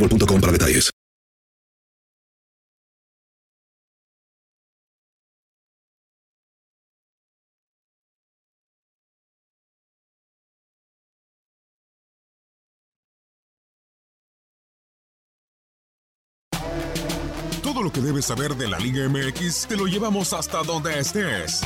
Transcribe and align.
boostmobile.com 0.00 0.40
para 0.40 0.52
detalles. 0.52 0.90
Todo 17.62 17.82
lo 17.82 17.92
que 17.92 18.00
debes 18.00 18.24
saber 18.24 18.56
de 18.56 18.68
la 18.68 18.78
Liga 18.78 19.08
MX 19.08 19.66
te 19.68 19.76
lo 19.76 19.86
llevamos 19.86 20.32
hasta 20.32 20.62
donde 20.62 20.98
estés. 20.98 21.62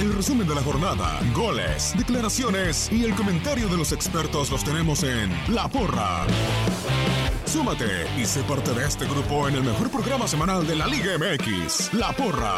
El 0.00 0.14
resumen 0.14 0.48
de 0.48 0.54
la 0.54 0.62
jornada, 0.62 1.20
goles, 1.34 1.92
declaraciones 1.94 2.90
y 2.90 3.04
el 3.04 3.14
comentario 3.14 3.68
de 3.68 3.76
los 3.76 3.92
expertos 3.92 4.50
los 4.50 4.64
tenemos 4.64 5.02
en 5.02 5.30
La 5.54 5.68
Porra. 5.68 6.26
Súmate 7.44 8.06
y 8.18 8.24
sé 8.24 8.42
parte 8.44 8.72
de 8.72 8.86
este 8.86 9.04
grupo 9.04 9.46
en 9.46 9.56
el 9.56 9.62
mejor 9.62 9.90
programa 9.90 10.26
semanal 10.26 10.66
de 10.66 10.76
la 10.76 10.86
Liga 10.86 11.18
MX, 11.18 11.92
La 11.92 12.12
Porra. 12.12 12.54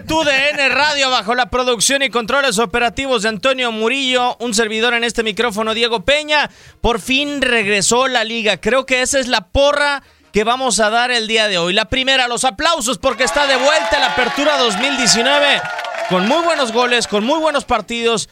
De 0.00 0.06
tu 0.06 0.24
DN 0.24 0.68
Radio 0.70 1.10
bajo 1.10 1.34
la 1.34 1.50
producción 1.50 2.02
y 2.02 2.10
controles 2.10 2.58
operativos 2.58 3.22
de 3.22 3.28
Antonio 3.28 3.70
Murillo, 3.72 4.36
un 4.38 4.54
servidor 4.54 4.94
en 4.94 5.04
este 5.04 5.22
micrófono 5.22 5.74
Diego 5.74 6.04
Peña. 6.04 6.50
Por 6.80 7.00
fin 7.00 7.42
regresó 7.42 8.08
la 8.08 8.24
liga. 8.24 8.58
Creo 8.58 8.86
que 8.86 9.02
esa 9.02 9.18
es 9.18 9.28
la 9.28 9.48
porra 9.48 10.02
que 10.32 10.44
vamos 10.44 10.80
a 10.80 10.90
dar 10.90 11.10
el 11.10 11.26
día 11.26 11.48
de 11.48 11.58
hoy. 11.58 11.74
La 11.74 11.86
primera, 11.86 12.28
los 12.28 12.44
aplausos 12.44 12.98
porque 12.98 13.24
está 13.24 13.46
de 13.46 13.56
vuelta 13.56 13.98
la 13.98 14.12
apertura 14.12 14.56
2019 14.58 15.60
con 16.08 16.26
muy 16.26 16.42
buenos 16.44 16.72
goles, 16.72 17.06
con 17.06 17.24
muy 17.24 17.38
buenos 17.38 17.64
partidos 17.64 18.28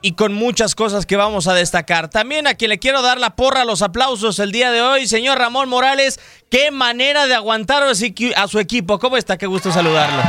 y 0.00 0.12
con 0.12 0.34
muchas 0.34 0.74
cosas 0.74 1.06
que 1.06 1.16
vamos 1.16 1.46
a 1.46 1.54
destacar. 1.54 2.08
También 2.08 2.46
a 2.46 2.54
quien 2.54 2.70
le 2.70 2.78
quiero 2.78 3.02
dar 3.02 3.20
la 3.20 3.36
porra, 3.36 3.64
los 3.64 3.82
aplausos 3.82 4.38
el 4.38 4.50
día 4.50 4.72
de 4.72 4.82
hoy, 4.82 5.06
señor 5.06 5.38
Ramón 5.38 5.68
Morales. 5.68 6.18
Qué 6.50 6.70
manera 6.70 7.26
de 7.26 7.34
aguantar 7.34 7.84
a 7.84 7.94
su 7.94 8.58
equipo. 8.58 8.98
¿Cómo 8.98 9.16
está? 9.16 9.38
Qué 9.38 9.46
gusto 9.46 9.70
saludarlo. 9.70 10.22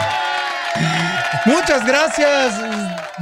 Muchas 1.45 1.85
gracias. 1.85 2.53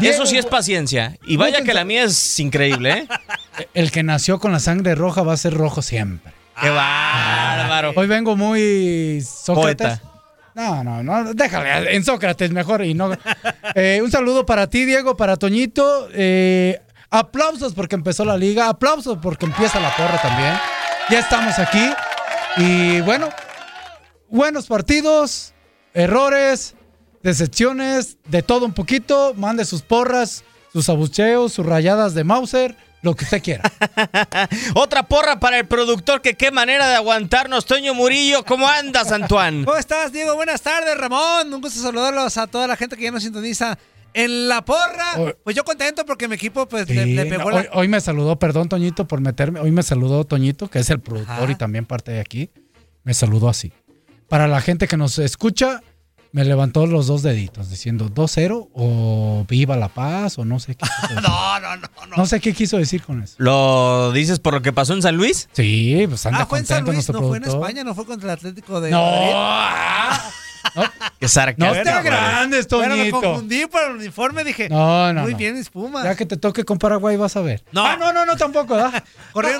Eso 0.02 0.26
sí 0.26 0.38
es 0.38 0.46
paciencia. 0.46 1.18
Y 1.26 1.38
vaya 1.38 1.58
Muchas 1.58 1.68
que 1.68 1.74
la 1.74 1.86
mía 1.86 2.04
es 2.04 2.40
increíble, 2.40 2.92
¿eh? 2.92 3.08
El 3.74 3.92
que 3.92 4.04
nació 4.04 4.40
con 4.40 4.52
la 4.52 4.60
sangre 4.60 4.96
roja 4.96 5.24
va 5.24 5.34
a 5.34 5.38
ser 5.38 5.54
rojo 5.54 5.82
siempre. 5.82 6.32
Qué 6.60 6.70
bárbaro. 6.70 7.94
Hoy 7.96 8.08
vengo 8.08 8.36
muy 8.36 9.22
Sócrates. 9.22 10.00
Poeta. 10.00 10.12
No, 10.54 10.84
no, 10.84 11.02
no, 11.02 11.34
déjale 11.34 11.96
en 11.96 12.04
Sócrates 12.04 12.52
mejor 12.52 12.84
y 12.84 12.94
no. 12.94 13.12
Eh, 13.74 14.02
un 14.04 14.12
saludo 14.12 14.46
para 14.46 14.68
ti, 14.68 14.86
Diego, 14.86 15.16
para 15.16 15.38
Toñito. 15.38 16.10
Eh, 16.14 16.80
aplausos 17.10 17.74
porque 17.74 17.96
empezó 17.96 18.26
la 18.26 18.38
liga, 18.38 18.68
aplausos 18.68 19.18
porque 19.22 19.46
empieza 19.46 19.80
la 19.80 19.96
porra 19.96 20.22
también. 20.22 20.54
Ya 21.10 21.20
estamos 21.20 21.58
aquí 21.58 21.92
y 22.58 23.02
bueno, 23.02 23.30
buenos 24.30 24.68
partidos, 24.68 25.54
errores, 25.94 26.76
decepciones, 27.24 28.18
de 28.28 28.42
todo 28.44 28.66
un 28.66 28.74
poquito. 28.74 29.34
Mande 29.36 29.66
sus 29.66 29.82
porras, 29.82 30.44
sus 30.74 30.90
abucheos, 30.90 31.54
sus 31.54 31.66
rayadas 31.66 32.14
de 32.14 32.24
Mauser, 32.24 32.76
lo 33.02 33.16
que 33.16 33.24
usted 33.26 33.42
quiera. 33.42 33.72
Otra 34.76 35.04
porra 35.04 35.40
para 35.40 35.58
el 35.60 35.68
productor 35.68 36.22
que 36.22 36.36
qué 36.36 36.52
manera 36.52 36.88
de 36.88 36.96
aguantarnos, 36.96 37.66
Toño 37.66 37.94
Murillo. 37.94 38.44
¿Cómo 38.46 38.68
andas, 38.68 39.12
Antoine? 39.12 39.66
¿Cómo 39.66 39.78
estás, 39.78 40.12
Diego? 40.12 40.36
Buenas 40.36 40.62
tardes, 40.62 40.98
Ramón. 40.98 41.54
Un 41.54 41.62
gusto 41.62 41.82
saludarlos 41.82 42.38
a 42.38 42.48
toda 42.48 42.68
la 42.68 42.76
gente 42.76 42.96
que 42.98 43.04
ya 43.04 43.12
nos 43.12 43.24
sintoniza 43.24 43.78
en 44.14 44.48
la 44.48 44.64
porra. 44.64 45.16
Hoy- 45.18 45.36
Pues 45.44 45.56
yo 45.56 45.64
contento 45.64 46.06
porque 46.06 46.28
mi 46.28 46.36
equipo 46.36 46.68
pues 46.68 46.88
Sí, 46.88 46.94
le, 46.94 47.06
le 47.06 47.26
no, 47.26 47.30
pegó 47.38 47.52
la... 47.52 47.58
hoy, 47.62 47.68
hoy 47.74 47.88
me 47.88 48.02
saludó, 48.02 48.38
perdón, 48.38 48.70
Toñito, 48.70 49.08
por 49.08 49.22
meterme. 49.22 49.60
Hoy 49.60 49.72
me 49.72 49.84
saludó 49.84 50.24
Toñito, 50.26 50.70
que 50.70 50.80
es 50.80 50.90
el 50.90 51.00
productor 51.00 51.44
Ajá. 51.44 51.52
y 51.52 51.56
también 51.56 51.86
parte 51.86 52.12
de 52.12 52.20
aquí. 52.20 52.50
Me 53.04 53.14
saludó 53.14 53.50
así. 53.50 53.72
Para 54.28 54.48
la 54.48 54.62
gente 54.62 54.88
que 54.88 54.96
nos 54.96 55.18
escucha, 55.18 55.82
me 56.34 56.46
levantó 56.46 56.86
los 56.88 57.08
dos 57.08 57.22
deditos 57.24 57.70
diciendo 57.70 58.10
2-0 58.10 58.70
o 58.74 59.46
viva 59.50 59.76
la 59.76 59.90
paz 59.90 60.38
o 60.38 60.46
no 60.46 60.60
sé 60.60 60.76
qué. 60.76 60.86
quiso 61.02 61.08
decir. 61.16 61.22
No, 61.30 61.60
no, 61.60 61.76
no, 61.78 61.88
no. 62.10 62.18
No 62.18 62.26
sé 62.26 62.40
qué 62.40 62.54
quiso 62.54 62.78
decir 62.78 63.04
con 63.04 63.22
eso. 63.22 63.36
¿Lo 63.38 64.12
dices 64.12 64.40
por 64.40 64.54
lo 64.54 64.62
que 64.62 64.72
pasó 64.74 64.94
en 64.94 65.02
San 65.02 65.16
Luis? 65.18 65.50
Sí, 65.52 66.06
pues 66.08 66.26
anda 66.26 66.42
Ah, 66.42 66.46
fue 66.46 66.60
en 66.60 66.66
San 66.66 66.86
contento 66.86 66.92
Luis, 66.94 66.96
nuestro 67.10 67.22
no 67.22 67.28
fue 67.28 67.38
en. 67.38 67.44
España, 67.44 67.84
no 67.84 67.96
fue 67.96 68.06
contra 68.06 68.32
el 68.32 68.38
Atlético 68.38 68.80
de 68.82 68.92
No, 68.92 69.02
Madrid. 69.02 70.22
Qué 71.20 71.28
sarcástico. 71.28 71.68
No 71.68 71.74
te 71.74 71.82
güey. 71.90 71.94
agrandes, 71.96 72.68
Bueno, 72.70 72.96
me 72.96 73.10
Toñito. 73.10 73.22
confundí 73.22 73.66
por 73.66 73.84
el 73.84 73.92
uniforme, 73.98 74.44
dije. 74.44 74.70
No, 74.70 75.12
no, 75.12 75.24
Muy 75.24 75.32
no. 75.34 75.38
bien, 75.38 75.56
mis 75.56 75.70
Pumas. 75.70 76.04
Ya 76.04 76.16
que 76.16 76.26
te 76.26 76.38
toque 76.38 76.64
con 76.64 76.78
Paraguay 76.78 77.18
vas 77.18 77.36
a 77.36 77.42
ver. 77.42 77.64
No. 77.72 77.86
Ah, 77.86 77.98
no, 77.98 78.14
no, 78.14 78.26
no, 78.26 78.38
tampoco, 78.38 78.76
¿verdad? 78.76 79.04
Corrió, 79.34 79.58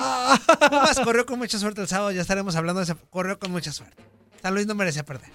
Pumas 0.70 1.00
corrió 1.00 1.26
con 1.26 1.38
mucha 1.38 1.58
suerte 1.58 1.80
el 1.82 1.88
sábado, 1.88 2.12
ya 2.12 2.20
estaremos 2.22 2.54
hablando 2.56 2.80
de 2.80 2.84
ese. 2.84 2.94
Corrió 3.10 3.38
con 3.38 3.50
mucha 3.50 3.72
suerte. 3.72 4.02
San 4.40 4.54
Luis 4.54 4.66
no 4.66 4.74
merecía 4.74 5.04
perder. 5.04 5.28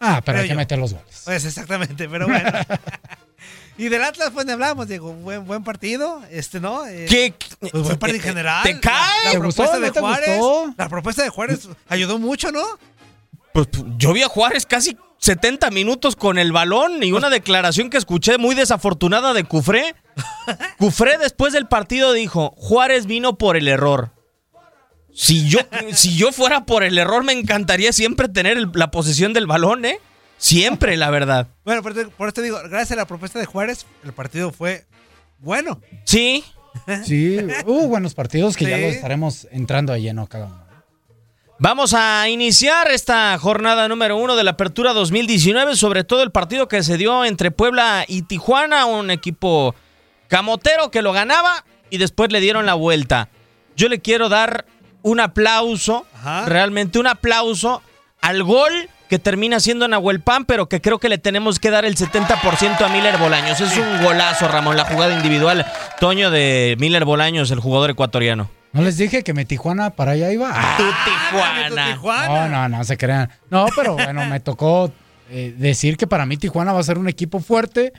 Ah, 0.00 0.22
pero 0.24 0.38
hay 0.40 0.48
que 0.48 0.54
meter 0.54 0.78
los 0.78 0.94
goles. 0.94 1.22
Pues 1.24 1.44
exactamente, 1.44 2.08
pero 2.08 2.26
bueno. 2.26 2.50
y 3.78 3.88
del 3.88 4.02
Atlas, 4.02 4.30
pues 4.32 4.46
ni 4.46 4.52
hablamos, 4.52 4.88
Diego. 4.88 5.12
Buen, 5.12 5.46
buen 5.46 5.62
partido, 5.62 6.22
este, 6.30 6.58
¿no? 6.58 6.86
Eh, 6.86 7.06
¿Qué? 7.08 7.34
Pues 7.60 7.72
buen 7.72 7.98
partido 7.98 8.16
en 8.16 8.22
general. 8.22 8.62
¿Te 8.62 8.80
cae? 8.80 9.24
La, 9.24 9.30
¿Te 9.32 9.38
la 9.38 9.44
gustó? 9.44 9.62
propuesta 9.62 9.78
¿No 9.78 9.84
de 9.84 9.90
te 9.92 10.00
Juárez. 10.00 10.38
gustó? 10.38 10.74
La 10.78 10.88
propuesta 10.88 11.22
de 11.22 11.28
Juárez 11.28 11.68
ayudó 11.88 12.18
mucho, 12.18 12.50
¿no? 12.50 12.62
Pues, 13.52 13.68
yo 13.98 14.12
vi 14.14 14.22
a 14.22 14.28
Juárez 14.28 14.64
casi 14.64 14.96
70 15.18 15.70
minutos 15.70 16.16
con 16.16 16.38
el 16.38 16.50
balón 16.50 17.02
y 17.02 17.12
una 17.12 17.28
declaración 17.28 17.90
que 17.90 17.98
escuché 17.98 18.38
muy 18.38 18.54
desafortunada 18.54 19.34
de 19.34 19.44
Cufré. 19.44 19.94
Cufré 20.78 21.18
después 21.18 21.52
del 21.52 21.66
partido 21.68 22.14
dijo, 22.14 22.54
Juárez 22.56 23.04
vino 23.04 23.36
por 23.36 23.58
el 23.58 23.68
error. 23.68 24.12
Si 25.14 25.48
yo, 25.48 25.58
si 25.92 26.16
yo 26.16 26.32
fuera 26.32 26.64
por 26.64 26.82
el 26.84 26.96
error, 26.98 27.24
me 27.24 27.32
encantaría 27.32 27.92
siempre 27.92 28.28
tener 28.28 28.56
el- 28.56 28.70
la 28.74 28.90
posesión 28.90 29.32
del 29.32 29.46
balón, 29.46 29.84
¿eh? 29.84 29.98
Siempre, 30.38 30.96
la 30.96 31.10
verdad. 31.10 31.48
Bueno, 31.64 31.82
por, 31.82 32.10
por 32.12 32.28
esto 32.28 32.40
digo, 32.42 32.58
gracias 32.64 32.92
a 32.92 32.96
la 32.96 33.06
propuesta 33.06 33.38
de 33.38 33.44
Juárez, 33.46 33.86
el 34.04 34.12
partido 34.12 34.52
fue 34.52 34.86
bueno. 35.38 35.80
Sí. 36.04 36.44
Sí, 37.04 37.36
hubo 37.66 37.88
buenos 37.88 38.14
partidos 38.14 38.56
que 38.56 38.64
ya 38.70 38.76
los 38.78 38.94
estaremos 38.94 39.48
entrando 39.50 39.92
de 39.92 40.00
lleno 40.02 40.28
cada 40.28 40.46
uno. 40.46 40.64
Vamos 41.58 41.92
a 41.94 42.28
iniciar 42.28 42.88
esta 42.92 43.36
jornada 43.38 43.88
número 43.88 44.16
uno 44.16 44.36
de 44.36 44.44
la 44.44 44.52
Apertura 44.52 44.92
2019, 44.92 45.74
sobre 45.74 46.04
todo 46.04 46.22
el 46.22 46.30
partido 46.30 46.68
que 46.68 46.82
se 46.84 46.96
dio 46.96 47.24
entre 47.24 47.50
Puebla 47.50 48.04
y 48.06 48.22
Tijuana, 48.22 48.86
un 48.86 49.10
equipo 49.10 49.74
camotero 50.28 50.90
que 50.92 51.02
lo 51.02 51.12
ganaba 51.12 51.64
y 51.90 51.98
después 51.98 52.30
le 52.32 52.40
dieron 52.40 52.64
la 52.66 52.74
vuelta. 52.74 53.28
Yo 53.76 53.88
le 53.88 53.98
quiero 54.00 54.28
dar 54.28 54.64
un 55.02 55.20
aplauso, 55.20 56.06
Ajá. 56.14 56.46
realmente 56.46 56.98
un 56.98 57.06
aplauso 57.06 57.82
al 58.20 58.42
gol 58.42 58.70
que 59.08 59.18
termina 59.18 59.58
siendo 59.58 59.88
Nahuel 59.88 60.20
Pan, 60.20 60.44
pero 60.44 60.68
que 60.68 60.80
creo 60.80 60.98
que 61.00 61.08
le 61.08 61.18
tenemos 61.18 61.58
que 61.58 61.70
dar 61.70 61.84
el 61.84 61.96
70% 61.96 62.80
a 62.80 62.88
Miller 62.90 63.18
Bolaños. 63.18 63.60
Es 63.60 63.76
un 63.76 64.02
golazo, 64.04 64.46
Ramón, 64.46 64.76
la 64.76 64.84
jugada 64.84 65.12
individual, 65.14 65.66
Toño 65.98 66.30
de 66.30 66.76
Miller 66.78 67.04
Bolaños, 67.04 67.50
el 67.50 67.58
jugador 67.58 67.90
ecuatoriano. 67.90 68.50
¿No 68.72 68.82
les 68.82 68.96
dije 68.98 69.24
que 69.24 69.34
mi 69.34 69.44
Tijuana 69.44 69.90
para 69.90 70.12
allá 70.12 70.30
iba? 70.30 70.48
Ah, 70.54 70.76
Tu 70.76 70.84
Tu 70.84 70.90
Tijuana. 71.10 71.92
Tijuana. 71.92 72.28
no, 72.28 72.68
no, 72.68 72.76
no 72.78 72.84
se 72.84 72.96
crean. 72.96 73.28
No, 73.50 73.66
pero 73.74 73.94
bueno, 73.94 74.24
me 74.26 74.38
tocó 74.38 74.92
eh, 75.28 75.54
decir 75.58 75.96
que 75.96 76.06
para 76.06 76.24
mí 76.24 76.36
Tijuana 76.36 76.72
va 76.72 76.78
a 76.78 76.84
ser 76.84 76.96
un 76.96 77.08
equipo 77.08 77.40
fuerte. 77.40 77.92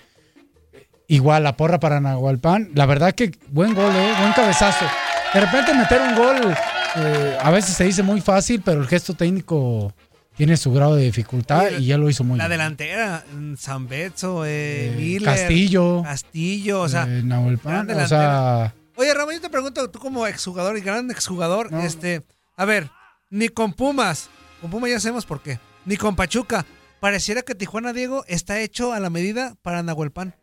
Igual 1.08 1.44
la 1.44 1.58
porra 1.58 1.78
para 1.78 2.00
Nahualpan. 2.00 2.70
La 2.74 2.86
verdad 2.86 3.12
que 3.14 3.32
buen 3.50 3.74
gol, 3.76 3.94
eh, 3.94 4.14
buen 4.18 4.32
cabezazo. 4.32 4.86
De 5.34 5.42
repente 5.42 5.74
meter 5.74 6.00
un 6.02 6.16
gol 6.16 6.56
eh, 6.96 7.38
a 7.42 7.52
veces 7.52 7.76
se 7.76 7.84
dice 7.86 8.04
muy 8.04 8.22
fácil, 8.22 8.62
pero 8.64 8.82
el 8.82 8.88
gesto 8.88 9.14
técnico 9.14 9.94
tiene 10.36 10.58
su 10.58 10.72
grado 10.72 10.96
de 10.96 11.04
dificultad 11.04 11.66
Oye, 11.68 11.80
y 11.80 11.86
ya 11.88 11.98
lo 11.98 12.10
hizo 12.10 12.24
muy 12.24 12.38
La 12.38 12.48
bien. 12.48 12.60
delantera, 12.60 13.24
mm, 13.34 13.56
San 13.56 13.88
Betso, 13.88 14.46
eh, 14.46 14.88
Eh, 14.88 14.96
Miller, 14.98 15.24
Castillo. 15.24 16.02
Castillo, 16.04 16.82
o 16.82 16.90
sea. 16.90 17.04
Eh, 17.04 17.22
Nahuelpan, 17.24 17.88
gran 17.88 18.06
o 18.06 18.08
sea, 18.08 18.74
Oye, 18.96 19.14
Ramón, 19.14 19.34
yo 19.36 19.42
te 19.42 19.50
pregunto, 19.50 19.90
tú 19.90 20.00
como 20.00 20.28
exjugador 20.28 20.78
y 20.78 20.82
gran 20.82 21.10
exjugador, 21.12 21.72
No. 21.72 21.82
este, 21.82 22.24
a 22.56 22.66
ver, 22.66 22.90
ni 23.30 23.48
con 23.50 23.74
Pumas, 23.74 24.30
con 24.62 24.70
Pumas 24.70 24.90
ya 24.90 25.00
sabemos 25.00 25.26
por 25.26 25.42
qué, 25.42 25.60
ni 25.86 25.98
con 25.98 26.16
Pachuca, 26.16 26.66
pareciera 27.00 27.42
que 27.42 27.56
Tijuana, 27.56 27.94
Diego, 27.94 28.24
está 28.28 28.60
hecho 28.60 28.94
a 28.94 29.00
la 29.00 29.10
medida 29.10 29.56
para 29.64 29.82
Nahuelpan. 29.82 30.36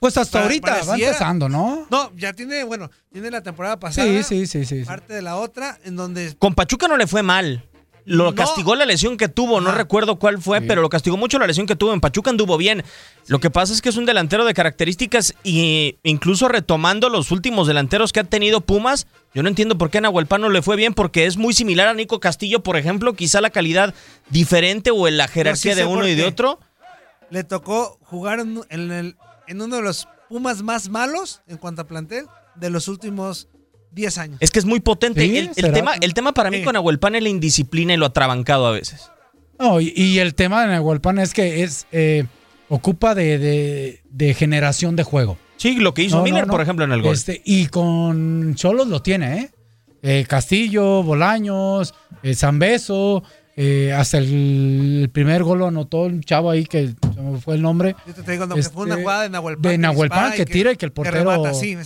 Pues 0.00 0.16
hasta 0.16 0.42
ahorita 0.42 0.82
va 0.84 0.94
empezando, 0.94 1.48
¿no? 1.48 1.86
No, 1.90 2.12
ya 2.16 2.32
tiene, 2.32 2.64
bueno, 2.64 2.90
tiene 3.12 3.30
la 3.30 3.42
temporada 3.42 3.78
pasada, 3.78 4.06
Sí, 4.06 4.22
sí, 4.22 4.46
sí, 4.46 4.64
sí. 4.64 4.80
sí. 4.80 4.84
parte 4.84 5.14
de 5.14 5.22
la 5.22 5.36
otra, 5.36 5.78
en 5.84 5.96
donde 5.96 6.34
Con 6.38 6.54
Pachuca 6.54 6.88
no 6.88 6.96
le 6.96 7.06
fue 7.06 7.22
mal. 7.22 7.64
Lo 8.08 8.26
No. 8.26 8.34
castigó 8.36 8.76
la 8.76 8.84
lesión 8.86 9.16
que 9.16 9.26
tuvo, 9.26 9.60
no 9.60 9.70
Ajá. 9.70 9.78
recuerdo 9.78 10.16
cuál 10.20 10.40
fue, 10.40 10.60
Sí. 10.60 10.64
pero 10.68 10.80
lo 10.80 10.88
castigó 10.88 11.16
mucho 11.16 11.40
la 11.40 11.46
lesión 11.48 11.66
que 11.66 11.74
tuvo. 11.74 11.92
En 11.92 12.00
Pachuca 12.00 12.30
anduvo 12.30 12.56
bien. 12.56 12.84
Lo 13.26 13.40
que 13.40 13.50
pasa 13.50 13.72
es 13.72 13.82
que 13.82 13.88
es 13.88 13.96
un 13.96 14.06
delantero 14.06 14.44
de 14.44 14.54
características 14.54 15.34
y 15.42 15.98
incluso 16.04 16.46
retomando 16.46 17.08
los 17.08 17.32
últimos 17.32 17.66
delanteros 17.66 18.12
que 18.12 18.20
ha 18.20 18.24
tenido 18.24 18.60
Pumas, 18.60 19.08
yo 19.34 19.42
no 19.42 19.48
entiendo 19.48 19.76
por 19.76 19.90
qué 19.90 19.98
a 19.98 20.02
Nahuelpan 20.02 20.40
no 20.40 20.50
le 20.50 20.62
fue 20.62 20.76
bien, 20.76 20.94
porque 20.94 21.26
es 21.26 21.36
muy 21.36 21.52
similar 21.52 21.88
a 21.88 21.94
Nico 21.94 22.20
Castillo, 22.20 22.62
por 22.62 22.76
ejemplo, 22.76 23.14
quizá 23.14 23.40
la 23.40 23.50
calidad 23.50 23.92
diferente 24.30 24.92
o 24.92 25.08
en 25.08 25.16
la 25.16 25.26
jerarquía 25.26 25.74
de 25.74 25.84
uno 25.84 26.06
y 26.06 26.14
de 26.14 26.26
otro. 26.26 26.60
le 27.30 27.42
tocó 27.42 27.98
jugar 28.02 28.38
en 28.38 28.62
el- 28.92 29.16
en 29.48 29.60
uno 29.62 29.76
de 29.76 29.82
los 29.82 30.08
Pumas 30.28 30.60
más 30.62 30.88
malos 30.88 31.42
en 31.46 31.56
cuanto 31.56 31.82
a 31.82 31.86
plantel 31.86 32.26
de 32.56 32.68
los 32.68 32.88
últimos 32.88 33.46
10 33.92 34.18
años. 34.18 34.38
Es 34.40 34.50
que 34.50 34.58
es 34.58 34.64
muy 34.64 34.80
potente. 34.80 35.20
Sí, 35.20 35.50
el, 35.56 35.72
tema, 35.72 35.94
el 36.00 36.14
tema 36.14 36.32
para 36.32 36.50
mí 36.50 36.58
Sí. 36.58 36.64
con 36.64 36.72
Nahuelpan 36.72 37.14
es 37.14 37.22
la 37.22 37.28
indisciplina 37.28 37.94
y 37.94 37.96
lo 37.96 38.06
atrabancado 38.06 38.66
a 38.66 38.72
veces. 38.72 39.08
No, 39.60 39.80
y, 39.80 39.92
y 39.96 40.18
el 40.18 40.34
tema 40.34 40.62
de 40.62 40.72
Nahuelpan 40.72 41.20
es 41.20 41.32
que 41.32 41.62
es 41.62 41.86
eh, 41.92 42.24
ocupa 42.68 43.14
de, 43.14 43.38
de- 43.38 44.02
de 44.10 44.34
generación 44.34 44.96
de 44.96 45.04
juego. 45.04 45.38
Sí, 45.58 45.76
lo 45.76 45.94
que 45.94 46.02
hizo 46.02 46.16
No, 46.16 46.22
Miller, 46.24 46.46
no. 46.48 46.50
por 46.52 46.60
ejemplo, 46.60 46.84
en 46.84 46.90
el 46.92 47.02
gol. 47.02 47.14
Este, 47.14 47.40
y 47.44 47.66
con 47.68 48.56
Cholos 48.56 48.88
lo 48.88 49.00
tiene, 49.02 49.38
¿eh? 49.38 49.50
Eh, 50.02 50.26
Castillo, 50.28 51.02
Bolaños, 51.04 51.94
eh, 52.24 52.34
Zambeso, 52.34 53.22
eh, 53.22 53.22
hasta 53.94 54.18
el, 54.18 55.00
el 55.02 55.10
primer 55.10 55.42
gol 55.42 55.58
lo 55.60 55.66
anotó 55.68 56.02
un 56.02 56.22
chavo 56.22 56.50
ahí 56.50 56.66
que 56.66 56.88
se 56.88 57.20
me 57.22 57.40
fue 57.40 57.54
el 57.54 57.62
nombre. 57.62 57.96
Yo 58.06 58.12
te 58.14 58.32
digo, 58.32 58.46
no, 58.46 58.54
que 58.54 58.62
fue 58.62 58.84
una 58.84 58.94
Este, 58.94 59.02
jugada 59.02 59.22
de 59.22 59.28
Nahuelpan. 59.30 59.62
De 59.62 59.70
que 59.70 59.78
Nahuelpan 59.78 60.18
dispara 60.18 60.34
y 60.34 60.38
que 60.38 60.52
tira 60.52 60.72
y 60.72 60.76
que 60.76 60.86
el 60.86 60.92
portero 60.92 61.18
remata, 61.18 61.54
sí, 61.54 61.76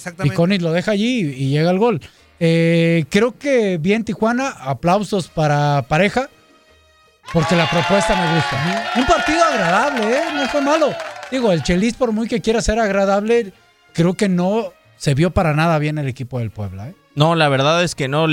lo 0.58 0.72
deja 0.72 0.90
allí 0.90 1.20
y, 1.20 1.44
y 1.44 1.50
llega 1.50 1.70
el 1.70 1.78
gol. 1.78 2.00
Eh, 2.40 3.04
creo 3.10 3.38
que 3.38 3.78
bien 3.78 4.02
Tijuana, 4.04 4.48
aplausos 4.48 5.28
para 5.28 5.84
pareja, 5.88 6.28
porque 7.32 7.54
la 7.54 7.68
propuesta 7.70 8.16
me 8.16 8.34
gusta. 8.34 8.92
Un 8.96 9.06
partido 9.06 9.44
agradable, 9.44 10.16
¿eh? 10.16 10.22
no 10.34 10.48
fue 10.48 10.62
malo. 10.62 10.92
Digo, 11.30 11.52
el 11.52 11.62
Chelis 11.62 11.94
por 11.94 12.10
muy 12.12 12.26
que 12.26 12.40
quiera 12.40 12.62
ser 12.62 12.80
agradable, 12.80 13.52
creo 13.92 14.14
que 14.14 14.28
no 14.28 14.72
se 14.96 15.14
vio 15.14 15.30
para 15.30 15.54
nada 15.54 15.78
bien 15.78 15.98
el 15.98 16.08
equipo 16.08 16.38
del 16.40 16.50
Puebla. 16.50 16.88
¿eh? 16.88 16.94
No, 17.14 17.34
la 17.36 17.48
verdad 17.48 17.84
es 17.84 17.94
que 17.94 18.08
no. 18.08 18.26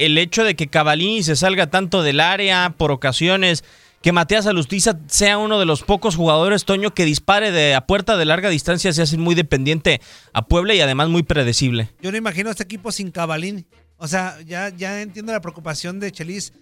El 0.00 0.16
hecho 0.16 0.44
de 0.44 0.56
que 0.56 0.68
Cavallini 0.68 1.22
se 1.22 1.36
salga 1.36 1.68
tanto 1.68 2.02
del 2.02 2.20
área 2.20 2.74
por 2.76 2.90
ocasiones, 2.90 3.64
que 4.00 4.12
Matías 4.12 4.46
Alustiza 4.46 4.98
sea 5.08 5.36
uno 5.36 5.58
de 5.58 5.66
los 5.66 5.82
pocos 5.82 6.16
jugadores, 6.16 6.64
Toño, 6.64 6.94
que 6.94 7.04
dispare 7.04 7.52
de 7.52 7.74
a 7.74 7.82
puerta 7.82 8.16
de 8.16 8.24
larga 8.24 8.48
distancia, 8.48 8.94
se 8.94 9.02
hace 9.02 9.18
muy 9.18 9.34
dependiente 9.34 10.00
a 10.32 10.46
Puebla 10.46 10.72
y 10.72 10.80
además 10.80 11.10
muy 11.10 11.22
predecible. 11.22 11.90
Yo 12.00 12.10
no 12.10 12.16
imagino 12.16 12.50
este 12.50 12.62
equipo 12.62 12.92
sin 12.92 13.10
Cabalín. 13.10 13.66
O 13.98 14.08
sea, 14.08 14.38
ya, 14.46 14.70
ya 14.70 15.02
entiendo 15.02 15.32
la 15.32 15.42
preocupación 15.42 16.00
de 16.00 16.10
Chelis 16.10 16.54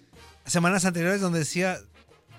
semanas 0.45 0.83
anteriores 0.83 1.21
donde 1.21 1.39
decía, 1.39 1.77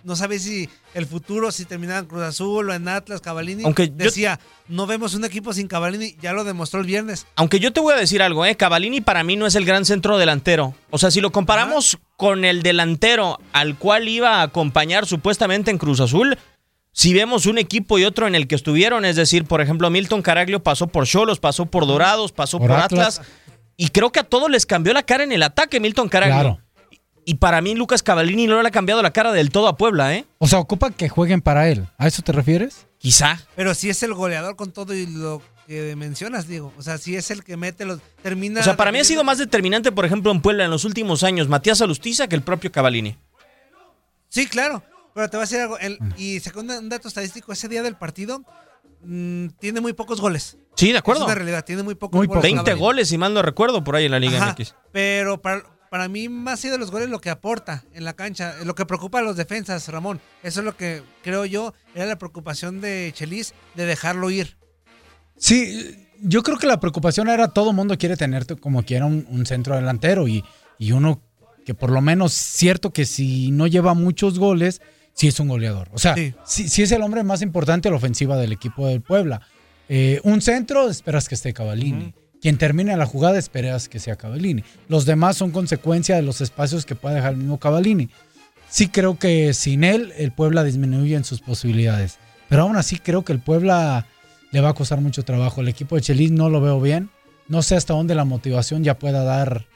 no 0.05 0.17
sabe 0.17 0.39
si 0.39 0.69
el 0.95 1.07
futuro, 1.07 1.53
si 1.53 1.65
terminaba 1.65 2.01
en 2.01 2.07
Cruz 2.07 2.23
Azul 2.23 2.71
o 2.71 2.75
en 2.75 2.89
Atlas, 2.89 3.21
Cavalini. 3.21 3.65
Aunque 3.65 3.89
yo- 3.89 3.95
decía, 3.95 4.41
no 4.69 4.87
vemos 4.87 5.15
un 5.15 5.25
equipo 5.25 5.53
sin 5.53 5.67
Cavalini, 5.69 6.17
ya 6.21 6.33
lo 6.33 6.45
demostró 6.45 6.81
el 6.81 6.87
viernes. 6.87 7.27
Aunque 7.37 7.61
yo 7.61 7.73
te 7.73 7.81
voy 7.81 7.95
a 7.95 7.97
decir 7.97 8.23
algo, 8.23 8.45
¿eh? 8.45 8.57
Cavallini 8.57 9.01
para 9.01 9.23
mí 9.25 9.37
no 9.37 9.47
es 9.47 9.55
el 9.55 9.65
gran 9.65 9.85
centro 9.85 10.19
delantero. 10.19 10.75
O 10.91 10.99
sea, 10.99 11.11
si 11.11 11.21
lo 11.21 11.31
comparamos 11.33 11.99
con 12.17 12.45
el 12.45 12.63
delantero 12.63 13.39
al 13.53 13.77
cual 13.79 14.09
iba 14.09 14.37
a 14.41 14.43
acompañar 14.43 15.07
supuestamente 15.07 15.71
en 15.71 15.79
Cruz 15.79 16.01
Azul, 16.01 16.39
si 16.93 17.15
vemos 17.15 17.47
un 17.47 17.59
equipo 17.59 17.99
y 17.99 18.05
otro 18.05 18.27
en 18.27 18.35
el 18.35 18.49
que 18.49 18.57
estuvieron, 18.57 19.05
es 19.05 19.17
decir, 19.17 19.45
por 19.45 19.61
ejemplo, 19.61 19.91
Milton 19.91 20.23
Caraglio 20.23 20.63
pasó 20.63 20.87
por 20.89 21.07
Cholos, 21.07 21.39
pasó 21.39 21.67
por 21.67 21.87
Dorados, 21.87 22.33
pasó 22.33 22.59
por, 22.59 22.69
Por 22.69 22.77
Atlas. 22.81 23.19
Atlas. 23.21 23.33
y 23.77 23.89
creo 23.89 24.11
que 24.11 24.21
a 24.21 24.25
todos 24.25 24.51
les 24.51 24.67
cambió 24.67 24.93
la 24.93 25.03
cara 25.05 25.23
en 25.25 25.33
el 25.33 25.43
ataque 25.43 25.79
Milton 25.81 26.09
Caraglio. 26.09 26.41
Claro. 26.41 26.61
Y 27.31 27.35
para 27.35 27.61
mí 27.61 27.77
Lucas 27.77 28.03
Cavallini 28.03 28.49
no 28.49 28.61
le 28.61 28.67
ha 28.67 28.73
cambiado 28.73 29.03
la 29.03 29.13
cara 29.13 29.31
del 29.31 29.51
todo 29.51 29.69
a 29.69 29.77
Puebla, 29.77 30.17
¿eh? 30.17 30.27
O 30.39 30.49
sea, 30.49 30.59
ocupa 30.59 30.91
que 30.91 31.09
jueguen 31.09 31.41
para 31.43 31.69
él. 31.69 31.87
¿A 31.97 32.09
eso 32.09 32.23
te 32.23 32.33
refieres? 32.33 32.89
Quizá. 32.99 33.39
Pero 33.55 33.73
si 33.75 33.89
es 33.89 34.03
el 34.03 34.15
goleador 34.15 34.57
con 34.57 34.73
todo 34.73 34.95
y 34.97 35.07
lo 35.07 35.41
que 35.69 35.95
mencionas, 35.95 36.49
Diego. 36.49 36.73
O 36.77 36.83
sea, 36.83 36.99
si 36.99 37.15
es 37.15 37.31
el 37.31 37.45
que 37.45 37.57
mete 37.57 37.85
los... 37.85 38.01
Termina... 38.25 38.59
O 38.59 38.65
sea, 38.65 38.77
para 38.77 38.91
mí 38.91 38.99
ha 38.99 39.05
sido 39.05 39.23
más 39.23 39.39
determinante, 39.39 39.93
por 39.93 40.05
ejemplo, 40.05 40.33
en 40.33 40.43
Puebla 40.43 40.65
en 40.65 40.73
los 40.73 40.85
últimos 40.85 41.23
años, 41.23 41.47
Matías 41.49 41.81
Alustiza 41.81 42.27
que 42.27 42.35
el 42.35 42.43
propio 42.43 42.73
Cavallini. 42.73 43.17
Sí, 44.29 44.49
claro. 44.49 44.83
Pero 45.15 45.31
te 45.31 45.37
voy 45.37 45.43
a 45.43 45.47
decir 45.47 45.61
algo. 45.61 45.79
el- 45.79 45.99
y 46.17 46.41
sacó 46.41 46.61
un, 46.63 46.71
un 46.73 46.89
dato 46.89 47.07
estadístico. 47.07 47.53
Ese 47.53 47.69
día 47.69 47.85
del 47.85 47.95
partido 47.95 48.43
mm, 49.05 49.47
tiene 49.61 49.81
muy 49.81 49.93
pocos 49.93 50.21
goles. 50.21 50.59
Sí, 50.75 50.91
de 50.91 50.99
acuerdo. 50.99 51.21
Es 51.23 51.27
una 51.27 51.35
realidad. 51.37 51.65
Tiene 51.65 51.85
muy 51.85 51.95
pocos 51.95 52.19
Muy 52.19 52.27
goles. 52.27 52.43
20 52.43 52.65
Cavani. 52.65 52.81
goles, 52.81 53.09
si 53.09 53.19
mal 53.19 53.33
no 53.35 53.43
recuerdo, 53.43 53.85
por 53.85 53.95
ahí 53.95 54.07
en 54.07 54.11
la 54.11 54.19
Liga 54.19 54.39
Ajá, 54.43 54.53
MX. 54.59 54.75
Pero 54.91 55.41
para, 55.41 55.63
para 55.91 56.09
mí, 56.09 56.29
más 56.31 56.61
sido 56.61 56.79
los 56.79 56.91
goles 56.91 57.11
lo 57.11 57.21
que 57.21 57.29
aporta 57.31 57.85
en 57.93 58.05
la 58.05 58.15
cancha, 58.15 58.55
lo 58.65 58.75
que 58.75 58.87
preocupa 58.87 59.19
a 59.19 59.23
los 59.23 59.37
defensas, 59.37 59.87
Ramón. 59.89 60.21
Eso 60.43 60.61
es 60.61 60.65
lo 60.65 60.77
que 60.77 61.03
creo 61.23 61.45
yo 61.45 61.75
era 61.95 62.07
la 62.07 62.17
preocupación 62.17 62.81
de 62.81 63.13
Chelis 63.15 63.53
de 63.75 63.85
dejarlo 63.85 64.31
ir. 64.31 64.57
Sí, 65.37 65.97
yo 66.23 66.43
creo 66.43 66.59
que 66.59 66.67
la 66.67 66.81
preocupación 66.81 67.29
era 67.29 67.49
todo 67.49 67.73
mundo 67.73 67.97
quiere 67.99 68.17
tener 68.17 68.47
como 68.61 68.83
quiera 68.85 69.07
un, 69.07 69.27
un 69.31 69.47
centro 69.47 69.75
delantero 69.77 70.29
y, 70.29 70.45
y 70.79 70.93
uno 70.93 71.21
que 71.65 71.75
por 71.75 71.91
lo 71.91 72.01
menos 72.01 72.33
cierto 72.33 72.93
que 72.93 73.05
si 73.05 73.51
no 73.51 73.67
lleva 73.67 73.95
muchos 73.95 74.39
goles, 74.39 74.81
sí 75.15 75.29
es 75.29 75.41
un 75.41 75.49
goleador. 75.49 75.89
O 75.93 75.99
sea, 75.99 76.15
Sí. 76.15 76.35
sí, 76.45 76.69
sí 76.69 76.83
es 76.83 76.93
el 76.93 77.03
hombre 77.03 77.23
más 77.25 77.43
importante 77.43 77.89
en 77.89 77.93
la 77.95 77.99
ofensiva 77.99 78.37
del 78.37 78.53
equipo 78.53 78.87
del 78.89 79.01
Puebla. 79.01 79.41
Eh, 79.89 80.21
un 80.25 80.41
centro, 80.41 80.89
esperas 80.89 81.29
que 81.29 81.35
esté 81.35 81.53
Cavallini. 81.53 82.15
Quien 82.41 82.57
termine 82.59 82.97
la 82.97 83.07
jugada, 83.07 83.39
esperas 83.39 83.89
que 83.89 83.99
sea 83.99 84.17
Cavallini. 84.17 84.65
Los 84.89 85.05
demás 85.05 85.37
son 85.37 85.51
consecuencia 85.51 86.17
de 86.17 86.23
los 86.23 86.41
espacios 86.41 86.87
que 86.87 86.95
puede 86.95 87.17
dejar 87.17 87.33
el 87.33 87.39
mismo 87.39 87.59
Cavallini. 87.59 88.09
Sí 88.69 88.89
creo 88.89 89.19
que 89.19 89.53
sin 89.53 89.85
él, 89.85 90.13
el 90.17 90.33
Puebla 90.33 90.65
disminuye 90.65 91.17
en 91.17 91.25
sus 91.25 91.41
posibilidades. 91.41 92.19
Pero 92.49 92.63
aún 92.63 92.77
así 92.77 92.99
creo 92.99 93.25
que 93.25 93.33
el 93.33 93.41
Puebla 93.41 94.07
le 94.53 94.61
va 94.61 94.71
a 94.71 94.75
costar 94.75 95.01
mucho 95.01 95.23
trabajo. 95.25 95.61
El 95.61 95.69
equipo 95.69 95.97
de 95.97 96.03
Chelis 96.03 96.31
no 96.31 96.49
lo 96.49 96.61
veo 96.61 96.81
bien. 96.81 97.11
No 97.49 97.63
sé 97.63 97.77
hasta 97.77 97.95
dónde 97.95 98.15
la 98.15 98.25
motivación 98.25 98.85
ya 98.85 98.99
pueda 98.99 99.23
dar 99.25 99.67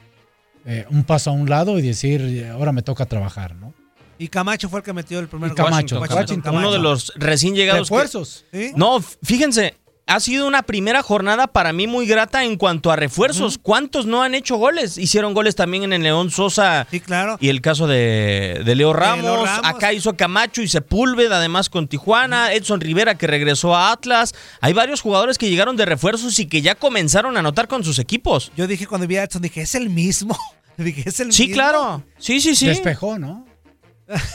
eh, 0.65 0.85
un 0.89 1.03
paso 1.03 1.29
a 1.29 1.33
un 1.33 1.49
lado 1.49 1.77
y 1.77 1.81
decir, 1.83 2.47
ahora 2.51 2.71
me 2.71 2.81
toca 2.81 3.05
trabajar, 3.05 3.55
¿no? 3.55 3.73
Y 4.17 4.29
Camacho 4.29 4.69
fue 4.69 4.79
el 4.79 4.85
que 4.85 4.93
metió 4.93 5.19
el 5.19 5.27
primer 5.27 5.51
Y 5.51 5.55
Camacho, 5.55 5.99
gol. 5.99 6.07
Washington, 6.09 6.55
Uno 6.55 6.71
de 6.71 6.79
los 6.79 7.11
recién 7.17 7.53
llegados. 7.53 7.89
que- 7.89 7.93
Refuerzos. 7.95 8.45
¿Sí? 8.51 8.71
No, 8.75 9.01
fíjense, 9.01 9.75
ha 10.07 10.19
sido 10.19 10.45
una 10.47 10.61
primera 10.63 11.01
jornada 11.01 11.47
para 11.47 11.73
mí 11.73 11.87
muy 11.87 12.05
grata 12.05 12.43
en 12.43 12.57
cuanto 12.57 12.91
a 12.91 12.95
refuerzos. 12.95 13.57
¿Cuántos 13.57 14.05
no 14.05 14.21
han 14.21 14.35
hecho 14.35 14.55
goles? 14.57 14.97
Hicieron 14.99 15.33
goles 15.33 15.55
también 15.55 15.83
en 15.83 15.93
el 15.93 16.03
León 16.03 16.29
Sosa 16.29 16.85
Sí, 16.91 16.99
claro. 16.99 17.37
y 17.39 17.49
el 17.49 17.61
caso 17.61 17.87
de, 17.87 18.61
de 18.63 18.75
Leo 18.75 18.93
Ramos. 18.93 19.47
Ramos. 19.49 19.65
Acá 19.65 19.93
hizo 19.93 20.15
Camacho 20.15 20.61
y 20.61 20.67
Sepúlveda, 20.67 21.37
además 21.37 21.69
con 21.69 21.87
Tijuana. 21.87 22.53
Edson 22.53 22.81
Rivera 22.81 23.17
que 23.17 23.25
regresó 23.25 23.75
a 23.75 23.91
Atlas. 23.91 24.33
Hay 24.61 24.73
varios 24.73 25.01
jugadores 25.01 25.37
que 25.39 25.49
llegaron 25.49 25.75
de 25.75 25.85
refuerzos 25.85 26.37
y 26.39 26.45
que 26.45 26.61
ya 26.61 26.75
comenzaron 26.75 27.35
a 27.37 27.39
anotar 27.39 27.67
con 27.67 27.83
sus 27.83 27.97
equipos. 27.97 28.51
Yo 28.55 28.67
dije 28.67 28.85
cuando 28.85 29.07
vi 29.07 29.17
a 29.17 29.23
Edson, 29.23 29.41
dije, 29.41 29.61
es 29.61 29.73
el 29.73 29.89
mismo. 29.89 30.37
dije, 30.77 31.03
es 31.09 31.19
el 31.19 31.31
Sí, 31.33 31.43
mismo. 31.47 31.55
claro. 31.55 32.03
Sí, 32.19 32.39
sí, 32.41 32.55
sí. 32.55 32.67
Despejó, 32.67 33.17
¿no? 33.17 33.45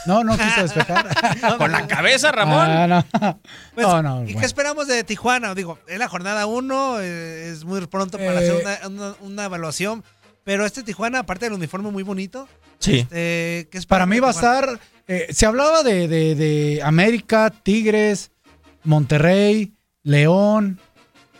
No, 0.05 0.23
no 0.23 0.37
quiso 0.37 0.61
despejar. 0.63 1.07
Con 1.57 1.71
la 1.71 1.87
cabeza, 1.87 2.31
Ramón. 2.31 2.67
Ah, 2.69 2.87
no. 2.87 3.39
Pues, 3.73 3.87
no, 3.87 4.01
no. 4.03 4.21
¿Y 4.21 4.25
bueno. 4.25 4.39
qué 4.39 4.45
esperamos 4.45 4.87
de 4.87 5.03
Tijuana? 5.03 5.53
Digo, 5.55 5.79
es 5.87 5.97
la 5.99 6.07
jornada 6.07 6.45
1, 6.45 6.99
es 6.99 7.63
muy 7.65 7.85
pronto 7.87 8.17
para 8.17 8.33
Eh. 8.33 8.37
hacer 8.37 8.65
una, 8.87 8.87
una- 8.87 9.15
una 9.21 9.45
evaluación. 9.45 10.03
Pero 10.43 10.65
este 10.65 10.83
Tijuana, 10.83 11.19
aparte 11.19 11.45
del 11.45 11.53
uniforme 11.53 11.91
muy 11.91 12.03
bonito, 12.03 12.47
Sí. 12.79 13.05
eh, 13.11 13.67
¿qué 13.71 13.77
esperamos 13.77 13.87
Para 13.87 14.05
mí 14.07 14.19
va 14.19 14.29
a 14.29 14.31
estar. 14.31 14.79
eh, 15.07 15.27
se 15.31 15.45
hablaba 15.45 15.83
de, 15.83 16.07
de- 16.07 16.35
de 16.35 16.81
América, 16.83 17.51
Tigres, 17.63 18.31
Monterrey, 18.83 19.73
León, 20.03 20.79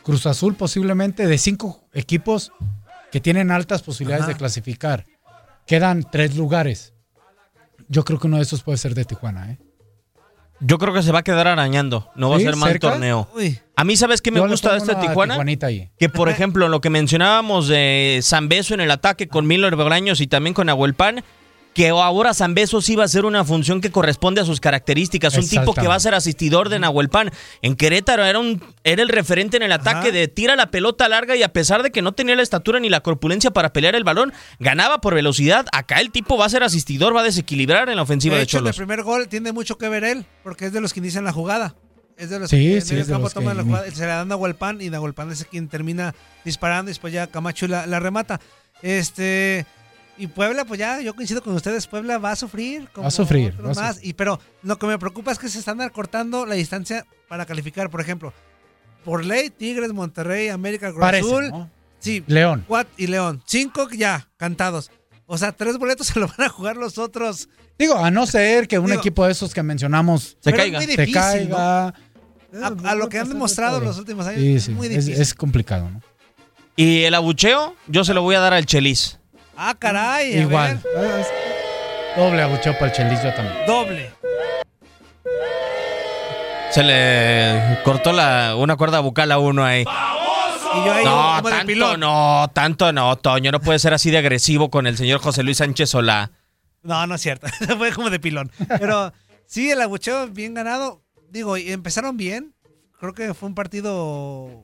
Cruz 0.03 0.25
Azul, 0.27 0.55
posiblemente 0.55 1.25
de 1.27 1.37
cinco 1.37 1.83
equipos 1.93 2.51
que 3.11 3.19
tienen 3.19 3.51
altas 3.51 3.81
posibilidades 3.81 4.23
Ajá. 4.23 4.33
de 4.33 4.37
clasificar. 4.37 5.05
Quedan 5.65 6.03
tres 6.09 6.35
lugares. 6.35 6.90
Yo 7.91 8.05
creo 8.05 8.19
que 8.19 8.27
uno 8.27 8.37
de 8.37 8.43
esos 8.43 8.63
puede 8.63 8.77
ser 8.77 8.95
de 8.95 9.03
Tijuana, 9.03 9.51
¿eh? 9.51 9.57
Yo 10.61 10.77
creo 10.77 10.93
que 10.93 11.03
se 11.03 11.11
va 11.11 11.19
a 11.19 11.23
quedar 11.23 11.47
arañando. 11.47 12.09
No 12.15 12.29
va 12.29 12.37
a 12.37 12.39
ser 12.39 12.55
mal 12.55 12.71
¿Cerca? 12.71 12.91
torneo. 12.91 13.27
Uy, 13.35 13.59
A 13.75 13.83
mí, 13.83 13.97
¿sabes 13.97 14.21
qué 14.21 14.31
me 14.31 14.39
Yo 14.39 14.47
gusta 14.47 14.71
de 14.71 14.77
este 14.77 14.95
Tijuana? 14.95 15.37
Que, 15.99 16.07
por 16.07 16.29
ejemplo, 16.29 16.69
lo 16.69 16.79
que 16.79 16.89
mencionábamos 16.89 17.67
de 17.67 18.21
Zambeso 18.23 18.73
en 18.73 18.79
el 18.79 18.91
ataque 18.91 19.27
con 19.27 19.45
Miller 19.45 19.75
Bolaños 19.75 20.21
y 20.21 20.27
también 20.27 20.53
con 20.53 20.69
Ahuelpan, 20.69 21.21
que 21.73 21.89
ahora 21.89 22.33
Zambeso 22.33 22.81
sí 22.81 22.95
va 22.95 23.05
a 23.05 23.07
ser 23.07 23.23
una 23.25 23.45
función 23.45 23.79
que 23.79 23.91
corresponde 23.91 24.41
a 24.41 24.45
sus 24.45 24.59
características. 24.59 25.37
Un 25.37 25.47
tipo 25.47 25.73
que 25.73 25.87
va 25.87 25.95
a 25.95 25.99
ser 25.99 26.13
asistidor 26.13 26.69
de 26.69 26.79
Nahuelpan. 26.79 27.31
En 27.61 27.75
Querétaro 27.75 28.25
era, 28.25 28.39
un, 28.39 28.61
era 28.83 29.01
el 29.01 29.09
referente 29.09 29.57
en 29.57 29.63
el 29.63 29.71
ataque 29.71 30.09
Ajá. 30.09 30.11
de 30.11 30.27
tira 30.27 30.55
la 30.55 30.69
pelota 30.69 31.07
larga 31.07 31.35
y 31.35 31.43
a 31.43 31.53
pesar 31.53 31.81
de 31.81 31.91
que 31.91 32.01
no 32.01 32.11
tenía 32.11 32.35
la 32.35 32.43
estatura 32.43 32.79
ni 32.79 32.89
la 32.89 33.01
corpulencia 33.01 33.51
para 33.51 33.71
pelear 33.71 33.95
el 33.95 34.03
balón, 34.03 34.33
ganaba 34.59 34.99
por 34.99 35.15
velocidad. 35.15 35.65
Acá 35.71 36.01
el 36.01 36.11
tipo 36.11 36.37
va 36.37 36.45
a 36.45 36.49
ser 36.49 36.63
asistidor, 36.63 37.15
va 37.15 37.21
a 37.21 37.23
desequilibrar 37.23 37.89
en 37.89 37.95
la 37.95 38.01
ofensiva 38.01 38.35
de 38.35 38.39
de, 38.39 38.43
hecho, 38.43 38.57
en 38.57 38.67
el 38.67 38.73
Cholos. 38.73 38.77
primer 38.77 39.03
gol 39.03 39.27
tiene 39.29 39.53
mucho 39.53 39.77
que 39.77 39.87
ver 39.87 40.03
él, 40.03 40.25
porque 40.43 40.65
es 40.65 40.73
de 40.73 40.81
los 40.81 40.93
que 40.93 40.99
inician 40.99 41.23
la 41.23 41.31
jugada. 41.31 41.75
Es 42.17 42.29
de 42.29 42.37
los 42.39 42.49
Sí, 42.49 42.57
que 42.57 42.93
en 42.93 42.99
el 42.99 43.07
campo 43.07 43.29
que 43.29 43.33
toman 43.33 43.55
la 43.57 43.63
jugada. 43.63 43.89
Se 43.91 44.01
la 44.01 44.15
dan 44.17 44.19
a 44.19 44.25
Nahuelpan 44.25 44.81
y 44.81 44.89
Nahuelpan 44.89 45.31
es 45.31 45.45
quien 45.45 45.69
termina 45.69 46.13
disparando 46.43 46.91
y 46.91 46.93
después 46.93 47.13
ya 47.13 47.27
Camacho 47.27 47.67
la, 47.67 47.87
la 47.87 47.99
remata. 47.99 48.39
Este. 48.81 49.65
Y 50.21 50.27
Puebla, 50.27 50.65
pues 50.65 50.79
ya, 50.79 51.01
yo 51.01 51.15
coincido 51.15 51.41
con 51.41 51.53
ustedes, 51.55 51.87
Puebla 51.87 52.17
va 52.19 52.31
a 52.31 52.35
sufrir. 52.35 52.87
como 52.93 53.03
Va 53.03 53.07
a 53.07 53.11
sufrir, 53.11 53.53
otros 53.57 53.77
va 53.77 53.81
a 53.81 53.85
más. 53.87 54.03
Y, 54.03 54.13
pero 54.13 54.39
lo 54.61 54.77
que 54.77 54.85
me 54.85 54.99
preocupa 54.99 55.31
es 55.31 55.39
que 55.39 55.49
se 55.49 55.57
están 55.59 55.81
acortando 55.81 56.45
la 56.45 56.55
distancia 56.55 57.05
para 57.27 57.45
calificar. 57.45 57.89
Por 57.89 58.01
ejemplo, 58.01 58.33
por 59.03 59.25
ley, 59.25 59.49
Tigres, 59.49 59.91
Monterrey, 59.93 60.49
América, 60.49 60.89
Cruz 60.91 61.01
Parece, 61.01 61.27
Azul. 61.27 61.49
¿no? 61.49 61.69
Sí, 61.99 62.23
León. 62.27 62.65
Cuat 62.67 62.87
y 62.97 63.07
León. 63.07 63.41
Cinco 63.45 63.89
ya, 63.89 64.27
cantados. 64.37 64.91
O 65.25 65.37
sea, 65.37 65.51
tres 65.53 65.77
boletos 65.77 66.05
se 66.13 66.19
lo 66.19 66.27
van 66.27 66.41
a 66.41 66.49
jugar 66.49 66.77
los 66.77 66.97
otros. 66.99 67.49
Digo, 67.79 67.95
a 67.97 68.11
no 68.11 68.27
ser 68.27 68.67
que 68.67 68.77
un 68.77 68.87
Digo- 68.87 68.99
equipo 68.99 69.25
de 69.25 69.31
esos 69.31 69.53
que 69.55 69.63
mencionamos 69.63 70.37
Se 70.39 70.53
caiga. 70.53 70.77
muy 70.79 70.87
se 70.87 71.11
caiga. 71.11 71.87
A, 71.87 71.93
a 72.83 72.95
lo 72.95 73.09
que 73.09 73.17
han 73.17 73.27
demostrado 73.29 73.79
los 73.79 73.97
últimos 73.97 74.27
años, 74.27 74.41
Sí, 74.41 74.55
es 74.55 74.63
sí, 74.65 74.71
muy 74.71 74.85
es, 74.87 75.05
difícil. 75.05 75.21
es 75.21 75.33
complicado, 75.33 75.89
¿no? 75.89 76.01
Y 76.75 77.03
el 77.03 77.13
abucheo, 77.15 77.75
yo 77.87 78.03
se 78.03 78.13
lo 78.13 78.21
voy 78.21 78.35
a 78.35 78.39
dar 78.39 78.53
al 78.53 78.65
Chelis. 78.65 79.17
Ah, 79.63 79.75
caray. 79.77 80.33
a 80.37 80.41
Igual. 80.41 80.79
ver, 80.95 81.19
Es- 81.19 81.27
Doble 82.17 82.41
abucheo 82.41 82.73
para 82.73 82.87
el 82.87 82.91
Chelis, 82.93 83.21
yo 83.23 83.33
también. 83.33 83.65
doble. 83.67 84.11
Se 86.71 86.83
le 86.83 87.79
cortó 87.83 88.11
la, 88.13 88.55
una 88.57 88.75
cuerda 88.77 88.99
bucal 89.01 89.31
a 89.31 89.37
uno 89.39 89.63
ahí. 89.65 89.81
Y 89.81 90.85
yo 90.85 90.93
ahí 90.93 91.03
No, 91.03 91.11
como 91.37 91.49
de 91.49 91.55
tanto 91.55 91.67
pilón. 91.67 91.99
no, 91.99 92.49
tanto 92.53 92.91
no, 92.93 93.15
Toño. 93.17 93.51
No 93.51 93.59
puede 93.59 93.77
ser 93.79 93.93
así 93.93 94.09
de 94.09 94.17
agresivo 94.19 94.69
con 94.71 94.87
el 94.87 94.97
señor 94.97 95.19
José 95.19 95.43
Luis 95.43 95.57
Sánchez 95.57 95.89
Solá. 95.89 96.31
No, 96.81 97.05
no 97.07 97.15
es 97.15 97.21
cierto. 97.21 97.47
Fue 97.77 97.91
como 97.91 98.09
de 98.09 98.19
pilón. 98.19 98.51
Pero 98.79 99.13
sí, 99.45 99.69
el 99.69 99.81
abucheo 99.81 100.27
bien 100.29 100.53
ganado. 100.53 101.01
Digo, 101.29 101.57
y 101.57 101.71
empezaron 101.71 102.15
bien. 102.17 102.53
Creo 102.99 103.13
que 103.13 103.33
fue 103.33 103.49
un 103.49 103.55
partido 103.55 104.63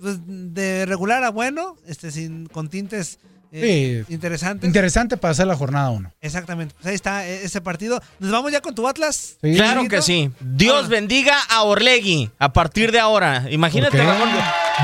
pues, 0.00 0.18
de 0.26 0.84
regular 0.86 1.24
a 1.24 1.30
bueno, 1.30 1.76
este, 1.86 2.10
sin, 2.10 2.46
con 2.46 2.68
tintes 2.68 3.18
eh, 3.52 4.04
Sí. 4.06 4.14
interesantes. 4.14 4.66
Interesante 4.66 5.16
para 5.16 5.32
hacer 5.32 5.46
la 5.46 5.56
jornada 5.56 5.90
uno. 5.90 6.12
Exactamente. 6.20 6.74
Pues 6.74 6.86
ahí 6.86 6.94
está 6.94 7.26
eh, 7.26 7.44
ese 7.44 7.60
partido. 7.60 8.00
¿Nos 8.18 8.30
vamos 8.30 8.52
ya 8.52 8.60
con 8.60 8.74
tu 8.74 8.86
Atlas? 8.86 9.36
Sí. 9.42 9.54
Claro 9.54 9.88
que 9.88 10.02
sí. 10.02 10.30
Dios 10.40 10.84
Ah. 10.86 10.88
bendiga 10.88 11.34
a 11.48 11.62
Orlegui 11.64 12.30
a 12.38 12.52
partir 12.52 12.92
de 12.92 13.00
ahora. 13.00 13.46
Imagínate, 13.50 13.98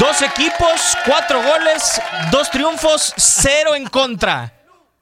dos 0.01 0.23
equipos, 0.23 0.97
cuatro 1.07 1.39
goles, 1.43 2.01
dos 2.31 2.51
triunfos, 2.51 3.13
cero 3.17 3.75
en 3.75 3.87
contra. 3.87 4.53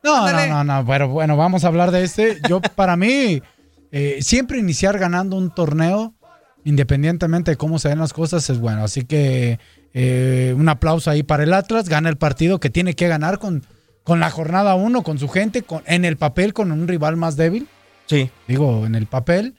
No, 0.02 0.30
no, 0.30 0.47
no, 0.47 0.64
no, 0.64 0.87
pero 0.87 1.09
bueno, 1.09 1.37
vamos 1.37 1.64
a 1.64 1.68
hablar 1.68 1.90
de 1.90 2.04
este. 2.04 2.38
Yo, 2.49 2.61
para 2.61 2.94
mí, 2.97 3.40
eh, 3.90 4.18
siempre 4.21 4.59
iniciar 4.59 4.99
ganando 4.99 5.37
un 5.37 5.50
torneo, 5.54 6.12
independientemente 6.64 7.52
de 7.52 7.56
cómo 7.56 7.78
se 7.78 7.88
ven 7.88 7.99
las 7.99 8.12
cosas, 8.12 8.49
es 8.50 8.59
bueno. 8.59 8.85
Así 8.85 9.04
que 9.04 9.59
eh, 9.95 10.55
un 10.57 10.69
aplauso 10.69 11.11
ahí 11.11 11.23
para 11.23 11.45
el 11.45 11.53
Atlas, 11.55 11.89
gana 11.89 12.09
el 12.09 12.17
partido 12.17 12.61
que 12.61 12.69
tiene 12.71 12.95
que 12.95 13.09
ganar 13.09 13.39
con, 13.39 13.65
con 14.03 14.21
la 14.21 14.29
jornada 14.31 14.75
uno, 14.75 15.03
con 15.03 15.19
su 15.19 15.29
gente, 15.29 15.63
con, 15.63 15.83
en 15.87 16.05
el 16.05 16.17
papel, 16.17 16.53
con 16.53 16.73
un 16.73 16.87
rival 16.89 17.17
más 17.17 17.37
débil, 17.37 17.69
Sí. 18.07 18.31
digo, 18.47 18.85
en 18.85 18.95
el 18.97 19.07
papel. 19.07 19.55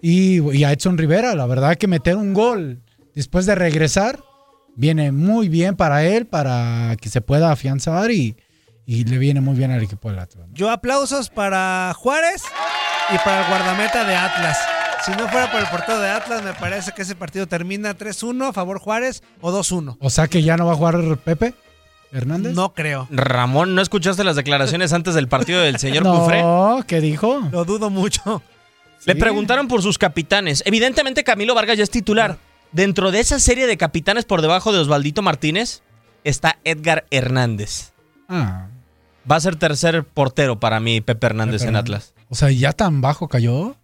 Y, 0.00 0.40
y 0.56 0.64
a 0.64 0.72
Edson 0.72 0.96
Rivera, 0.98 1.34
la 1.34 1.46
verdad 1.46 1.76
que 1.76 1.86
meter 1.86 2.16
un 2.16 2.32
gol 2.32 2.80
después 3.14 3.44
de 3.46 3.54
regresar, 3.54 4.18
viene 4.74 5.12
muy 5.12 5.48
bien 5.48 5.76
para 5.76 6.04
él, 6.04 6.26
para 6.26 6.96
que 7.00 7.08
se 7.10 7.20
pueda 7.20 7.52
afianzar 7.52 8.10
y, 8.10 8.36
y 8.86 9.04
le 9.04 9.18
viene 9.18 9.40
muy 9.40 9.54
bien 9.56 9.70
al 9.70 9.82
equipo 9.82 10.08
del 10.10 10.18
Atlas. 10.18 10.48
¿no? 10.48 10.54
Yo 10.54 10.70
aplausos 10.70 11.28
para 11.28 11.92
Juárez 11.94 12.42
y 13.14 13.18
para 13.18 13.42
el 13.42 13.48
guardameta 13.48 14.04
de 14.04 14.14
Atlas. 14.16 14.58
Si 15.04 15.10
no 15.12 15.28
fuera 15.28 15.50
por 15.50 15.60
el 15.60 15.66
portero 15.66 15.98
de 16.00 16.08
Atlas, 16.10 16.42
me 16.44 16.52
parece 16.54 16.92
que 16.92 17.02
ese 17.02 17.16
partido 17.16 17.46
termina 17.48 17.96
3-1 17.96 18.48
a 18.48 18.52
favor 18.52 18.78
Juárez 18.78 19.22
o 19.40 19.50
2-1. 19.52 19.96
O 19.98 20.10
sea 20.10 20.28
que 20.28 20.42
ya 20.42 20.56
no 20.56 20.66
va 20.66 20.72
a 20.72 20.76
jugar 20.76 21.16
Pepe 21.18 21.54
Hernández. 22.12 22.54
No 22.54 22.72
creo. 22.72 23.08
Ramón, 23.10 23.74
¿no 23.74 23.82
escuchaste 23.82 24.22
las 24.22 24.36
declaraciones 24.36 24.92
antes 24.92 25.14
del 25.14 25.26
partido 25.28 25.60
del 25.60 25.78
señor 25.78 26.04
Cufré? 26.18 26.42
No, 26.42 26.84
¿qué 26.86 27.00
dijo? 27.00 27.40
Lo 27.50 27.64
dudo 27.64 27.90
mucho. 27.90 28.42
Le 29.04 29.14
Sí. 29.14 29.18
preguntaron 29.18 29.66
por 29.66 29.82
sus 29.82 29.98
capitanes. 29.98 30.62
Evidentemente 30.66 31.24
Camilo 31.24 31.54
Vargas 31.56 31.78
ya 31.78 31.82
es 31.82 31.90
titular. 31.90 32.38
Dentro 32.70 33.10
de 33.10 33.18
esa 33.20 33.40
serie 33.40 33.66
de 33.66 33.76
capitanes 33.76 34.24
por 34.24 34.40
debajo 34.40 34.72
de 34.72 34.78
Osvaldito 34.78 35.20
Martínez 35.22 35.82
está 36.22 36.58
Edgar 36.64 37.06
Hernández. 37.10 37.92
Ah, 38.28 38.68
Va 39.30 39.36
a 39.36 39.40
ser 39.40 39.56
tercer 39.56 40.04
portero 40.04 40.58
para 40.60 40.78
mí 40.80 41.00
Pepe 41.00 41.26
Hernández 41.26 41.62
Pepe 41.62 41.70
en 41.70 41.76
Hernández. 41.76 41.96
Atlas. 42.12 42.14
o 42.28 42.34
sea, 42.36 42.50
ya 42.52 42.72
tan 42.72 43.00
bajo 43.00 43.26
cayó. 43.28 43.76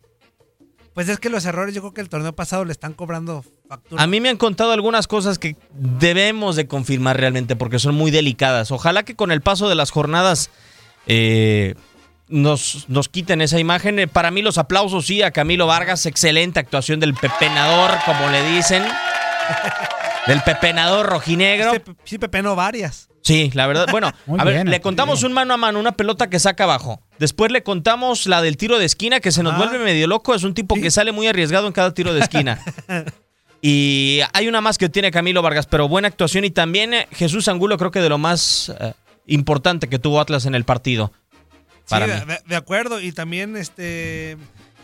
Pues 0.98 1.08
es 1.08 1.20
que 1.20 1.30
los 1.30 1.44
errores 1.44 1.76
yo 1.76 1.80
creo 1.80 1.94
que 1.94 2.00
el 2.00 2.08
torneo 2.08 2.32
pasado 2.32 2.64
le 2.64 2.72
están 2.72 2.92
cobrando 2.92 3.44
factura. 3.68 4.02
A 4.02 4.08
mí 4.08 4.18
me 4.20 4.30
han 4.30 4.36
contado 4.36 4.72
algunas 4.72 5.06
cosas 5.06 5.38
que 5.38 5.54
debemos 5.72 6.56
de 6.56 6.66
confirmar 6.66 7.16
realmente 7.16 7.54
porque 7.54 7.78
son 7.78 7.94
muy 7.94 8.10
delicadas. 8.10 8.72
Ojalá 8.72 9.04
que 9.04 9.14
con 9.14 9.30
el 9.30 9.40
paso 9.40 9.68
de 9.68 9.76
las 9.76 9.92
jornadas 9.92 10.50
eh, 11.06 11.76
nos, 12.26 12.88
nos 12.88 13.08
quiten 13.08 13.40
esa 13.42 13.60
imagen. 13.60 14.00
Eh, 14.00 14.08
Para 14.08 14.32
mí 14.32 14.42
los 14.42 14.58
aplausos 14.58 15.06
sí 15.06 15.22
a 15.22 15.30
Camilo 15.30 15.68
Vargas, 15.68 16.04
excelente 16.04 16.58
actuación 16.58 16.98
del 16.98 17.14
pepenador, 17.14 17.92
como 18.04 18.28
le 18.30 18.42
dicen. 18.56 18.82
del 20.26 20.42
pepenador 20.42 21.06
rojinegro. 21.06 21.74
Sí, 21.74 21.92
sí, 22.02 22.18
pepenó 22.18 22.56
varias. 22.56 23.08
Sí, 23.28 23.50
la 23.52 23.66
verdad. 23.66 23.86
Bueno, 23.90 24.08
a 24.38 24.44
ver, 24.44 24.54
bien, 24.54 24.70
le 24.70 24.80
contamos 24.80 25.22
un 25.22 25.32
mano 25.34 25.52
a 25.52 25.56
mano, 25.58 25.78
una 25.78 25.92
pelota 25.92 26.30
que 26.30 26.38
saca 26.38 26.64
abajo. 26.64 27.02
Después 27.18 27.52
le 27.52 27.62
contamos 27.62 28.26
la 28.26 28.40
del 28.40 28.56
tiro 28.56 28.78
de 28.78 28.86
esquina, 28.86 29.20
que 29.20 29.30
se 29.32 29.42
nos 29.42 29.52
Ah. 29.54 29.58
vuelve 29.58 29.78
medio 29.78 30.06
loco. 30.06 30.34
Es 30.34 30.44
un 30.44 30.54
tipo 30.54 30.74
que 30.76 30.90
sale 30.90 31.12
muy 31.12 31.26
arriesgado 31.26 31.66
en 31.66 31.72
cada 31.74 31.92
tiro 31.92 32.14
de 32.14 32.20
esquina. 32.20 32.58
y 33.60 34.20
hay 34.32 34.48
una 34.48 34.60
más 34.60 34.78
que 34.78 34.88
tiene 34.88 35.10
Camilo 35.10 35.42
Vargas, 35.42 35.66
pero 35.66 35.88
buena 35.88 36.08
actuación. 36.08 36.44
Y 36.44 36.50
también 36.50 36.94
eh, 36.94 37.08
Jesús 37.12 37.48
Angulo, 37.48 37.76
creo 37.76 37.90
que 37.90 38.00
de 38.00 38.08
lo 38.08 38.18
más 38.18 38.72
eh, 38.80 38.94
importante 39.26 39.88
que 39.88 39.98
tuvo 39.98 40.20
Atlas 40.20 40.46
en 40.46 40.54
el 40.54 40.64
partido. 40.64 41.12
Para 41.88 42.20
sí, 42.20 42.24
de 42.46 42.56
acuerdo. 42.56 43.00
Y 43.00 43.12
también 43.12 43.56
este 43.56 44.36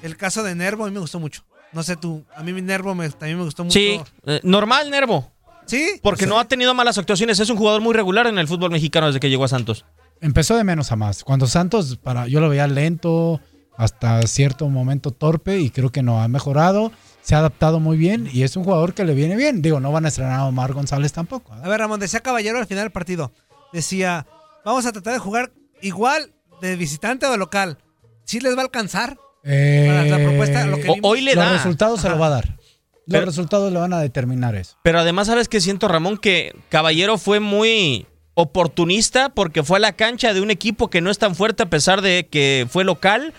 el 0.02 0.16
caso 0.16 0.42
de 0.42 0.54
Nervo 0.54 0.84
a 0.84 0.88
mí 0.88 0.94
me 0.94 1.00
gustó 1.00 1.20
mucho. 1.20 1.44
No 1.72 1.82
sé 1.82 1.96
tú, 1.96 2.24
a 2.36 2.42
mí 2.42 2.52
mi 2.52 2.62
Nervo 2.62 2.94
me- 2.94 3.08
también 3.10 3.38
me 3.38 3.44
gustó 3.44 3.64
mucho. 3.64 3.78
Sí, 3.78 4.00
eh, 4.26 4.40
normal, 4.44 4.90
Nervo. 4.90 5.30
Sí. 5.66 5.98
Porque 6.02 6.26
no 6.26 6.38
ha 6.38 6.46
tenido 6.46 6.74
malas 6.74 6.98
actuaciones. 6.98 7.38
Es 7.40 7.50
un 7.50 7.56
jugador 7.56 7.80
muy 7.80 7.94
regular 7.94 8.26
en 8.26 8.38
el 8.38 8.48
fútbol 8.48 8.70
mexicano 8.70 9.06
desde 9.06 9.20
que 9.20 9.30
llegó 9.30 9.44
a 9.44 9.48
Santos. 9.48 9.84
Empezó 10.20 10.56
de 10.56 10.64
menos 10.64 10.92
a 10.92 10.96
más. 10.96 11.24
Cuando 11.24 11.46
Santos, 11.46 11.96
para, 12.02 12.28
yo 12.28 12.40
lo 12.40 12.48
veía 12.48 12.66
lento, 12.66 13.40
hasta 13.76 14.22
cierto 14.26 14.68
momento 14.68 15.10
torpe, 15.10 15.58
y 15.60 15.70
creo 15.70 15.90
que 15.90 16.02
no 16.02 16.22
ha 16.22 16.28
mejorado. 16.28 16.92
Se 17.22 17.34
ha 17.34 17.38
adaptado 17.38 17.80
muy 17.80 17.96
bien 17.96 18.28
y 18.30 18.42
es 18.42 18.54
un 18.56 18.64
jugador 18.64 18.92
que 18.92 19.04
le 19.04 19.14
viene 19.14 19.34
bien. 19.36 19.62
Digo, 19.62 19.80
no 19.80 19.90
van 19.92 20.04
a 20.04 20.08
estrenar 20.08 20.40
a 20.40 20.44
Omar 20.44 20.74
González 20.74 21.12
tampoco. 21.12 21.54
¿eh? 21.54 21.60
A 21.64 21.68
ver, 21.68 21.80
Ramón, 21.80 21.98
decía 21.98 22.20
Caballero 22.20 22.58
al 22.58 22.66
final 22.66 22.84
del 22.84 22.92
partido. 22.92 23.32
Decía, 23.72 24.26
vamos 24.64 24.84
a 24.84 24.92
tratar 24.92 25.14
de 25.14 25.18
jugar 25.18 25.50
igual 25.80 26.32
de 26.60 26.76
visitante 26.76 27.24
o 27.26 27.30
de 27.30 27.38
local. 27.38 27.78
¿Sí 28.24 28.40
les 28.40 28.54
va 28.54 28.60
a 28.60 28.64
alcanzar? 28.64 29.16
Para 29.42 30.04
la 30.04 30.16
propuesta, 30.16 30.66
lo 30.66 30.76
que 30.78 30.98
hoy 31.02 31.20
le 31.20 31.34
Los 31.34 31.44
da. 31.44 31.52
resultados 31.52 32.00
se 32.00 32.08
lo 32.08 32.18
va 32.18 32.26
a 32.28 32.30
dar. 32.30 32.58
Los 33.06 33.12
Pero- 33.18 33.26
resultados 33.26 33.72
le 33.72 33.78
van 33.78 33.92
a 33.92 34.00
determinar 34.00 34.54
eso. 34.54 34.76
Pero 34.82 34.98
además, 35.00 35.26
¿sabes 35.26 35.48
qué 35.48 35.60
siento, 35.60 35.88
Ramón? 35.88 36.16
Que 36.18 36.54
Caballero 36.70 37.18
fue 37.18 37.38
muy 37.40 38.06
oportunista 38.34 39.28
porque 39.28 39.62
fue 39.62 39.76
a 39.78 39.80
la 39.80 39.92
cancha 39.92 40.32
de 40.34 40.40
un 40.40 40.50
equipo 40.50 40.88
que 40.90 41.00
no 41.00 41.10
es 41.10 41.18
tan 41.18 41.34
fuerte 41.34 41.62
a 41.64 41.70
pesar 41.70 42.00
de 42.02 42.26
que 42.30 42.66
fue 42.70 42.84
local. 42.84 43.32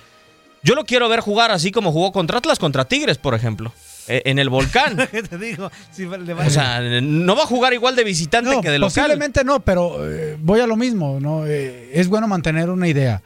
Yo 0.63 0.75
lo 0.75 0.85
quiero 0.85 1.09
ver 1.09 1.19
jugar 1.19 1.51
así 1.51 1.71
como 1.71 1.91
jugó 1.91 2.11
contra 2.11 2.37
Atlas, 2.37 2.59
contra 2.59 2.85
Tigres, 2.85 3.17
por 3.17 3.33
ejemplo, 3.35 3.71
eh, 4.07 4.21
en 4.25 4.39
el 4.39 4.49
volcán. 4.49 4.97
¿Qué 5.11 5.21
te 5.29 5.37
digo? 5.37 5.69
Le 5.97 6.33
O 6.33 6.49
sea, 6.49 6.81
no 7.01 7.35
va 7.35 7.43
a 7.43 7.47
jugar 7.47 7.73
igual 7.73 7.95
de 7.95 8.03
visitante 8.03 8.49
No, 8.51 8.61
que 8.61 8.69
de 8.69 8.79
local. 8.79 8.93
posiblemente 8.93 9.43
no, 9.43 9.59
pero 9.61 10.09
eh, 10.09 10.37
voy 10.39 10.59
a 10.61 10.67
lo 10.67 10.75
mismo. 10.75 11.19
¿no? 11.19 11.45
Eh, 11.45 11.91
es 11.93 12.07
bueno 12.07 12.27
mantener 12.27 12.69
una 12.69 12.87
idea. 12.87 13.21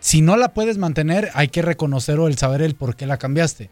Si 0.00 0.20
no 0.22 0.36
la 0.36 0.52
puedes 0.52 0.78
mantener, 0.78 1.30
hay 1.34 1.48
que 1.48 1.62
reconocer 1.62 2.18
o 2.18 2.26
el 2.28 2.36
saber 2.38 2.62
el 2.62 2.74
por 2.74 2.96
qué 2.96 3.06
la 3.06 3.18
cambiaste. 3.18 3.70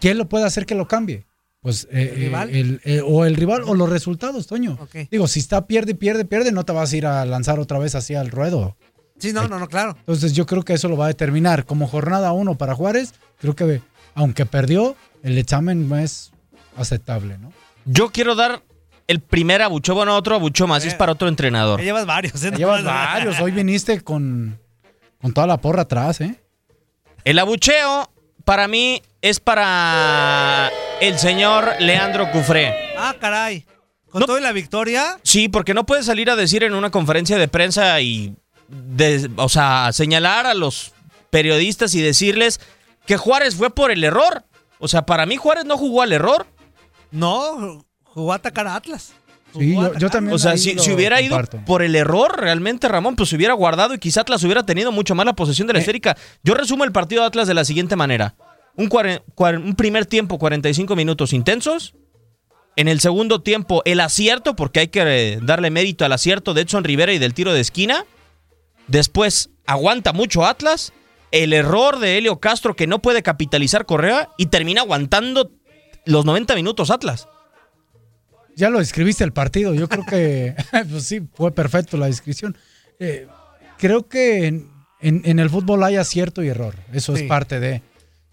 ¿Quién 0.00 0.18
lo 0.18 0.28
puede 0.28 0.44
hacer 0.44 0.66
que 0.66 0.74
lo 0.74 0.88
cambie? 0.88 1.26
Pues 1.60 1.86
eh, 1.90 2.12
¿El 2.14 2.20
rival? 2.20 2.50
eh, 2.50 2.60
el- 2.60 2.80
eh, 2.84 3.02
o 3.04 3.24
el 3.26 3.36
rival 3.36 3.62
o 3.66 3.74
los 3.74 3.88
resultados, 3.90 4.46
Toño. 4.46 4.78
Digo, 5.10 5.28
si 5.28 5.40
está 5.40 5.66
pierde, 5.66 5.94
pierde, 5.94 6.24
pierde, 6.24 6.52
no 6.52 6.64
te 6.64 6.72
vas 6.72 6.92
a 6.92 6.96
ir 6.96 7.06
a 7.06 7.24
lanzar 7.26 7.58
otra 7.60 7.78
vez 7.78 7.94
así 7.94 8.14
al 8.14 8.30
ruedo. 8.30 8.76
Sí, 9.18 9.32
no, 9.34 9.46
no, 9.46 9.58
no, 9.58 9.68
claro. 9.68 9.94
Entonces 9.98 10.32
yo 10.32 10.46
creo 10.46 10.62
que 10.64 10.72
eso 10.72 10.88
lo 10.88 10.96
va 10.96 11.04
a 11.04 11.08
determinar. 11.08 11.66
Como 11.66 11.86
jornada 11.86 12.32
uno 12.32 12.56
para 12.56 12.74
Juárez, 12.74 13.12
creo 13.38 13.54
que 13.54 13.82
aunque 14.14 14.46
perdió, 14.46 14.96
el 15.22 15.36
examen 15.36 15.92
es 15.98 16.32
aceptable, 16.76 17.36
¿no? 17.36 17.52
Yo 17.84 18.10
quiero 18.10 18.34
dar 18.34 18.62
el 19.06 19.20
primer 19.20 19.60
abucho, 19.60 19.94
bueno, 19.94 20.16
otro 20.16 20.36
abucho 20.36 20.66
más, 20.66 20.84
y 20.84 20.88
es 20.88 20.94
para 20.94 21.12
otro 21.12 21.28
entrenador. 21.28 21.80
Ya 21.80 21.84
llevas 21.84 22.06
varios, 22.06 22.42
¿eh? 22.42 22.52
Llevas 22.56 22.82
varios, 22.84 23.38
hoy 23.40 23.50
viniste 23.50 24.00
con, 24.00 24.58
con 25.20 25.32
toda 25.34 25.46
la 25.46 25.58
porra 25.60 25.82
atrás, 25.82 26.20
¿eh? 26.22 26.40
El 27.24 27.38
abucheo, 27.38 28.10
para 28.46 28.66
mí, 28.68 29.02
es 29.22 29.40
para 29.40 30.70
el 31.00 31.18
señor 31.18 31.74
Leandro 31.80 32.30
Cufré. 32.30 32.74
Ah, 32.96 33.14
caray. 33.20 33.66
Con 34.10 34.24
todo 34.24 34.38
y 34.38 34.42
la 34.42 34.52
victoria. 34.52 35.18
Sí, 35.22 35.48
porque 35.48 35.74
no 35.74 35.86
puedes 35.86 36.06
salir 36.06 36.30
a 36.30 36.36
decir 36.36 36.64
en 36.64 36.74
una 36.74 36.90
conferencia 36.90 37.38
de 37.38 37.46
prensa 37.48 38.00
y, 38.00 38.34
de- 38.68 39.30
o 39.36 39.48
sea, 39.48 39.90
señalar 39.92 40.46
a 40.46 40.54
los 40.54 40.92
periodistas 41.30 41.94
y 41.94 42.00
decirles 42.02 42.60
que 43.06 43.16
Juárez 43.16 43.54
fue 43.54 43.70
por 43.70 43.90
el 43.92 44.02
error. 44.02 44.42
O 44.78 44.88
sea, 44.88 45.06
para 45.06 45.26
mí 45.26 45.36
Juárez 45.36 45.64
no 45.64 45.76
jugó 45.78 46.02
al 46.02 46.12
error. 46.12 46.46
No, 47.12 47.84
jugó 48.04 48.32
a 48.32 48.36
atacar 48.36 48.66
a 48.66 48.74
Atlas. 48.76 49.12
Sí, 49.56 49.74
yo, 49.74 49.94
yo 49.98 50.10
también. 50.10 50.34
O 50.34 50.38
sea, 50.38 50.56
si, 50.56 50.78
si 50.78 50.92
hubiera 50.92 51.20
comparto. 51.20 51.56
ido 51.58 51.66
por 51.66 51.82
el 51.82 51.94
error 51.96 52.40
realmente, 52.40 52.86
Ramón, 52.88 53.16
pues 53.16 53.28
se 53.30 53.36
hubiera 53.36 53.52
guardado 53.54 53.94
y 53.94 53.98
quizá 53.98 54.20
Atlas 54.22 54.42
hubiera 54.44 54.64
tenido 54.64 54.90
mucho 54.92 55.14
más 55.16 55.26
la 55.26 55.34
posesión 55.34 55.66
de 55.66 55.72
la 55.74 55.80
esférica. 55.80 56.16
Yo 56.42 56.54
resumo 56.54 56.84
el 56.84 56.92
partido 56.92 57.22
de 57.22 57.28
Atlas 57.28 57.48
de 57.48 57.54
la 57.54 57.64
siguiente 57.64 57.96
manera. 57.96 58.34
Un, 58.80 58.88
cuare- 58.88 59.22
cuar- 59.34 59.58
un 59.58 59.74
primer 59.74 60.06
tiempo, 60.06 60.38
45 60.38 60.96
minutos 60.96 61.32
intensos. 61.32 61.94
En 62.76 62.88
el 62.88 63.00
segundo 63.00 63.42
tiempo, 63.42 63.82
el 63.84 64.00
acierto, 64.00 64.56
porque 64.56 64.80
hay 64.80 64.88
que 64.88 65.02
eh, 65.34 65.38
darle 65.42 65.70
mérito 65.70 66.04
al 66.04 66.12
acierto 66.12 66.54
de 66.54 66.62
Edson 66.62 66.84
Rivera 66.84 67.12
y 67.12 67.18
del 67.18 67.34
tiro 67.34 67.52
de 67.52 67.60
esquina. 67.60 68.04
Después, 68.86 69.50
aguanta 69.66 70.12
mucho 70.12 70.44
Atlas. 70.46 70.92
El 71.32 71.52
error 71.52 71.98
de 71.98 72.16
Helio 72.18 72.40
Castro 72.40 72.74
que 72.74 72.86
no 72.86 73.00
puede 73.02 73.22
capitalizar 73.22 73.86
Correa 73.86 74.30
y 74.38 74.46
termina 74.46 74.80
aguantando 74.80 75.50
los 76.06 76.24
90 76.24 76.54
minutos 76.54 76.90
Atlas. 76.90 77.28
Ya 78.56 78.70
lo 78.70 78.78
describiste 78.78 79.24
el 79.24 79.32
partido. 79.32 79.74
Yo 79.74 79.88
creo 79.88 80.04
que, 80.06 80.54
pues 80.90 81.04
sí, 81.04 81.20
fue 81.34 81.52
perfecto 81.52 81.96
la 81.96 82.06
descripción. 82.06 82.56
Eh, 82.98 83.26
creo 83.78 84.08
que 84.08 84.46
en, 84.46 84.70
en- 85.00 85.22
en 85.24 85.38
el 85.38 85.50
fútbol 85.50 85.82
hay 85.84 85.96
acierto 85.96 86.42
y 86.42 86.48
error. 86.48 86.74
Eso 86.92 87.14
Sí. 87.14 87.22
es 87.24 87.28
parte 87.28 87.60
de. 87.60 87.82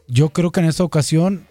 Yo 0.07 0.29
creo 0.29 0.51
que 0.51 0.59
en 0.61 0.67
esta 0.67 0.83
ocasión 0.83 1.45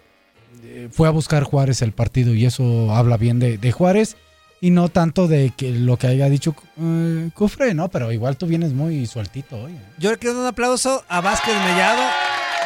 eh, 0.63 0.89
fue 0.91 1.07
a 1.07 1.11
buscar 1.11 1.43
Juárez 1.43 1.81
el 1.81 1.91
partido 1.91 2.33
y 2.33 2.45
eso 2.45 2.93
habla 2.95 3.17
bien 3.17 3.39
de, 3.39 3.57
de 3.57 3.71
Juárez 3.71 4.17
y 4.59 4.71
no 4.71 4.89
tanto 4.89 5.27
de 5.27 5.53
que 5.55 5.71
lo 5.71 5.97
que 5.97 6.07
haya 6.07 6.27
dicho 6.29 6.55
eh, 6.79 7.29
Cufre, 7.35 7.73
¿no? 7.75 7.89
Pero 7.89 8.11
igual 8.11 8.37
tú 8.37 8.47
vienes 8.47 8.73
muy 8.73 9.05
sueltito 9.05 9.57
hoy. 9.61 9.73
¿eh? 9.73 9.81
Yo 9.99 10.09
le 10.11 10.17
quiero 10.17 10.33
dar 10.35 10.41
un 10.43 10.47
aplauso 10.49 11.03
a 11.07 11.21
Vázquez 11.21 11.53
Mellado. 11.53 12.01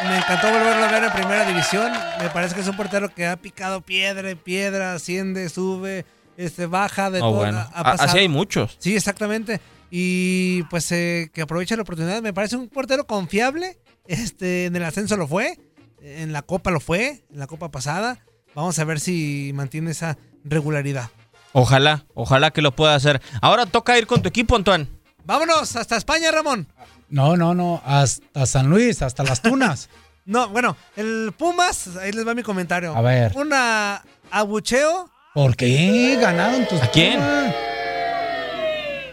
Me 0.08 0.16
encantó 0.16 0.48
volverlo 0.50 0.84
a 0.84 0.90
ver 0.90 1.04
en 1.04 1.12
primera 1.12 1.46
división. 1.46 1.92
Me 2.20 2.28
parece 2.30 2.54
que 2.54 2.62
es 2.62 2.68
un 2.68 2.76
portero 2.76 3.14
que 3.14 3.26
ha 3.26 3.36
picado 3.36 3.82
piedra 3.82 4.34
piedra, 4.34 4.94
asciende, 4.94 5.48
sube, 5.50 6.06
este, 6.38 6.66
baja 6.66 7.10
de 7.10 7.18
Oh, 7.20 7.28
todo. 7.28 7.36
bueno. 7.36 7.58
ha- 7.58 7.70
ha 7.74 7.80
A- 7.80 7.84
pasado. 7.84 8.08
Así 8.08 8.18
hay 8.18 8.28
muchos. 8.28 8.76
Sí, 8.80 8.96
exactamente. 8.96 9.60
Y 9.90 10.62
pues 10.64 10.90
eh, 10.92 11.30
que 11.34 11.42
aproveche 11.42 11.76
la 11.76 11.82
oportunidad. 11.82 12.22
Me 12.22 12.32
parece 12.32 12.56
un 12.56 12.68
portero 12.68 13.06
confiable. 13.06 13.78
Este, 14.08 14.64
en 14.64 14.74
el 14.74 14.82
ascenso 14.82 15.16
lo 15.16 15.28
fue. 15.28 15.56
En 16.02 16.32
la 16.32 16.42
Copa 16.42 16.70
lo 16.70 16.80
fue. 16.80 17.24
En 17.30 17.38
la 17.38 17.46
Copa 17.46 17.70
pasada. 17.70 18.18
Vamos 18.54 18.78
a 18.78 18.84
ver 18.84 19.00
si 19.00 19.52
mantiene 19.54 19.92
esa 19.92 20.18
regularidad. 20.44 21.08
Ojalá, 21.52 22.04
ojalá 22.14 22.50
que 22.50 22.62
lo 22.62 22.72
pueda 22.72 22.94
hacer. 22.94 23.20
Ahora 23.40 23.66
toca 23.66 23.96
ir 23.98 24.06
con 24.06 24.22
tu 24.22 24.28
equipo, 24.28 24.56
Antoine. 24.56 24.88
Vámonos 25.24 25.76
hasta 25.76 25.96
España, 25.96 26.30
Ramón. 26.30 26.66
No, 27.08 27.36
no, 27.36 27.54
no. 27.54 27.82
Hasta 27.84 28.46
San 28.46 28.68
Luis, 28.68 29.02
hasta 29.02 29.22
las 29.24 29.42
Tunas. 29.42 29.88
No, 30.24 30.48
bueno, 30.50 30.76
el 30.94 31.34
Pumas, 31.36 31.96
ahí 31.96 32.12
les 32.12 32.24
va 32.24 32.32
mi 32.32 32.44
comentario. 32.44 32.94
A 32.94 33.00
ver. 33.00 33.32
Una 33.34 34.04
abucheo. 34.30 35.10
¿Por 35.34 35.56
qué 35.56 36.16
ganaron 36.20 36.64
tus 36.68 36.80
¿A 36.80 36.88
quién? 36.92 37.14
Pumas? 37.18 37.54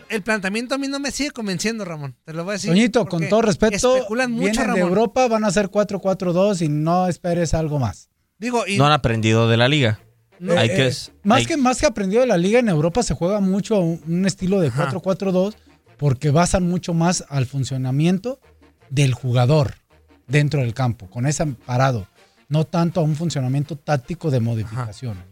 El 0.10 0.22
planteamiento 0.24 0.76
a 0.76 0.78
mí 0.78 0.88
no 0.88 1.00
me 1.00 1.12
sigue 1.12 1.32
convenciendo, 1.32 1.86
Ramón. 1.86 2.16
Te 2.26 2.34
lo 2.34 2.44
voy 2.44 2.52
a 2.52 2.54
decir. 2.54 2.72
Toñito, 2.72 3.06
con 3.06 3.28
todo 3.30 3.42
respeto, 3.44 3.96
Especulan 3.96 4.32
mucho, 4.32 4.46
vienen 4.62 4.74
de. 4.74 4.80
Europa, 4.82 5.28
van 5.28 5.44
a 5.46 5.52
ser 5.52 5.70
4-4-2 5.70 6.62
y 6.66 6.70
no 6.70 7.08
esperes 7.08 7.54
algo 7.54 7.80
más. 7.80 8.10
Digo, 8.38 8.66
y 8.68 8.78
No 8.78 8.86
han 8.86 8.92
aprendido 8.94 9.48
de 9.48 9.58
la 9.58 9.68
liga. 9.68 10.00
No, 10.40 10.54
hay 10.58 10.70
Eh, 10.70 10.76
que, 10.76 10.88
eh, 10.88 10.94
más, 11.24 11.40
hay- 11.40 11.46
que, 11.46 11.58
más 11.58 11.80
que 11.80 11.86
aprendido 11.86 12.22
de 12.22 12.28
la 12.28 12.38
liga 12.38 12.60
en 12.60 12.70
Europa 12.70 13.04
se 13.04 13.14
juega 13.14 13.40
mucho 13.42 13.76
a 13.76 13.80
un, 13.80 14.02
un 14.08 14.26
estilo 14.26 14.60
de 14.62 14.72
4-4-2 14.72 15.56
porque 15.98 16.32
basan 16.32 16.64
mucho 16.68 16.94
más 16.94 17.26
al 17.30 17.46
funcionamiento 17.46 18.40
del 18.90 19.14
jugador 19.14 19.76
dentro 20.28 20.62
del 20.62 20.74
campo, 20.74 21.10
con 21.10 21.28
ese 21.28 21.46
parado, 21.46 22.08
no 22.48 22.64
tanto 22.66 23.02
a 23.02 23.04
un 23.04 23.16
funcionamiento 23.18 23.76
táctico 23.76 24.32
de 24.32 24.40
modificaciones. 24.40 25.24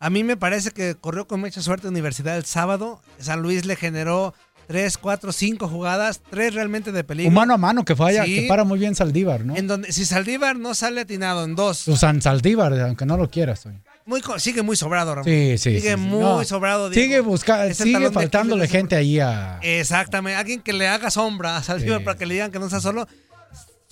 A 0.00 0.10
mí 0.10 0.24
me 0.24 0.36
parece 0.36 0.70
que 0.70 0.94
corrió 0.94 1.26
con 1.26 1.40
mucha 1.40 1.60
suerte 1.62 1.88
Universidad 1.88 2.36
el 2.36 2.44
sábado. 2.44 3.00
San 3.18 3.42
Luis 3.42 3.64
le 3.64 3.76
generó 3.76 4.34
3, 4.68 4.98
4, 4.98 5.32
5 5.32 5.66
jugadas, 5.68 6.20
3 6.30 6.54
realmente 6.54 6.92
de 6.92 7.02
peligro. 7.04 7.28
Un 7.28 7.34
mano 7.34 7.54
a 7.54 7.58
mano 7.58 7.84
que 7.84 7.96
falla, 7.96 8.24
Sí. 8.24 8.34
que 8.42 8.48
para 8.48 8.64
muy 8.64 8.78
bien 8.78 8.94
Saldívar, 8.94 9.44
¿no? 9.44 9.56
En 9.56 9.66
donde, 9.66 9.90
si 9.92 10.04
Saldívar 10.04 10.56
no 10.56 10.74
sale 10.74 11.00
atinado 11.00 11.44
en 11.44 11.54
dos, 11.56 11.88
O 11.88 11.96
San 11.96 12.20
Saldívar, 12.22 12.72
aunque 12.80 13.06
no 13.06 13.16
lo 13.16 13.30
quieras. 13.30 13.66
Muy, 14.04 14.22
sigue 14.38 14.62
muy 14.62 14.76
sobrado, 14.76 15.14
Ramón. 15.16 15.24
Sí, 15.30 15.58
sí. 15.58 15.76
Sigue 15.80 15.90
sí, 15.92 15.96
muy 15.96 16.20
No, 16.20 16.42
sobrado. 16.44 16.88
Diego. 16.90 17.02
Sigue 17.04 17.20
buscando, 17.20 17.74
sigue 17.74 18.10
faltándole 18.10 18.66
gente 18.68 18.94
ahí 18.96 19.20
a. 19.20 19.58
Exactamente, 19.62 20.36
alguien 20.36 20.60
que 20.62 20.72
le 20.72 20.86
haga 20.88 21.10
sombra 21.10 21.56
a 21.56 21.62
Saldívar 21.62 21.98
Sí. 21.98 22.04
para 22.04 22.16
que 22.18 22.24
le 22.26 22.34
digan 22.34 22.50
que 22.50 22.58
no 22.58 22.66
está 22.66 22.80
solo. 22.80 23.06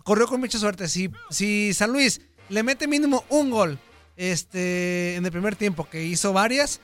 Corrió 0.05 0.27
con 0.27 0.40
mucha 0.40 0.59
suerte. 0.59 0.88
Si, 0.88 1.11
si 1.31 1.75
San 1.75 1.90
Luis 1.92 2.21
le 2.49 2.62
mete 2.62 2.87
mínimo 2.87 3.25
un 3.29 3.51
gol 3.51 3.79
este, 4.16 5.16
en 5.16 5.24
el 5.24 5.33
primer 5.33 5.57
tiempo, 5.57 5.88
que 5.88 6.05
hizo 6.05 6.33
varias, 6.33 6.81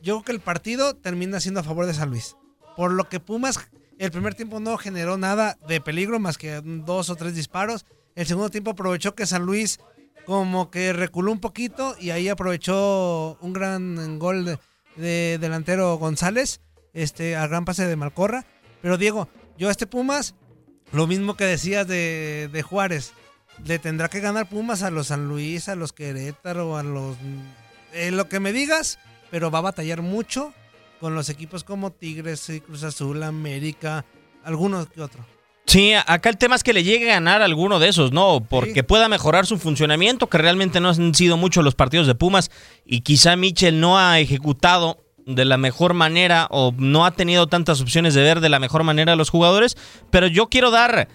yo 0.00 0.14
creo 0.14 0.24
que 0.24 0.32
el 0.32 0.40
partido 0.40 0.94
termina 0.94 1.40
siendo 1.40 1.60
a 1.60 1.64
favor 1.64 1.86
de 1.86 1.94
San 1.94 2.10
Luis. 2.10 2.36
Por 2.76 2.92
lo 2.92 3.08
que 3.08 3.20
Pumas, 3.20 3.58
el 3.98 4.10
primer 4.10 4.34
tiempo 4.34 4.60
no 4.60 4.76
generó 4.76 5.16
nada 5.16 5.58
de 5.66 5.80
peligro 5.80 6.20
más 6.20 6.38
que 6.38 6.60
dos 6.62 7.10
o 7.10 7.16
tres 7.16 7.34
disparos. 7.34 7.86
El 8.14 8.26
segundo 8.26 8.50
tiempo 8.50 8.72
aprovechó 8.72 9.14
que 9.14 9.26
San 9.26 9.44
Luis 9.44 9.78
como 10.26 10.70
que 10.70 10.92
reculó 10.92 11.32
un 11.32 11.40
poquito 11.40 11.96
y 11.98 12.10
ahí 12.10 12.28
aprovechó 12.28 13.38
un 13.40 13.52
gran 13.52 14.18
gol 14.18 14.44
de, 14.44 14.58
de 14.96 15.38
delantero 15.40 15.96
González, 15.96 16.60
este, 16.92 17.36
al 17.36 17.48
gran 17.48 17.64
pase 17.64 17.86
de 17.86 17.96
Malcorra. 17.96 18.44
Pero 18.82 18.98
Diego, 18.98 19.28
yo 19.56 19.68
a 19.68 19.70
este 19.70 19.86
Pumas, 19.86 20.34
lo 20.92 21.06
mismo 21.06 21.36
que 21.36 21.44
decías 21.44 21.86
de, 21.86 22.50
de 22.52 22.62
Juárez, 22.62 23.12
le 23.64 23.78
tendrá 23.78 24.08
que 24.08 24.20
ganar 24.20 24.48
Pumas 24.48 24.82
a 24.82 24.90
los 24.90 25.08
San 25.08 25.28
Luis, 25.28 25.68
a 25.68 25.76
los 25.76 25.92
Querétaro, 25.92 26.76
a 26.76 26.82
los... 26.82 27.16
eh, 27.92 28.10
lo 28.10 28.28
que 28.28 28.40
me 28.40 28.52
digas, 28.52 28.98
pero 29.30 29.50
va 29.50 29.58
a 29.58 29.62
batallar 29.62 30.02
mucho 30.02 30.52
con 31.00 31.14
los 31.14 31.28
equipos 31.28 31.64
como 31.64 31.92
Tigres, 31.92 32.50
Cruz 32.64 32.82
Azul, 32.82 33.22
América, 33.22 34.04
algunos 34.44 34.88
que 34.88 35.02
otro. 35.02 35.24
Sí, 35.66 35.92
acá 35.94 36.28
el 36.28 36.38
tema 36.38 36.54
es 36.54 36.62
que 36.62 36.72
le 36.72 36.84
llegue 36.84 37.10
a 37.10 37.14
ganar 37.14 37.42
alguno 37.42 37.80
de 37.80 37.88
esos, 37.88 38.12
¿no? 38.12 38.40
Porque 38.48 38.84
pueda 38.84 39.08
mejorar 39.08 39.46
su 39.46 39.58
funcionamiento, 39.58 40.28
que 40.28 40.38
realmente 40.38 40.80
no 40.80 40.90
han 40.90 41.12
sido 41.12 41.36
muchos 41.36 41.64
los 41.64 41.74
partidos 41.74 42.06
de 42.06 42.14
Pumas 42.14 42.52
y 42.84 43.00
quizá 43.00 43.34
Michel 43.34 43.80
no 43.80 43.98
ha 43.98 44.20
ejecutado 44.20 45.04
de 45.26 45.44
la 45.44 45.56
mejor 45.56 45.92
manera 45.92 46.46
o 46.50 46.72
no 46.78 47.04
ha 47.04 47.10
tenido 47.10 47.48
tantas 47.48 47.80
opciones 47.80 48.14
de 48.14 48.22
ver 48.22 48.40
de 48.40 48.48
la 48.48 48.60
mejor 48.60 48.84
manera 48.84 49.14
a 49.14 49.16
los 49.16 49.28
jugadores, 49.28 49.76
pero 50.10 50.28
yo 50.28 50.48
quiero 50.48 50.70
dar 50.70 51.08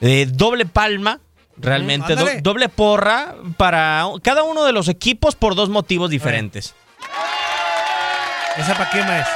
eh, 0.00 0.26
doble 0.32 0.64
palma, 0.64 1.20
realmente, 1.58 2.14
Mm, 2.14 2.18
do- 2.18 2.24
doble 2.42 2.68
porra 2.68 3.34
para 3.56 4.04
cada 4.22 4.42
uno 4.42 4.64
de 4.64 4.72
los 4.72 4.88
equipos 4.88 5.34
por 5.36 5.54
dos 5.54 5.68
motivos 5.68 6.10
diferentes. 6.10 6.74
¿Esa 8.58 8.74
para 8.74 8.90
qué 8.90 9.00
más? 9.02 9.28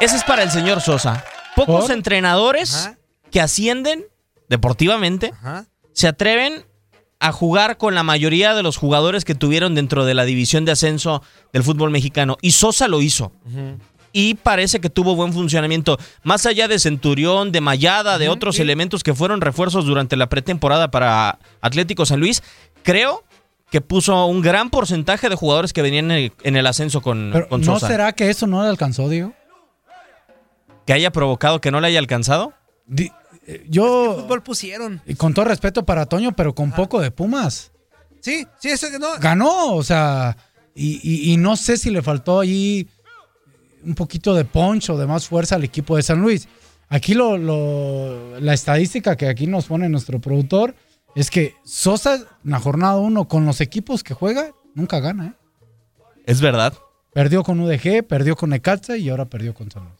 Ese 0.00 0.16
es 0.16 0.24
para 0.24 0.42
el 0.42 0.50
señor 0.50 0.80
Sosa. 0.80 1.24
Pocos 1.54 1.90
entrenadores 1.90 2.90
que 3.30 3.40
ascienden 3.40 4.04
deportivamente 4.48 5.32
se 5.92 6.08
atreven 6.08 6.64
a 7.20 7.30
jugar 7.32 7.78
con 7.78 7.94
la 7.94 8.02
mayoría 8.02 8.54
de 8.54 8.62
los 8.62 8.76
jugadores 8.76 9.24
que 9.24 9.34
tuvieron 9.36 9.74
dentro 9.74 10.04
de 10.04 10.14
la 10.14 10.24
división 10.24 10.64
de 10.64 10.72
ascenso 10.72 11.22
del 11.52 11.62
fútbol 11.62 11.90
mexicano. 11.90 12.36
Y 12.42 12.52
Sosa 12.52 12.88
lo 12.88 13.00
hizo. 13.00 13.32
Y 14.16 14.34
parece 14.34 14.80
que 14.80 14.88
tuvo 14.88 15.16
buen 15.16 15.32
funcionamiento. 15.32 15.98
Más 16.22 16.46
allá 16.46 16.68
de 16.68 16.78
Centurión, 16.78 17.50
de 17.50 17.60
Mayada, 17.60 18.16
de 18.16 18.28
otros 18.28 18.60
elementos 18.60 19.02
que 19.02 19.12
fueron 19.12 19.40
refuerzos 19.40 19.86
durante 19.86 20.16
la 20.16 20.28
pretemporada 20.28 20.90
para 20.92 21.40
Atlético 21.60 22.06
San 22.06 22.20
Luis, 22.20 22.40
creo 22.84 23.24
que 23.72 23.80
puso 23.80 24.26
un 24.26 24.40
gran 24.40 24.70
porcentaje 24.70 25.28
de 25.28 25.34
jugadores 25.34 25.72
que 25.72 25.82
venían 25.82 26.12
en 26.12 26.16
el, 26.16 26.32
en 26.44 26.54
el 26.56 26.64
ascenso 26.68 27.00
con, 27.02 27.30
Pero, 27.32 27.48
con 27.48 27.60
¿No 27.62 27.80
será 27.80 28.12
que 28.12 28.30
eso 28.30 28.46
no 28.46 28.62
le 28.62 28.68
alcanzó, 28.68 29.08
Diego? 29.08 29.32
que 30.86 30.92
haya 30.92 31.10
provocado 31.10 31.60
que 31.60 31.70
no 31.72 31.80
le 31.80 31.88
haya 31.88 31.98
alcanzado? 31.98 32.52
Yo, 33.68 34.18
Fútbol 34.20 34.42
pusieron. 34.42 35.02
y 35.06 35.14
con 35.16 35.34
todo 35.34 35.46
respeto 35.46 35.84
para 35.84 36.06
Toño, 36.06 36.32
pero 36.36 36.54
con 36.54 36.70
poco 36.72 37.00
de 37.00 37.10
Pumas. 37.10 37.72
Sí, 38.20 38.46
sí, 38.60 38.68
eso 38.70 38.90
que 38.90 38.98
no. 38.98 39.08
Ganó, 39.18 39.74
o 39.74 39.82
sea, 39.82 40.36
y, 40.74 41.00
y- 41.02 41.32
y 41.32 41.36
no 41.36 41.56
sé 41.56 41.76
si 41.76 41.90
le 41.90 42.00
faltó 42.02 42.40
allí 42.40 42.86
un 43.84 43.94
poquito 43.94 44.34
de 44.34 44.44
punch 44.44 44.90
o 44.90 44.96
de 44.98 45.06
más 45.06 45.26
fuerza 45.28 45.54
al 45.56 45.64
equipo 45.64 45.96
de 45.96 46.02
San 46.02 46.20
Luis. 46.20 46.48
Aquí 46.88 47.14
lo, 47.14 47.38
lo- 47.38 48.38
la 48.40 48.54
estadística 48.54 49.16
que 49.16 49.28
aquí 49.28 49.46
nos 49.46 49.66
pone 49.66 49.88
nuestro 49.88 50.20
productor 50.20 50.74
es 51.14 51.30
que 51.30 51.54
Sosa 51.64 52.14
en 52.16 52.50
la 52.50 52.60
jornada 52.60 52.96
1 52.96 53.28
con 53.28 53.46
los 53.46 53.60
equipos 53.60 54.02
que 54.02 54.14
juega 54.14 54.50
nunca 54.74 55.00
gana. 55.00 55.26
¿eh? 55.28 55.32
Es 56.26 56.40
verdad. 56.40 56.74
Perdió 57.12 57.42
con 57.44 57.60
UDG, 57.60 58.04
perdió 58.06 58.34
con 58.36 58.50
Necaxa 58.50 58.96
y 58.96 59.08
ahora 59.08 59.26
perdió 59.26 59.54
con 59.54 59.70
San 59.70 59.84
Luis. 59.84 59.94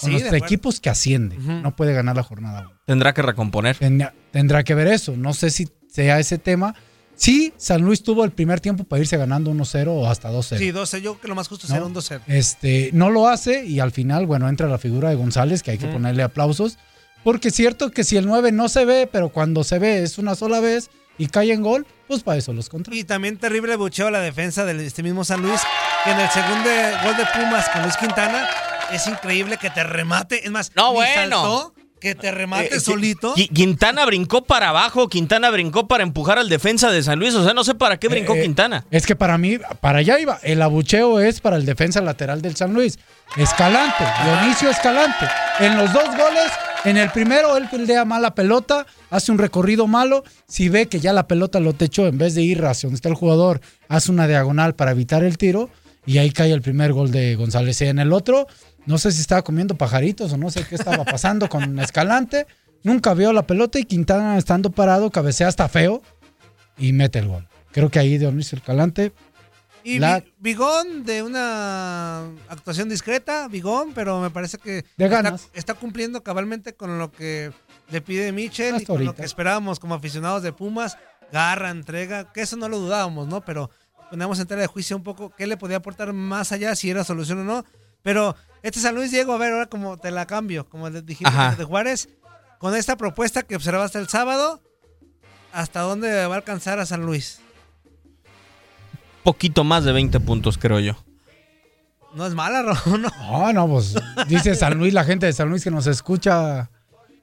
Con 0.00 0.10
Sí, 0.10 0.20
los 0.24 0.32
equipos 0.32 0.80
que 0.80 0.90
ascienden. 0.90 1.62
No 1.62 1.74
puede 1.76 1.94
ganar 1.94 2.16
la 2.16 2.22
jornada 2.22 2.60
1. 2.62 2.70
Tendrá 2.86 3.14
que 3.14 3.22
recomponer. 3.22 3.76
Tendrá, 3.78 4.12
tendrá 4.32 4.62
que 4.64 4.74
ver 4.74 4.88
eso. 4.88 5.16
No 5.16 5.32
sé 5.34 5.50
si 5.50 5.68
sea 5.88 6.18
ese 6.18 6.38
tema. 6.38 6.74
Sí, 7.16 7.52
San 7.56 7.82
Luis 7.82 8.02
tuvo 8.02 8.24
el 8.24 8.32
primer 8.32 8.60
tiempo 8.60 8.84
para 8.84 9.00
irse 9.00 9.16
ganando 9.16 9.50
1-0 9.52 9.86
o 9.88 10.08
hasta 10.08 10.30
2-0. 10.32 10.58
Sí, 10.58 10.70
12. 10.70 11.00
Yo 11.02 11.12
creo 11.12 11.20
que 11.20 11.28
lo 11.28 11.34
más 11.34 11.48
justo 11.48 11.66
¿no? 11.68 11.74
será 11.74 11.86
un 11.86 11.94
2-0. 11.94 12.20
Este, 12.26 12.90
no 12.92 13.10
lo 13.10 13.28
hace 13.28 13.64
y 13.64 13.80
al 13.80 13.92
final, 13.92 14.26
bueno, 14.26 14.48
entra 14.48 14.68
la 14.68 14.78
figura 14.78 15.10
de 15.10 15.14
González, 15.16 15.62
que 15.62 15.70
hay 15.72 15.78
que 15.78 15.86
ponerle 15.86 16.22
aplausos. 16.22 16.78
Porque 17.22 17.48
es 17.48 17.54
cierto 17.54 17.90
que 17.90 18.04
si 18.04 18.16
el 18.16 18.26
9 18.26 18.52
no 18.52 18.68
se 18.68 18.84
ve, 18.84 19.08
pero 19.10 19.30
cuando 19.30 19.64
se 19.64 19.78
ve 19.78 20.02
es 20.02 20.18
una 20.18 20.34
sola 20.34 20.60
vez 20.60 20.90
y 21.16 21.28
cae 21.28 21.52
en 21.52 21.62
gol, 21.62 21.86
pues 22.08 22.22
para 22.22 22.36
eso 22.36 22.52
los 22.52 22.68
contra. 22.68 22.94
Y 22.94 23.04
también 23.04 23.38
terrible 23.38 23.76
bucheo 23.76 24.08
a 24.08 24.10
la 24.10 24.20
defensa 24.20 24.64
de 24.64 24.84
este 24.84 25.02
mismo 25.02 25.24
San 25.24 25.40
Luis, 25.40 25.60
que 26.04 26.10
en 26.10 26.20
el 26.20 26.28
segundo 26.28 26.68
gol 27.04 27.16
de 27.16 27.24
Pumas 27.32 27.68
con 27.70 27.82
Luis 27.82 27.96
Quintana 27.96 28.46
es 28.92 29.06
increíble 29.06 29.56
que 29.56 29.70
te 29.70 29.82
remate. 29.84 30.44
Es 30.44 30.50
más, 30.50 30.70
No, 30.76 30.88
ni 30.90 30.94
bueno. 30.96 31.14
saltó, 31.42 31.74
que 32.04 32.14
te 32.14 32.30
remate 32.30 32.76
Eh, 32.76 32.80
solito. 32.80 33.34
Qui- 33.34 33.48
Quintana 33.48 34.04
brincó 34.04 34.44
para 34.44 34.68
abajo, 34.68 35.08
Quintana 35.08 35.50
brincó 35.50 35.88
para 35.88 36.02
empujar 36.04 36.38
al 36.38 36.48
defensa 36.48 36.90
de 36.92 37.02
San 37.02 37.18
Luis. 37.18 37.34
O 37.34 37.42
sea, 37.42 37.54
no 37.54 37.64
sé 37.64 37.74
para 37.74 37.96
qué 37.98 38.08
brincó 38.08 38.34
Eh, 38.34 38.42
Quintana. 38.42 38.84
Es 38.90 39.06
que 39.06 39.16
para 39.16 39.38
mí, 39.38 39.58
para 39.80 39.98
allá 40.00 40.18
iba. 40.20 40.38
El 40.42 40.60
abucheo 40.62 41.18
es 41.20 41.40
para 41.40 41.56
el 41.56 41.64
defensa 41.66 42.00
lateral 42.00 42.42
del 42.42 42.54
San 42.56 42.74
Luis. 42.74 42.98
Escalante, 43.36 44.04
Dionisio 44.24 44.70
Escalante. 44.70 45.26
En 45.60 45.76
los 45.76 45.92
dos 45.92 46.04
goles, 46.04 46.50
en 46.84 46.96
el 46.96 47.10
primero 47.10 47.56
él 47.56 47.68
fildea 47.68 48.04
mala 48.04 48.34
pelota, 48.34 48.86
hace 49.10 49.32
un 49.32 49.38
recorrido 49.38 49.86
malo. 49.86 50.22
Si 50.46 50.68
ve 50.68 50.86
que 50.86 51.00
ya 51.00 51.12
la 51.12 51.26
pelota 51.26 51.58
lo 51.58 51.72
techó, 51.72 52.06
en 52.06 52.18
vez 52.18 52.34
de 52.34 52.42
ir 52.42 52.64
hacia 52.64 52.86
donde 52.86 52.96
está 52.96 53.08
el 53.08 53.14
jugador, 53.14 53.60
hace 53.88 54.10
una 54.12 54.28
diagonal 54.28 54.74
para 54.74 54.90
evitar 54.92 55.24
el 55.24 55.38
tiro. 55.38 55.70
Y 56.06 56.18
ahí 56.18 56.30
cae 56.30 56.52
el 56.52 56.60
primer 56.60 56.92
gol 56.92 57.10
de 57.10 57.34
González. 57.34 57.80
Y 57.80 57.86
en 57.86 57.98
el 57.98 58.12
otro, 58.12 58.46
no 58.86 58.98
sé 58.98 59.12
si 59.12 59.20
estaba 59.20 59.42
comiendo 59.42 59.74
pajaritos 59.76 60.32
o 60.32 60.36
no 60.36 60.50
sé 60.50 60.64
qué 60.66 60.74
estaba 60.74 61.04
pasando 61.04 61.48
con 61.48 61.78
Escalante. 61.80 62.46
Nunca 62.82 63.14
vio 63.14 63.32
la 63.32 63.46
pelota 63.46 63.78
y 63.78 63.84
Quintana 63.84 64.36
estando 64.36 64.70
parado, 64.70 65.10
cabecea 65.10 65.48
hasta 65.48 65.68
feo 65.68 66.02
y 66.76 66.92
mete 66.92 67.18
el 67.20 67.28
gol. 67.28 67.48
Creo 67.72 67.90
que 67.90 67.98
ahí 67.98 68.18
Dionisio 68.18 68.58
Escalante 68.58 69.12
Y 69.82 69.98
la- 69.98 70.22
Vigón 70.38 71.04
de 71.04 71.22
una 71.22 72.24
actuación 72.48 72.88
discreta, 72.88 73.48
Vigón, 73.48 73.92
pero 73.94 74.20
me 74.20 74.30
parece 74.30 74.58
que 74.58 74.84
De 74.96 75.04
está, 75.06 75.08
ganas. 75.22 75.48
está 75.54 75.74
cumpliendo 75.74 76.22
cabalmente 76.22 76.74
con 76.74 76.98
lo 76.98 77.10
que 77.10 77.52
le 77.90 78.00
pide 78.00 78.32
Michel 78.32 78.82
y 78.82 78.84
con 78.84 79.04
lo 79.04 79.14
que 79.14 79.24
esperábamos 79.24 79.80
como 79.80 79.94
aficionados 79.94 80.42
de 80.42 80.52
Pumas. 80.52 80.98
Garra, 81.32 81.70
entrega, 81.70 82.32
que 82.32 82.42
eso 82.42 82.56
no 82.56 82.68
lo 82.68 82.78
dudábamos, 82.78 83.26
¿no? 83.28 83.40
Pero 83.44 83.70
ponemos 84.10 84.38
en 84.38 84.46
tela 84.46 84.60
de 84.60 84.66
juicio 84.68 84.94
un 84.96 85.02
poco 85.02 85.30
qué 85.30 85.46
le 85.46 85.56
podía 85.56 85.78
aportar 85.78 86.12
más 86.12 86.52
allá, 86.52 86.76
si 86.76 86.90
era 86.90 87.02
solución 87.02 87.40
o 87.40 87.44
no. 87.44 87.64
Pero 88.04 88.36
este 88.62 88.78
San 88.78 88.94
Luis, 88.94 89.10
Diego, 89.10 89.32
a 89.32 89.38
ver, 89.38 89.52
ahora 89.52 89.66
como 89.66 89.96
te 89.96 90.12
la 90.12 90.26
cambio, 90.26 90.68
como 90.68 90.88
les 90.88 91.04
dijimos 91.04 91.34
Ajá. 91.34 91.56
de 91.56 91.64
Juárez, 91.64 92.08
con 92.60 92.76
esta 92.76 92.96
propuesta 92.96 93.42
que 93.42 93.56
observaste 93.56 93.98
el 93.98 94.08
sábado, 94.08 94.62
¿hasta 95.52 95.80
dónde 95.80 96.26
va 96.26 96.34
a 96.34 96.36
alcanzar 96.38 96.78
a 96.78 96.86
San 96.86 97.04
Luis? 97.04 97.40
Poquito 99.22 99.64
más 99.64 99.84
de 99.84 99.92
20 99.92 100.20
puntos, 100.20 100.58
creo 100.58 100.80
yo. 100.80 100.96
No 102.14 102.26
es 102.26 102.34
mala, 102.34 102.62
Ron, 102.84 103.02
¿no? 103.02 103.08
No, 103.30 103.52
no, 103.52 103.68
pues 103.68 103.94
dice 104.28 104.54
San 104.54 104.78
Luis, 104.78 104.92
la 104.94 105.04
gente 105.04 105.26
de 105.26 105.32
San 105.32 105.48
Luis 105.48 105.64
que 105.64 105.70
nos 105.70 105.86
escucha, 105.86 106.70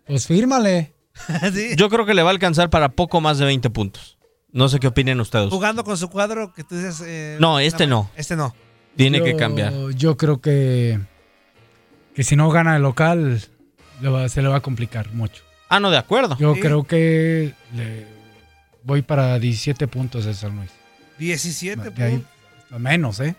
pues 0.06 0.28
fírmale. 0.28 0.94
Sí. 1.54 1.76
Yo 1.76 1.90
creo 1.90 2.06
que 2.06 2.14
le 2.14 2.24
va 2.24 2.30
a 2.30 2.32
alcanzar 2.34 2.70
para 2.70 2.90
poco 2.90 3.20
más 3.22 3.38
de 3.38 3.46
20 3.46 3.70
puntos. 3.70 4.18
No 4.52 4.70
sé 4.70 4.80
qué 4.80 4.88
opinen 4.88 5.20
ustedes. 5.20 5.50
Jugando 5.50 5.84
con 5.84 5.98
su 5.98 6.10
cuadro 6.10 6.54
que 6.54 6.64
tú 6.64 6.76
dices. 6.76 7.02
eh, 7.06 7.38
No, 7.40 7.60
este 7.60 7.86
no. 7.86 8.10
Este 8.16 8.36
no. 8.36 8.56
Tiene 8.96 9.20
Yo- 9.20 9.24
que 9.26 9.36
cambiar. 9.36 9.74
Yo 9.96 10.18
creo 10.18 10.42
que, 10.42 11.00
que 12.16 12.24
si 12.24 12.36
no 12.36 12.50
gana 12.50 12.76
el 12.76 12.82
local, 12.84 13.42
le 14.02 14.10
va- 14.10 14.28
se 14.30 14.42
le 14.42 14.48
va 14.50 14.58
a 14.58 14.62
complicar 14.62 15.12
mucho. 15.14 15.44
Ah, 15.70 15.80
no, 15.80 15.90
de 15.92 15.98
acuerdo. 15.98 16.38
Yo 16.38 16.54
Sí. 16.56 16.60
creo 16.62 16.84
que 16.84 17.54
le 17.74 18.06
voy 18.84 19.02
para 19.02 19.40
17 19.40 19.88
puntos 19.88 20.26
de 20.26 20.34
San 20.34 20.56
Luis. 20.58 20.70
17 21.18 21.90
De 21.92 22.04
ahí, 22.04 22.18
puntos. 22.70 22.80
menos, 22.82 23.20
¿eh? 23.22 23.36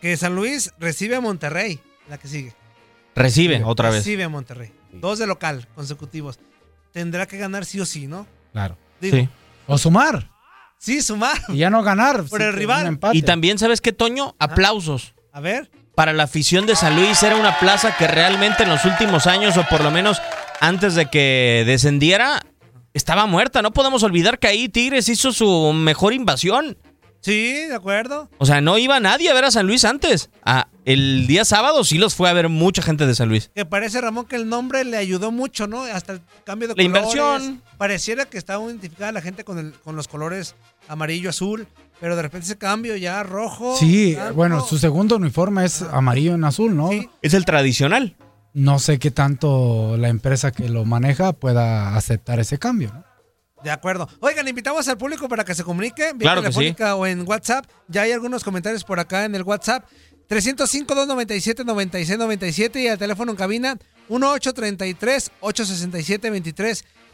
Que 0.00 0.16
San 0.16 0.34
Luis 0.36 0.72
recibe 0.78 1.16
a 1.16 1.20
Monterrey, 1.20 1.80
la 2.08 2.18
que 2.18 2.28
sigue. 2.28 2.54
Recibe 3.14 3.62
otra 3.64 3.88
vez. 3.90 3.98
Recibe 3.98 4.24
a 4.24 4.28
Monterrey. 4.28 4.72
Dos 4.92 5.18
de 5.18 5.26
local 5.26 5.66
consecutivos. 5.74 6.38
Tendrá 6.92 7.26
que 7.26 7.38
ganar 7.38 7.64
sí 7.64 7.80
o 7.80 7.86
sí, 7.86 8.06
¿no? 8.06 8.26
Claro. 8.52 8.76
Digo, 9.00 9.16
Sí. 9.16 9.28
O 9.66 9.78
sumar. 9.78 10.28
Sí, 10.82 11.00
sumar. 11.00 11.38
Y 11.48 11.58
ya 11.58 11.70
no 11.70 11.84
ganar. 11.84 12.24
Por 12.24 12.40
sí, 12.40 12.46
el 12.46 12.52
rival. 12.54 12.98
Y 13.12 13.22
también, 13.22 13.56
¿sabes 13.56 13.80
qué, 13.80 13.92
Toño? 13.92 14.34
Aplausos. 14.40 15.14
A 15.32 15.38
ver. 15.40 15.70
Para 15.94 16.12
la 16.12 16.24
afición 16.24 16.66
de 16.66 16.74
San 16.74 16.96
Luis 16.96 17.22
era 17.22 17.36
una 17.36 17.56
plaza 17.60 17.96
que 17.96 18.08
realmente 18.08 18.64
en 18.64 18.68
los 18.68 18.84
últimos 18.84 19.28
años, 19.28 19.56
o 19.56 19.64
por 19.68 19.80
lo 19.84 19.92
menos 19.92 20.20
antes 20.60 20.96
de 20.96 21.06
que 21.06 21.62
descendiera, 21.66 22.42
estaba 22.94 23.26
muerta. 23.26 23.62
No 23.62 23.72
podemos 23.72 24.02
olvidar 24.02 24.40
que 24.40 24.48
ahí 24.48 24.68
Tigres 24.68 25.08
hizo 25.08 25.32
su 25.32 25.72
mejor 25.72 26.14
invasión. 26.14 26.76
Sí, 27.20 27.52
de 27.68 27.74
acuerdo. 27.76 28.28
O 28.38 28.46
sea, 28.46 28.60
no 28.60 28.78
iba 28.78 28.98
nadie 28.98 29.30
a 29.30 29.34
ver 29.34 29.44
a 29.44 29.52
San 29.52 29.68
Luis 29.68 29.84
antes. 29.84 30.30
Ah, 30.44 30.66
el 30.84 31.28
día 31.28 31.44
sábado 31.44 31.84
sí 31.84 31.96
los 31.96 32.16
fue 32.16 32.28
a 32.28 32.32
ver 32.32 32.48
mucha 32.48 32.82
gente 32.82 33.06
de 33.06 33.14
San 33.14 33.28
Luis. 33.28 33.52
Que 33.54 33.64
parece, 33.64 34.00
Ramón, 34.00 34.24
que 34.26 34.34
el 34.34 34.48
nombre 34.48 34.82
le 34.84 34.96
ayudó 34.96 35.30
mucho, 35.30 35.68
¿no? 35.68 35.84
Hasta 35.84 36.14
el 36.14 36.20
cambio 36.44 36.66
de 36.66 36.74
La 36.74 36.82
colores. 36.82 37.14
inversión. 37.14 37.62
Pareciera 37.78 38.24
que 38.24 38.38
estaba 38.38 38.64
identificada 38.64 39.12
la 39.12 39.20
gente 39.20 39.44
con, 39.44 39.58
el, 39.60 39.72
con 39.84 39.94
los 39.94 40.08
colores 40.08 40.56
amarillo, 40.88 41.30
azul. 41.30 41.66
Pero 42.00 42.16
de 42.16 42.22
repente 42.22 42.46
ese 42.46 42.58
cambio 42.58 42.96
ya 42.96 43.22
rojo. 43.22 43.76
Sí, 43.78 44.14
blanco. 44.14 44.34
bueno, 44.34 44.66
su 44.66 44.78
segundo 44.78 45.14
uniforme 45.16 45.64
es 45.64 45.82
amarillo 45.82 46.34
en 46.34 46.42
azul, 46.44 46.76
¿no? 46.76 46.90
Es 47.22 47.34
el 47.34 47.44
tradicional. 47.44 48.16
No 48.54 48.80
sé 48.80 48.98
qué 48.98 49.12
tanto 49.12 49.96
la 49.96 50.08
empresa 50.08 50.50
que 50.50 50.68
lo 50.68 50.84
maneja 50.84 51.32
pueda 51.32 51.96
aceptar 51.96 52.40
ese 52.40 52.58
cambio, 52.58 52.90
¿no? 52.92 53.04
De 53.62 53.70
acuerdo. 53.70 54.08
Oigan, 54.18 54.48
invitamos 54.48 54.88
al 54.88 54.98
público 54.98 55.28
para 55.28 55.44
que 55.44 55.54
se 55.54 55.62
comunique 55.62 56.14
vía 56.14 56.18
Claro 56.18 56.42
telefónica 56.42 56.96
o 56.96 57.06
en 57.06 57.24
WhatsApp. 57.28 57.64
Ya 57.86 58.02
hay 58.02 58.10
algunos 58.10 58.42
comentarios 58.42 58.82
por 58.82 58.98
acá 58.98 59.24
en 59.24 59.36
el 59.36 59.44
WhatsApp. 59.44 59.84
305-297-9697 60.28 62.82
y 62.82 62.88
al 62.88 62.98
teléfono 62.98 63.30
en 63.30 63.36
cabina 63.36 63.78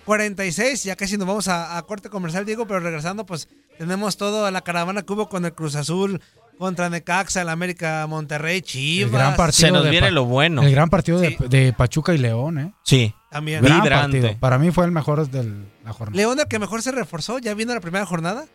1833-867-2346. 0.08 0.84
Ya 0.84 0.96
casi 0.96 1.16
nos 1.16 1.26
vamos 1.28 1.48
a, 1.48 1.76
a 1.76 1.82
corte 1.82 2.08
comercial, 2.10 2.44
Diego, 2.44 2.66
pero 2.66 2.80
regresando, 2.80 3.26
pues 3.26 3.48
tenemos 3.78 4.16
toda 4.16 4.50
la 4.50 4.62
caravana 4.62 5.02
que 5.02 5.12
hubo 5.12 5.28
con 5.28 5.44
el 5.44 5.52
Cruz 5.52 5.74
Azul 5.76 6.20
contra 6.58 6.88
Necaxa, 6.90 7.42
el 7.42 7.48
América 7.50 8.04
Monterrey, 8.08 8.62
Chivas. 8.62 9.12
El 9.12 9.18
gran 9.18 9.36
partido 9.36 9.66
Se 9.68 9.70
nos 9.72 9.84
de 9.84 9.90
viene 9.90 10.10
lo 10.10 10.24
bueno. 10.24 10.62
El 10.62 10.72
gran 10.72 10.90
partido 10.90 11.20
de, 11.20 11.30
Sí. 11.30 11.36
de 11.48 11.72
Pachuca 11.72 12.14
y 12.14 12.18
León, 12.18 12.58
¿eh? 12.58 12.72
Sí. 12.82 13.14
También. 13.30 13.62
Gran 13.62 13.80
Vibrante. 13.82 14.20
partido. 14.20 14.40
Para 14.40 14.58
mí 14.58 14.70
fue 14.72 14.84
el 14.84 14.90
mejor 14.90 15.28
de 15.30 15.44
la 15.84 15.92
jornada. 15.92 16.16
León, 16.16 16.40
el 16.40 16.46
que 16.48 16.58
mejor 16.58 16.82
se 16.82 16.90
reforzó, 16.90 17.38
ya 17.38 17.54
viendo 17.54 17.74
la 17.74 17.80
primera 17.80 18.04
jornada. 18.06 18.46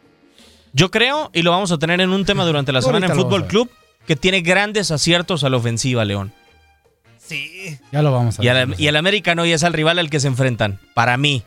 Yo 0.74 0.90
creo, 0.92 1.30
y 1.34 1.44
lo 1.44 1.52
vamos 1.52 1.72
a 1.72 1.78
tener 1.78 2.02
en 2.02 2.10
un 2.10 2.26
tema 2.26 2.44
durante 2.46 2.72
la 2.74 2.82
semana 2.82 3.06
en 3.06 3.14
Fútbol 3.16 3.46
Club, 3.48 3.70
que 4.08 4.16
tiene 4.16 4.42
grandes 4.42 4.90
aciertos 4.92 5.44
a 5.44 5.50
la 5.50 5.58
ofensiva, 5.58 6.04
León. 6.04 6.34
Sí. 7.26 7.80
Ya 7.92 8.02
lo 8.02 8.12
vamos 8.12 8.38
a 8.40 8.44
Y, 8.44 8.48
ver. 8.48 8.58
al, 8.58 8.76
y 8.80 8.88
el 8.88 8.96
América 8.96 9.34
no, 9.36 9.46
y 9.46 9.52
es 9.54 9.64
al 9.64 9.74
rival 9.74 9.98
al 10.00 10.10
que 10.10 10.20
se 10.20 10.28
enfrentan. 10.28 10.80
Para 10.94 11.18
mí. 11.18 11.44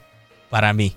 Para 0.51 0.73
mí. 0.73 0.97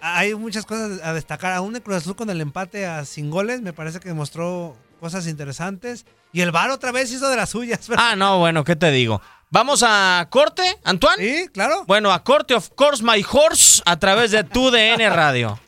Hay 0.00 0.34
muchas 0.34 0.66
cosas 0.66 1.00
a 1.02 1.12
destacar. 1.12 1.52
Aún 1.52 1.76
el 1.76 1.82
Cruz 1.82 1.98
Azul 1.98 2.16
con 2.16 2.30
el 2.30 2.40
empate 2.40 2.86
a 2.86 3.04
sin 3.04 3.30
goles, 3.30 3.60
me 3.60 3.72
parece 3.72 4.00
que 4.00 4.12
mostró 4.14 4.76
cosas 4.98 5.26
interesantes. 5.26 6.06
Y 6.32 6.40
el 6.40 6.50
VAR 6.50 6.70
otra 6.70 6.90
vez 6.92 7.12
hizo 7.12 7.28
de 7.28 7.36
las 7.36 7.50
suyas. 7.50 7.88
Ah, 7.96 8.16
no, 8.16 8.38
bueno, 8.38 8.64
¿qué 8.64 8.74
te 8.76 8.90
digo? 8.90 9.20
¿Vamos 9.50 9.84
a 9.86 10.26
corte, 10.30 10.62
Antoine? 10.82 11.22
Sí, 11.22 11.48
claro. 11.52 11.84
Bueno, 11.86 12.10
a 12.10 12.24
corte, 12.24 12.54
of 12.54 12.70
course, 12.74 13.02
my 13.04 13.22
horse, 13.30 13.82
a 13.84 13.98
través 13.98 14.30
de 14.30 14.42
tu 14.44 14.70
DN 14.70 15.08
Radio. 15.10 15.60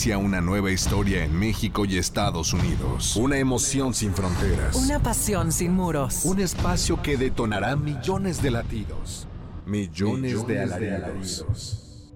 Inicia 0.00 0.16
una 0.16 0.40
nueva 0.40 0.70
historia 0.70 1.26
en 1.26 1.38
México 1.38 1.84
y 1.84 1.98
Estados 1.98 2.54
Unidos. 2.54 3.16
Una 3.16 3.36
emoción 3.36 3.92
sin 3.92 4.14
fronteras. 4.14 4.74
Una 4.74 4.98
pasión 4.98 5.52
sin 5.52 5.74
muros. 5.74 6.24
Un 6.24 6.40
espacio 6.40 7.02
que 7.02 7.18
detonará 7.18 7.76
millones 7.76 8.40
de 8.40 8.50
latidos. 8.50 9.28
Millones, 9.66 10.46
de 10.46 10.58
alaridos. 10.58 12.14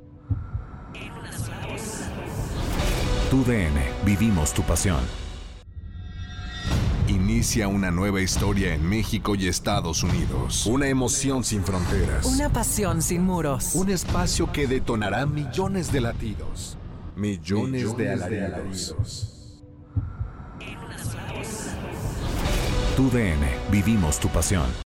Tu 3.31 3.45
DN, 3.45 3.79
vivimos 4.07 4.55
tu 4.55 4.63
pasión. 4.63 5.01
Inicia 7.07 7.69
una 7.69 7.91
nueva 7.91 8.23
historia 8.23 8.73
en 8.73 8.89
México 8.89 9.35
y 9.35 9.47
Estados 9.47 10.03
Unidos. 10.03 10.65
Una 10.65 10.89
emoción 10.89 11.45
sin 11.45 11.63
fronteras. 11.63 12.25
Una 12.25 12.49
pasión 12.49 13.03
sin 13.03 13.25
muros. 13.25 13.75
Un 13.75 13.91
espacio 13.91 14.51
que 14.51 14.67
detonará 14.67 15.27
millones 15.27 15.93
de 15.93 16.01
latidos. 16.01 16.79
Millones, 17.17 17.97
de 17.97 18.11
alaridos. 18.11 19.63
Tu 22.97 23.11
DN, 23.11 23.47
vivimos 23.71 24.19
tu 24.19 24.29
pasión. 24.29 24.84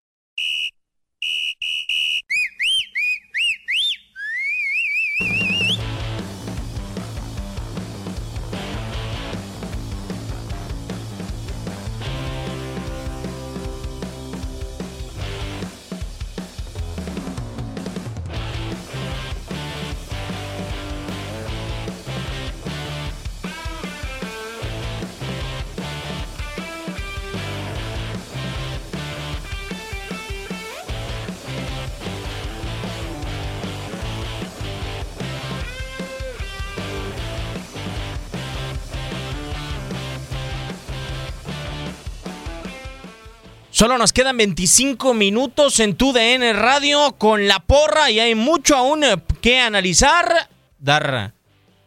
Solo 43.82 43.98
nos 43.98 44.14
quedan 44.14 44.38
25 44.38 45.16
minutos 45.16 45.80
en 45.80 45.96
tu 45.96 46.14
DN 46.14 46.54
Radio 46.54 47.16
con 47.18 47.48
la 47.48 47.58
porra 47.58 48.12
y 48.12 48.20
hay 48.20 48.36
mucho 48.36 48.78
aún 48.78 49.04
eh, 49.04 49.18
que 49.42 49.60
analizar, 49.60 50.48
dar 50.78 51.34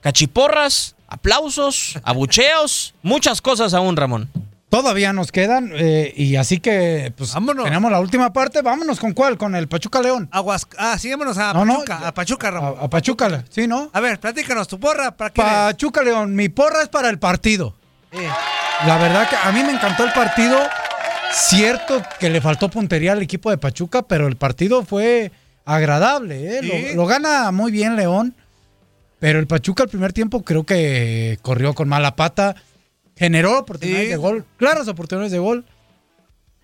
cachiporras, 0.00 0.96
aplausos, 1.06 1.96
abucheos, 2.02 2.96
muchas 3.02 3.40
cosas 3.40 3.74
aún, 3.74 3.94
Ramón. 3.96 4.28
Todavía 4.70 5.12
nos 5.12 5.30
quedan 5.30 5.70
eh, 5.72 6.12
y 6.16 6.34
así 6.34 6.58
que 6.58 7.12
pues 7.16 7.32
Vámonos. 7.32 7.62
tenemos 7.64 7.92
la 7.92 8.00
última 8.00 8.32
parte. 8.32 8.60
Vámonos 8.60 8.98
con 8.98 9.12
cuál, 9.12 9.38
con 9.38 9.54
el 9.54 9.68
Pachuca 9.68 10.02
León. 10.02 10.28
Aguas. 10.32 10.66
Ah, 10.76 10.98
sí, 10.98 11.12
vámonos 11.12 11.38
a 11.38 11.52
No, 11.52 11.64
no, 11.64 11.74
Pachuca. 11.74 12.00
ya- 12.00 12.08
a 12.08 12.12
Pachuca, 12.14 12.50
Ramón. 12.50 12.74
a 12.80 12.90
Pachuca, 12.90 13.44
sí, 13.50 13.68
¿no? 13.68 13.90
A 13.92 14.00
ver, 14.00 14.18
platícanos 14.18 14.66
tu 14.66 14.80
porra. 14.80 15.12
¿Para 15.16 15.30
qué? 15.30 15.40
Pachuca 15.40 16.02
León, 16.02 16.34
mi 16.34 16.48
porra 16.48 16.82
es 16.82 16.88
para 16.88 17.08
el 17.08 17.20
partido. 17.20 17.76
La 18.84 18.98
verdad 18.98 19.28
que 19.28 19.36
a 19.36 19.52
mí 19.52 19.62
me 19.62 19.70
encantó 19.70 20.02
el 20.04 20.12
partido. 20.12 20.58
Cierto 21.32 22.00
que 22.20 22.30
le 22.30 22.40
faltó 22.40 22.68
puntería 22.70 23.12
al 23.12 23.22
equipo 23.22 23.50
de 23.50 23.58
Pachuca, 23.58 24.02
pero 24.02 24.26
el 24.28 24.36
partido 24.36 24.84
fue 24.84 25.32
agradable. 25.64 26.58
¿eh? 26.58 26.60
Sí. 26.62 26.88
Lo, 26.90 27.02
lo 27.02 27.06
gana 27.06 27.50
muy 27.50 27.72
bien 27.72 27.96
León, 27.96 28.34
pero 29.18 29.38
el 29.38 29.46
Pachuca 29.46 29.82
el 29.84 29.88
primer 29.88 30.12
tiempo 30.12 30.42
creo 30.42 30.64
que 30.64 31.38
corrió 31.42 31.74
con 31.74 31.88
mala 31.88 32.14
pata, 32.16 32.54
generó 33.16 33.58
oportunidades 33.58 34.06
Sí. 34.06 34.10
de 34.10 34.16
gol, 34.16 34.44
claras 34.56 34.86
oportunidades 34.88 35.32
de 35.32 35.38
gol. 35.38 35.64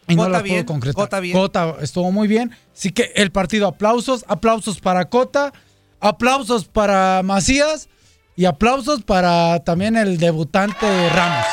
Y 0.08 0.16
no 0.16 0.22
Cota 0.22 0.32
las 0.32 0.42
bien, 0.42 0.64
pudo 0.64 0.74
concretar. 0.74 1.04
Cota 1.04 1.20
bien. 1.20 1.36
Cota 1.36 1.74
estuvo 1.82 2.10
muy 2.10 2.26
bien. 2.26 2.50
Así 2.74 2.90
que 2.90 3.12
el 3.14 3.30
partido, 3.30 3.68
aplausos, 3.68 4.24
aplausos 4.28 4.80
para 4.80 5.04
Cota, 5.04 5.52
aplausos 6.00 6.64
para 6.64 7.22
Macías 7.22 7.88
y 8.34 8.44
aplausos 8.44 9.02
para 9.02 9.60
también 9.60 9.96
el 9.96 10.18
debutante 10.18 11.10
Ramos. 11.10 11.46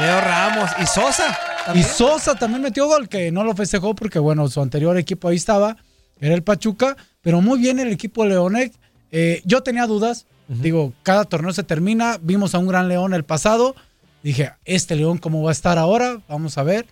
Leo 0.00 0.20
Ramos 0.20 0.70
y 0.82 0.86
Sosa. 0.86 1.38
Y. 1.74 1.82
Sosa 1.82 2.34
también 2.34 2.62
metió 2.62 2.86
gol, 2.86 3.08
que 3.08 3.30
no 3.30 3.44
lo 3.44 3.54
festejó 3.54 3.94
porque, 3.94 4.18
bueno, 4.18 4.48
su 4.48 4.60
anterior 4.60 4.96
equipo 4.98 5.28
ahí 5.28 5.36
estaba, 5.36 5.76
era 6.20 6.34
el 6.34 6.42
Pachuca, 6.42 6.96
pero 7.22 7.40
muy 7.40 7.58
bien 7.58 7.78
el 7.78 7.92
equipo 7.92 8.24
Leonec. 8.24 8.72
Eh, 9.12 9.42
yo 9.44 9.62
tenía 9.62 9.86
dudas, 9.86 10.26
digo, 10.48 10.92
cada 11.02 11.24
torneo 11.24 11.52
se 11.52 11.62
termina, 11.62 12.18
vimos 12.20 12.54
a 12.54 12.58
un 12.58 12.66
gran 12.66 12.88
León 12.88 13.14
el 13.14 13.24
pasado, 13.24 13.74
dije, 14.22 14.52
este 14.64 14.96
León, 14.96 15.18
¿cómo 15.18 15.42
va 15.42 15.50
a 15.50 15.52
estar 15.52 15.78
ahora? 15.78 16.20
Vamos 16.28 16.58
a 16.58 16.62
ver. 16.62 16.86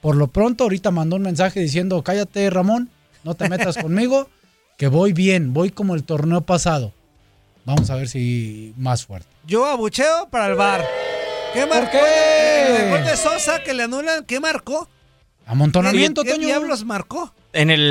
Por 0.00 0.16
lo 0.16 0.28
pronto, 0.28 0.64
ahorita 0.64 0.90
mandó 0.90 1.16
un 1.16 1.22
mensaje 1.22 1.60
diciendo, 1.60 2.02
cállate 2.02 2.48
Ramón, 2.50 2.90
no 3.22 3.34
te 3.34 3.48
metas 3.48 3.76
conmigo, 3.82 4.28
que 4.76 4.88
voy 4.88 5.12
bien, 5.12 5.52
voy 5.52 5.70
como 5.70 5.94
el 5.94 6.04
torneo 6.04 6.40
pasado. 6.42 6.92
Vamos 7.64 7.90
a 7.90 7.96
ver 7.96 8.08
si 8.08 8.74
más 8.76 9.04
fuerte. 9.04 9.28
Yo 9.46 9.66
abucheo 9.66 10.28
para 10.30 10.46
el 10.46 10.54
bar. 10.54 10.84
¿Qué 11.52 11.66
marcó? 11.66 11.90
qué? 11.92 12.84
El 12.84 12.90
gol 12.90 13.04
de 13.04 13.16
Sosa 13.16 13.62
que 13.62 13.74
le 13.74 13.82
anulan. 13.84 14.24
¿Qué 14.24 14.40
marcó? 14.40 14.88
Amontonamiento, 15.46 16.22
¿Qué 16.22 16.30
Toño. 16.32 16.46
diablos 16.46 16.84
marcó? 16.84 17.32
En 17.52 17.70
el, 17.70 17.80
En 17.80 17.86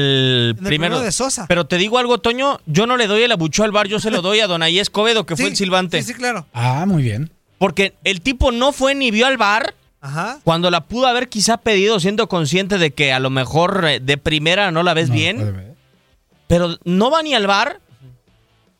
el 0.49 0.55
primero 0.55 0.69
primero 0.69 0.99
de 1.01 1.11
Sosa. 1.11 1.45
Pero 1.47 1.65
te 1.67 1.77
digo 1.77 1.97
algo, 1.97 2.19
Toño, 2.19 2.61
yo 2.65 2.87
no 2.87 2.95
le 2.95 3.07
doy 3.07 3.23
el 3.23 3.31
abucheo 3.33 3.65
al 3.65 3.71
bar, 3.71 3.87
yo 3.87 3.99
se 3.99 4.11
lo 4.11 4.21
doy 4.21 4.39
a 4.39 4.47
Donaí 4.47 4.79
Escobedo, 4.79 5.25
que 5.25 5.35
fue 5.35 5.47
el 5.47 5.57
silbante. 5.57 6.01
Sí, 6.01 6.13
sí, 6.13 6.13
claro. 6.13 6.47
Ah, 6.53 6.85
muy 6.87 7.03
bien. 7.03 7.31
Porque 7.57 7.93
el 8.05 8.21
tipo 8.21 8.53
no 8.53 8.71
fue 8.71 8.95
ni 8.95 9.11
vio 9.11 9.27
al 9.27 9.35
bar 9.35 9.75
Ajá. 9.99 10.39
cuando 10.45 10.71
la 10.71 10.85
pudo 10.85 11.07
haber 11.07 11.27
quizá 11.27 11.57
pedido 11.57 11.99
siendo 11.99 12.29
consciente 12.29 12.77
de 12.77 12.91
que 12.91 13.11
a 13.11 13.19
lo 13.19 13.29
mejor 13.29 13.83
eh, 13.85 13.99
de 13.99 14.17
primera 14.17 14.71
no 14.71 14.81
la 14.83 14.93
ves 14.93 15.09
No, 15.09 15.15
bien. 15.15 15.75
pero 16.47 16.77
no 16.85 17.11
va 17.11 17.21
ni 17.21 17.33
al 17.35 17.45
bar 17.47 17.81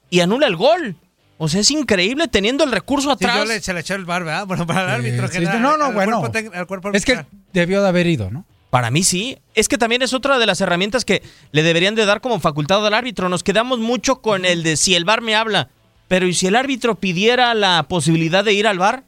y 0.10 0.22
anula 0.22 0.48
el 0.48 0.56
gol. 0.56 0.96
O 1.42 1.48
sea, 1.48 1.62
es 1.62 1.72
increíble 1.72 2.28
teniendo 2.28 2.66
el 2.66 2.72
recurso 2.72 3.08
Sí, 3.08 3.14
atrás. 3.14 3.38
yo 3.38 3.46
le, 3.46 3.62
se 3.62 3.74
le 3.74 3.80
eché 3.80 3.94
el 3.96 4.04
bar, 4.04 4.26
¿verdad? 4.26 4.46
Bueno, 4.46 4.68
para 4.68 4.82
el 4.84 4.90
Eh, 4.90 4.94
árbitro 5.10 5.28
sí, 5.30 5.34
general, 5.36 5.62
no, 5.62 5.78
no, 5.78 5.86
al 5.86 5.94
bueno. 5.94 6.20
cuerpo 6.20 6.38
tec- 6.38 6.54
al 6.54 6.68
cuerpo 6.68 6.92
Es 6.94 7.06
que 7.06 7.26
debió 7.54 7.82
de 7.82 7.88
haber 7.88 8.08
ido, 8.08 8.30
¿no? 8.30 8.46
Para 8.70 8.92
mí 8.92 9.04
sí. 9.04 9.38
Es 9.56 9.70
que 9.70 9.78
también 9.78 10.02
es 10.02 10.14
otra 10.14 10.38
de 10.38 10.46
las 10.46 10.60
herramientas 10.62 11.06
que 11.06 11.24
le 11.52 11.64
deberían 11.64 11.96
de 11.96 12.06
dar 12.06 12.20
como 12.22 12.40
facultad 12.42 12.86
al 12.86 12.94
árbitro. 12.94 13.30
Nos 13.30 13.42
quedamos 13.42 13.80
mucho 13.80 14.18
con 14.22 14.44
el 14.46 14.64
de 14.64 14.76
si 14.78 14.96
el 14.96 15.06
bar 15.06 15.22
me 15.22 15.34
habla. 15.34 15.70
Pero 16.10 16.28
¿y 16.28 16.34
si 16.34 16.48
el 16.48 16.56
árbitro 16.58 16.96
pidiera 16.96 17.54
la 17.54 17.84
posibilidad 17.88 18.44
de 18.44 18.54
ir 18.54 18.68
al 18.68 18.78
bar? 18.78 19.06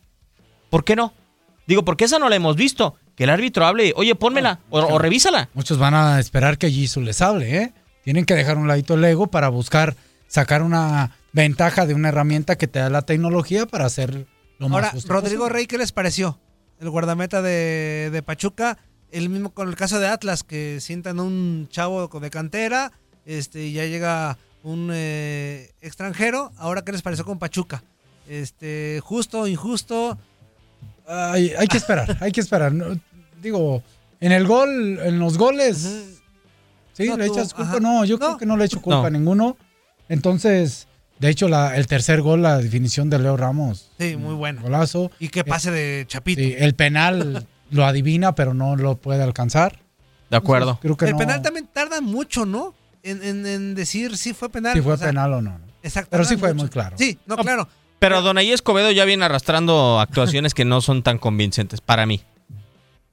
¿Por 0.70 0.84
qué 0.86 0.96
no? 0.96 1.13
Digo, 1.67 1.84
porque 1.84 2.06
esa 2.06 2.17
no 2.17 2.30
la 2.30 2.38
hemos 2.38 2.56
visto. 2.56 2.96
Que 3.15 3.26
el 3.26 3.30
árbitro 3.30 3.65
hable, 3.65 3.88
y, 3.88 3.94
oye, 3.98 4.15
pónmela 4.15 4.60
o, 4.70 4.80
o 4.80 4.98
revísala. 4.98 5.50
Muchos 5.54 5.78
van 5.78 5.94
a 5.94 6.20
esperar 6.20 6.58
que 6.58 6.72
Jisoo 6.72 7.04
les 7.04 7.22
hable, 7.22 7.58
¿eh? 7.58 7.74
Tienen 8.04 8.26
que 8.26 8.34
dejar 8.36 8.58
un 8.58 8.67
ladito 8.67 8.94
el 8.96 9.04
ego 9.04 9.28
para 9.28 9.50
buscar 9.50 9.96
sacar 10.28 10.63
una 10.63 11.12
ventaja 11.34 11.86
de 11.86 11.94
una 11.94 12.10
herramienta 12.10 12.58
que 12.58 12.67
te 12.67 12.80
da 12.80 12.89
la 12.89 13.04
tecnología 13.04 13.65
para 13.65 13.86
hacer 13.86 14.28
lo 14.60 14.70
más 14.70 14.76
Ahora, 14.78 14.89
justo 14.91 15.13
Rodrigo 15.13 15.44
posible. 15.44 15.54
Rey, 15.60 15.67
¿qué 15.67 15.78
les 15.78 15.91
pareció? 15.91 16.39
El 16.80 16.89
guardameta 16.89 17.41
de, 17.41 18.10
de 18.12 18.24
Pachuca, 18.24 18.78
el 19.12 19.30
mismo 19.30 19.52
con 19.54 19.67
el 19.70 19.76
caso 19.76 20.00
de 20.00 20.08
Atlas, 20.08 20.44
que 20.44 20.80
sientan 20.82 21.20
un 21.20 21.67
chavo 21.70 22.08
de 22.08 22.30
cantera, 22.30 22.91
este, 23.26 23.65
y 23.65 23.74
ya 23.74 23.86
llega 23.86 24.38
un 24.63 24.89
eh, 24.94 25.72
extranjero. 25.82 26.52
Ahora, 26.58 26.84
¿qué 26.84 26.91
les 26.91 27.02
pareció 27.02 27.26
con 27.26 27.39
Pachuca? 27.39 27.84
Este, 28.28 29.00
justo, 29.04 29.48
injusto. 29.48 30.17
Hay, 31.08 31.52
hay 31.58 31.67
que 31.67 31.78
esperar, 31.78 32.17
hay 32.22 32.32
que 32.32 32.41
esperar. 32.41 32.72
No, 32.72 33.00
digo, 33.41 33.84
en 34.20 34.32
el 34.32 34.46
gol, 34.48 35.00
en 35.04 35.20
los 35.20 35.38
goles, 35.38 36.20
¿sí? 36.94 37.08
No 37.08 37.17
¿Le 37.17 37.26
echas 37.28 37.54
culpa? 37.54 37.72
ajá. 37.72 37.80
No, 37.80 38.06
yo 38.06 38.17
creo 38.20 38.38
que 38.38 38.46
no 38.46 38.58
le 38.58 38.65
echo 38.65 38.82
culpa 38.82 39.02
No. 39.02 39.06
a 39.08 39.10
ninguno. 39.10 39.58
Entonces, 40.10 40.88
de 41.21 41.29
hecho, 41.29 41.47
la- 41.47 41.77
el 41.77 41.86
tercer 41.88 42.21
gol, 42.21 42.41
la 42.41 42.57
definición 42.57 43.10
de 43.10 43.19
Leo 43.19 43.38
Ramos. 43.38 43.91
Sí, 43.99 44.17
muy 44.17 44.34
bueno. 44.34 44.62
Golazo. 44.62 45.12
Y 45.19 45.29
que 45.29 45.43
pase 45.43 45.69
de 45.71 46.05
Chapito. 46.07 46.41
Sí, 46.41 46.55
el 46.57 46.73
penal 46.75 47.47
lo 47.69 47.86
adivina, 47.86 48.34
pero 48.36 48.53
no 48.53 48.75
lo 48.75 48.97
puede 48.97 49.21
alcanzar. 49.23 49.79
De 50.29 50.38
acuerdo. 50.38 50.79
Creo 50.81 50.97
que 50.97 51.05
el 51.05 51.12
no. 51.12 51.17
penal 51.19 51.41
también 51.41 51.67
tarda 51.71 52.01
mucho, 52.01 52.45
¿no? 52.45 52.73
En, 53.03 53.21
en- 53.23 53.45
en 53.45 53.75
decir 53.75 54.17
si 54.17 54.34
fue 54.34 54.49
penal. 54.49 54.73
Si 54.73 54.81
fue 54.81 54.93
o 54.93 54.97
sea, 54.97 55.07
penal 55.07 55.34
o 55.34 55.41
no. 55.41 55.60
Exacto. 55.84 56.10
Pero 56.12 56.25
sí 56.25 56.38
fue 56.38 56.49
mucho. 56.53 56.63
muy 56.63 56.69
claro. 56.69 56.95
Sí, 56.97 57.17
no, 57.25 57.38
claro. 57.38 57.67
Pero 57.99 58.21
Donaí 58.23 58.51
Escobedo 58.51 58.89
ya 58.91 59.05
viene 59.05 59.25
arrastrando 59.25 59.99
actuaciones 59.99 60.53
que 60.55 60.65
no 60.65 60.81
son 60.81 61.03
tan 61.03 61.19
convincentes 61.19 61.81
para 61.81 62.05
mí. 62.07 62.21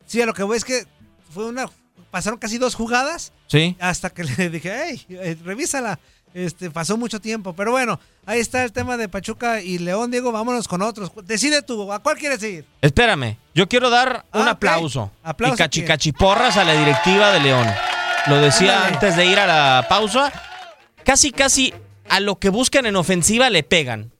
Sí, 0.06 0.22
a 0.22 0.26
lo 0.26 0.32
que 0.32 0.42
voy 0.42 0.56
es 0.56 0.64
que 0.64 0.84
fue 1.30 1.46
una. 1.46 1.66
Pasaron 2.10 2.38
casi 2.38 2.56
dos 2.56 2.74
jugadas 2.74 3.32
Sí. 3.48 3.76
hasta 3.80 4.08
que 4.08 4.24
le 4.24 4.48
dije, 4.48 4.72
hey, 4.82 5.02
eh, 5.10 5.36
revísala. 5.44 5.98
Este, 6.34 6.70
pasó 6.70 6.96
mucho 6.96 7.20
tiempo. 7.20 7.52
Pero 7.54 7.70
bueno, 7.72 7.98
ahí 8.26 8.40
está 8.40 8.64
el 8.64 8.72
tema 8.72 8.96
de 8.96 9.08
Pachuca 9.08 9.60
y 9.62 9.78
León, 9.78 10.10
Diego. 10.10 10.30
Vámonos 10.32 10.68
con 10.68 10.82
otros. 10.82 11.10
Decide 11.24 11.62
tú, 11.62 11.92
¿a 11.92 11.98
cuál 12.00 12.16
quieres 12.16 12.42
ir? 12.42 12.64
Espérame, 12.82 13.36
yo 13.54 13.68
quiero 13.68 13.90
dar 13.90 14.24
un 14.32 14.40
Ah, 14.42 14.44
ok. 14.44 14.48
aplauso. 14.48 15.10
Aplauso 15.22 15.54
y 15.54 15.58
cachicachiporras 15.58 16.56
a 16.56 16.64
la 16.64 16.74
directiva 16.74 17.32
de 17.32 17.40
León. 17.40 17.66
Lo 18.26 18.36
decía 18.36 18.76
Ándale. 18.76 18.94
antes 18.94 19.16
de 19.16 19.26
ir 19.26 19.38
a 19.38 19.46
la 19.46 19.86
pausa. 19.88 20.32
Casi, 21.04 21.32
casi 21.32 21.72
a 22.08 22.20
lo 22.20 22.38
que 22.38 22.50
buscan 22.50 22.86
en 22.86 22.96
ofensiva 22.96 23.48
le 23.50 23.62
pegan. 23.62 24.10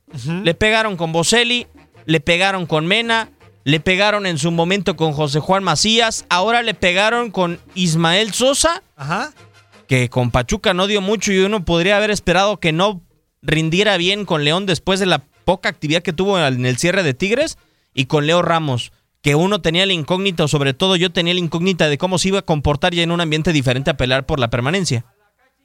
Le 0.43 0.55
pegaron 0.55 0.97
con 0.97 1.13
Boselli, 1.13 1.67
le 2.07 2.21
pegaron 2.21 2.65
con 2.67 2.87
Mena, 2.87 3.29
le 3.65 3.79
pegaron 3.81 4.25
en 4.25 4.39
su 4.39 4.51
momento 4.51 4.97
con 4.97 5.13
José 5.13 5.39
Juan 5.41 5.63
Macías, 5.63 6.25
ahora 6.31 6.63
le 6.63 6.73
pegaron 6.73 7.31
con 7.31 7.61
Ismael 7.75 8.33
Sosa, 8.33 8.83
Ajá. 8.97 9.33
Que 9.89 10.09
con 10.11 10.31
Pachuca 10.31 10.75
no 10.75 10.87
dio 10.87 11.01
mucho 11.01 11.33
y 11.33 11.39
uno 11.39 11.65
podría 11.65 11.97
haber 11.97 12.11
esperado 12.11 12.61
que 12.61 12.73
no 12.73 13.03
rindiera 13.43 13.97
bien 13.97 14.27
con 14.27 14.45
León 14.45 14.67
después 14.67 15.01
de 15.01 15.07
la 15.07 15.25
poca 15.45 15.71
actividad 15.71 16.03
que 16.03 16.13
tuvo 16.13 16.39
en 16.39 16.67
el 16.67 16.77
cierre 16.77 17.03
de 17.03 17.15
Tigres 17.15 17.57
y 17.95 18.05
con 18.05 18.27
Leo 18.27 18.43
Ramos, 18.43 18.93
que 19.23 19.35
uno 19.35 19.63
tenía 19.63 19.87
la 19.87 19.95
incógnita, 19.95 20.45
o 20.45 20.49
sobre 20.49 20.75
todo 20.75 20.95
yo 20.95 21.11
tenía 21.11 21.33
la 21.33 21.41
incógnita 21.41 21.89
de 21.89 21.97
cómo 21.97 22.19
se 22.19 22.29
iba 22.29 22.41
a 22.41 22.43
comportar 22.43 22.95
ya 22.95 23.03
en 23.03 23.11
un 23.11 23.23
ambiente 23.23 23.53
diferente 23.53 23.91
a 23.91 23.97
pelear 23.97 24.27
por 24.27 24.39
la 24.39 24.51
permanencia. 24.51 25.07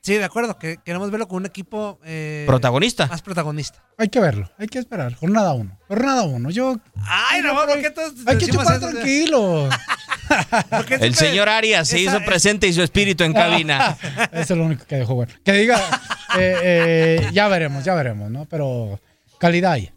Sí, 0.03 0.15
de 0.15 0.25
acuerdo. 0.25 0.59
Que 0.59 0.77
queremos 0.83 1.09
verlo 1.11 1.27
con 1.29 1.37
un 1.37 1.45
equipo. 1.45 1.97
eh, 2.03 2.43
Protagonista. 2.45 3.07
Más 3.07 3.21
protagonista. 3.21 3.81
Hay 3.97 4.09
que 4.09 4.19
verlo, 4.19 4.49
hay 4.59 4.67
que 4.67 4.77
esperar. 4.77 5.13
Jornada 5.15 5.53
uno. 5.53 5.79
Jornada 5.87 6.23
uno. 6.23 6.49
Yo. 6.49 6.75
Ay, 7.07 7.41
no, 7.41 7.53
¿por 7.55 7.81
qué 7.81 7.89
todos 7.89 8.13
Hay 8.25 8.37
que 8.37 8.47
chupar 8.47 8.75
eso? 8.77 8.89
tranquilo. 8.89 9.69
El 10.99 11.15
señor 11.15 11.47
Arias 11.47 11.87
se 11.87 11.99
hizo 11.99 12.19
presente 12.25 12.67
y 12.67 12.73
su 12.73 12.81
espíritu 12.81 13.23
en 13.23 13.33
cabina. 13.43 13.97
Eso 14.31 14.53
es 14.53 14.57
lo 14.57 14.65
único 14.65 14.85
que 14.85 14.95
dejó 14.97 15.15
bueno. 15.15 15.31
Que 15.45 15.53
diga, 15.53 15.77
eh, 16.37 16.59
eh, 16.63 17.29
ya 17.31 17.47
veremos, 17.47 17.83
ya 17.85 17.93
veremos, 17.93 18.29
¿no? 18.29 18.45
Pero 18.45 18.99
calidad 19.39 19.73
hay. 19.73 19.91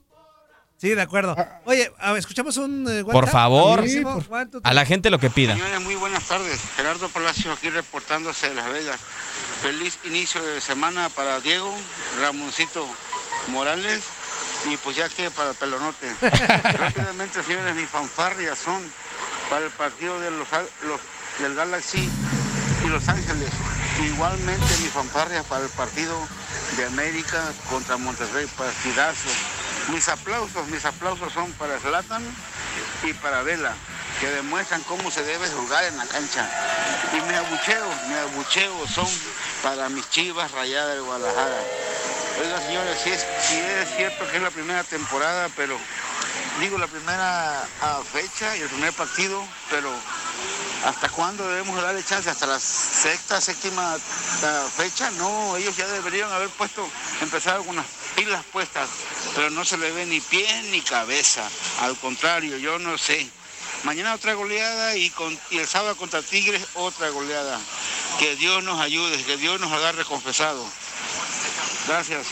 Sí, 0.78 0.90
de 0.90 1.00
acuerdo. 1.00 1.34
Oye, 1.64 1.90
a 1.98 2.12
ver, 2.12 2.18
escuchamos 2.20 2.58
un. 2.58 2.86
eh, 2.88 3.02
Por 3.02 3.26
favor, 3.28 3.82
two, 3.82 4.60
a 4.62 4.74
la 4.74 4.84
gente 4.84 5.08
lo 5.08 5.18
que 5.18 5.30
pida. 5.30 5.54
Señores, 5.54 5.80
muy 5.80 5.94
buenas 5.94 6.22
tardes. 6.28 6.60
Gerardo 6.76 7.08
Palacio 7.08 7.50
aquí 7.50 7.70
reportándose 7.70 8.50
de 8.50 8.54
Las 8.56 8.70
Vegas. 8.70 9.00
Feliz 9.62 9.98
inicio 10.04 10.42
de 10.42 10.60
semana 10.60 11.08
para 11.08 11.40
Diego, 11.40 11.74
Ramoncito 12.20 12.86
Morales 13.48 14.02
y 14.70 14.76
pues 14.78 14.96
ya 14.96 15.08
que 15.08 15.30
para 15.30 15.50
el 15.50 15.56
Pelonote. 15.56 16.14
Rápidamente, 16.78 17.42
señores, 17.42 17.74
mis 17.74 17.88
fanfarrias 17.88 18.58
son 18.58 18.82
para 19.50 19.64
el 19.64 19.70
partido 19.72 20.18
de 20.20 20.30
los, 20.30 20.46
los- 20.82 21.00
del 21.40 21.54
Galaxy 21.54 22.08
y 22.84 22.88
Los 22.88 23.08
Ángeles. 23.08 23.50
Igualmente 24.04 24.66
mis 24.82 24.90
fanfarrias 24.90 25.44
para 25.46 25.64
el 25.64 25.70
partido 25.70 26.16
de 26.76 26.84
América 26.86 27.42
contra 27.70 27.96
Monterrey, 27.96 28.46
partidazo. 28.56 29.28
Mis 29.92 30.08
aplausos, 30.08 30.66
mis 30.68 30.84
aplausos 30.84 31.32
son 31.32 31.50
para 31.52 31.78
Zlatan 31.78 32.22
y 33.04 33.12
para 33.14 33.42
Vela, 33.42 33.74
que 34.20 34.30
demuestran 34.30 34.82
cómo 34.84 35.10
se 35.10 35.22
debe 35.22 35.48
jugar 35.48 35.84
en 35.84 35.96
la 35.96 36.06
cancha. 36.06 36.48
Y 37.12 37.20
mis 37.20 37.36
abucheos, 37.36 37.94
mis 38.08 38.16
abucheos 38.18 38.90
son 38.90 39.08
para 39.62 39.88
mis 39.88 40.08
chivas 40.10 40.50
rayadas 40.52 40.94
de 40.94 41.00
Guadalajara. 41.00 41.60
Oiga, 42.40 42.60
señores, 42.66 43.00
si 43.02 43.10
es, 43.10 43.26
si 43.40 43.56
es 43.56 43.96
cierto 43.96 44.28
que 44.30 44.36
es 44.36 44.42
la 44.42 44.50
primera 44.50 44.84
temporada, 44.84 45.48
pero 45.56 45.78
digo 46.60 46.78
la 46.78 46.86
primera 46.86 47.66
fecha 48.12 48.56
y 48.56 48.60
el 48.60 48.68
primer 48.68 48.92
partido, 48.92 49.42
pero 49.70 49.90
¿hasta 50.84 51.08
cuándo 51.08 51.48
debemos 51.48 51.80
darle 51.80 52.04
chance? 52.04 52.28
¿Hasta 52.28 52.46
la 52.46 52.60
sexta, 52.60 53.40
séptima 53.40 53.96
fecha? 54.76 55.10
No, 55.12 55.56
ellos 55.56 55.76
ya 55.76 55.86
deberían 55.88 56.30
haber 56.30 56.48
puesto, 56.50 56.86
empezado 57.20 57.64
con 57.64 57.76
las 57.76 57.86
pilas 58.14 58.44
puestas, 58.52 58.88
pero 59.34 59.50
no 59.50 59.64
se 59.64 59.78
le 59.78 59.90
ve 59.92 60.06
ni 60.06 60.20
pie 60.20 60.62
ni 60.70 60.82
cabeza. 60.82 61.48
Al 61.80 61.96
contrario, 61.98 62.56
yo 62.58 62.78
no 62.78 62.98
sé. 62.98 63.28
Mañana 63.86 64.14
otra 64.14 64.34
goleada 64.34 64.96
y, 64.96 65.10
con, 65.10 65.32
y 65.52 65.58
el 65.58 65.66
sábado 65.66 65.96
contra 65.96 66.20
Tigres 66.20 66.60
otra 66.74 67.08
goleada. 67.10 67.58
Que 68.18 68.34
Dios 68.34 68.64
nos 68.64 68.80
ayude, 68.80 69.16
que 69.22 69.36
Dios 69.36 69.60
nos 69.60 69.70
agarre 69.72 70.04
confesado. 70.04 70.64
Gracias. 71.86 72.26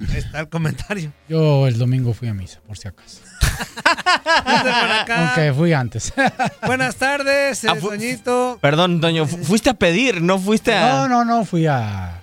Ahí 0.00 0.16
está 0.18 0.40
el 0.40 0.48
comentario. 0.48 1.12
Yo 1.28 1.68
el 1.68 1.78
domingo 1.78 2.12
fui 2.12 2.26
a 2.26 2.34
misa, 2.34 2.58
por 2.66 2.76
si 2.76 2.88
acaso. 2.88 3.18
Aunque 5.16 5.52
fui 5.56 5.72
antes. 5.72 6.12
Buenas 6.66 6.96
tardes, 6.96 7.62
eh, 7.62 7.68
Ah, 7.70 7.76
fu- 7.76 7.90
Toñito. 7.90 8.58
Perdón, 8.60 9.00
Doño, 9.00 9.26
fu- 9.28 9.38
fuiste 9.44 9.70
a 9.70 9.74
pedir, 9.74 10.20
no 10.22 10.40
fuiste 10.40 10.74
a... 10.74 11.06
No, 11.06 11.08
no, 11.08 11.24
no, 11.24 11.44
fui 11.44 11.66
a. 11.66 12.20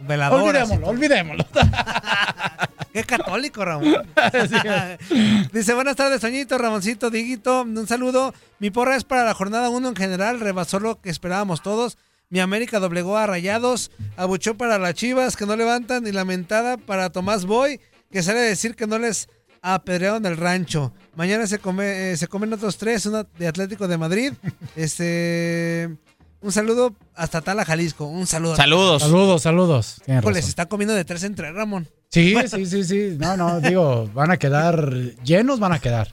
Veladoras. 0.00 0.68
Olvidémoslo, 0.68 0.86
olvidémoslo. 0.88 1.46
Qué 2.92 3.04
católico, 3.04 3.64
Ramón. 3.64 4.06
Dice, 5.52 5.74
buenas 5.74 5.96
tardes, 5.96 6.20
Toñito, 6.20 6.58
Ramoncito, 6.58 7.10
Diguito. 7.10 7.62
Un 7.62 7.86
saludo. 7.86 8.34
Mi 8.58 8.70
porra 8.70 8.96
es 8.96 9.04
para 9.04 9.24
la 9.24 9.34
jornada 9.34 9.68
1 9.70 9.88
en 9.88 9.96
general. 9.96 10.40
Rebasó 10.40 10.80
lo 10.80 11.00
que 11.00 11.10
esperábamos 11.10 11.62
todos. 11.62 11.98
Mi 12.30 12.40
América 12.40 12.80
doblegó 12.80 13.16
a 13.16 13.26
Rayados. 13.26 13.90
Abuchó 14.16 14.56
para 14.56 14.78
las 14.78 14.94
Chivas 14.94 15.36
que 15.36 15.46
no 15.46 15.56
levantan. 15.56 16.06
Y 16.06 16.12
lamentada 16.12 16.76
para 16.76 17.10
Tomás 17.10 17.44
Boy, 17.44 17.80
que 18.10 18.22
sale 18.22 18.40
a 18.40 18.42
decir 18.42 18.74
que 18.74 18.86
no 18.86 18.98
les 18.98 19.28
apedrearon 19.62 20.24
el 20.26 20.36
rancho. 20.36 20.92
Mañana 21.14 21.46
se, 21.46 21.58
come, 21.58 22.12
eh, 22.12 22.16
se 22.16 22.28
comen 22.28 22.52
otros 22.52 22.78
tres. 22.78 23.06
Una 23.06 23.26
de 23.38 23.48
Atlético 23.48 23.88
de 23.88 23.98
Madrid. 23.98 24.32
Este... 24.76 25.96
Un 26.40 26.52
saludo 26.52 26.94
hasta 27.16 27.40
Tala, 27.40 27.64
Jalisco. 27.64 28.06
Un 28.06 28.26
saludo. 28.28 28.54
Saludos. 28.54 29.02
Saludos, 29.02 29.42
saludos. 29.42 30.02
Híjole, 30.06 30.40
se 30.40 30.48
está 30.48 30.66
comiendo 30.66 30.94
de 30.94 31.04
tres 31.04 31.24
entre 31.24 31.50
Ramón. 31.50 31.88
Sí, 32.10 32.34
sí, 32.48 32.66
sí, 32.66 32.84
sí. 32.84 33.16
No, 33.18 33.36
no, 33.36 33.60
digo, 33.60 34.08
van 34.14 34.30
a 34.30 34.36
quedar 34.38 34.90
llenos, 35.24 35.60
van 35.60 35.72
a 35.72 35.78
quedar. 35.78 36.08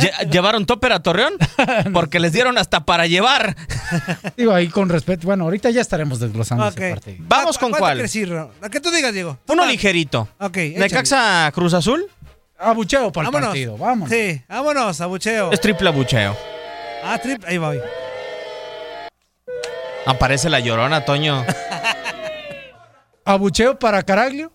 Lle- 0.00 0.30
¿Llevaron 0.30 0.66
topper 0.66 0.92
a 0.92 1.00
Torreón? 1.02 1.34
Porque 1.92 2.18
les 2.18 2.32
dieron 2.32 2.58
hasta 2.58 2.84
para 2.84 3.06
llevar. 3.06 3.54
Digo, 4.36 4.52
ahí 4.52 4.68
con 4.68 4.88
respeto. 4.88 5.26
Bueno, 5.26 5.44
ahorita 5.44 5.70
ya 5.70 5.80
estaremos 5.80 6.18
desglosando 6.20 6.66
Ok. 6.66 6.78
esa 6.78 6.94
parte. 6.94 7.16
Vamos 7.20 7.58
con 7.58 7.70
¿Cuánto 7.70 7.78
cuál. 7.84 8.50
¿A 8.62 8.68
qué 8.70 8.80
tú 8.80 8.90
digas, 8.90 9.12
Diego? 9.12 9.38
Uno 9.48 9.64
ligerito. 9.66 10.26
Ok. 10.40 10.56
¿Necaxa 10.76 11.52
Cruz 11.54 11.74
Azul? 11.74 12.06
Abucheo 12.58 13.12
para 13.12 13.26
el 13.28 13.32
Vámonos. 13.32 13.48
partido, 13.50 13.76
vamos. 13.76 14.08
Sí, 14.08 14.42
vámonos, 14.48 15.00
abucheo. 15.00 15.52
Es 15.52 15.60
triple 15.60 15.88
abucheo. 15.88 16.36
Ah, 17.04 17.18
trip, 17.22 17.44
ahí 17.46 17.58
voy. 17.58 17.78
Aparece 20.06 20.48
la 20.48 20.60
llorona, 20.60 21.04
Toño. 21.04 21.44
Abucheo 23.24 23.78
para 23.78 24.02
Caraglio 24.02 24.52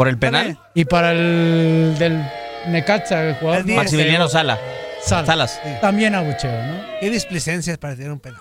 ¿Por 0.00 0.08
el 0.08 0.16
penal? 0.18 0.58
y 0.74 0.86
para 0.86 1.12
el 1.12 1.94
del 1.98 2.24
Necaxa, 2.68 3.22
el 3.22 3.34
jugador. 3.34 3.64
diez. 3.64 3.76
Maximiliano 3.76 4.28
Sala. 4.28 4.58
Salas. 5.04 5.26
Salas. 5.26 5.60
También 5.82 6.14
abucheo, 6.14 6.50
¿no? 6.50 6.80
Qué 7.00 7.10
displicencias 7.10 7.76
para 7.76 7.94
tirar 7.96 8.12
un 8.12 8.18
penal. 8.20 8.40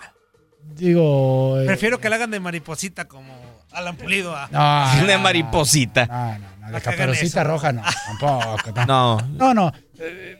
Digo. 0.63 1.59
eh, 1.59 1.65
Prefiero 1.65 1.99
que 1.99 2.07
le 2.09 2.15
hagan 2.15 2.31
de 2.31 2.39
mariposita 2.39 3.09
como 3.09 3.33
Alan 3.73 3.97
Pulido 3.97 4.33
a... 4.33 4.47
no, 4.49 5.03
no, 5.07 5.19
mariposita. 5.19 6.05
No, 6.05 6.37
no, 6.39 6.67
no, 6.67 6.71
de 6.71 6.81
caperucita 6.81 7.43
roja 7.43 7.73
no, 7.73 7.81
tampoco. 8.19 8.85
No. 8.87 9.17
No, 9.37 9.53
no. 9.53 9.73
eh, 9.99 10.38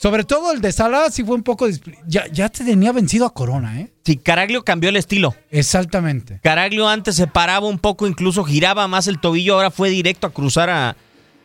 Sobre 0.00 0.24
todo 0.24 0.52
el 0.52 0.60
de 0.62 0.72
Salah 0.72 1.10
sí 1.10 1.24
fue 1.24 1.34
un 1.34 1.42
poco... 1.42 1.66
Ya, 2.06 2.26
ya 2.32 2.48
te 2.48 2.64
tenía 2.64 2.90
vencido 2.92 3.26
a 3.26 3.34
Corona, 3.34 3.80
¿eh? 3.80 3.90
Sí, 4.04 4.16
Caraglio 4.16 4.64
cambió 4.64 4.88
el 4.88 4.96
estilo. 4.96 5.34
Exactamente. 5.50 6.40
Caraglio 6.42 6.88
antes 6.88 7.16
se 7.16 7.26
paraba 7.26 7.66
un 7.66 7.78
poco, 7.78 8.06
incluso 8.06 8.42
giraba 8.44 8.88
más 8.88 9.06
el 9.08 9.20
tobillo, 9.20 9.54
ahora 9.56 9.70
fue 9.70 9.90
directo 9.90 10.26
a 10.26 10.30
cruzar 10.32 10.70
a, 10.70 10.96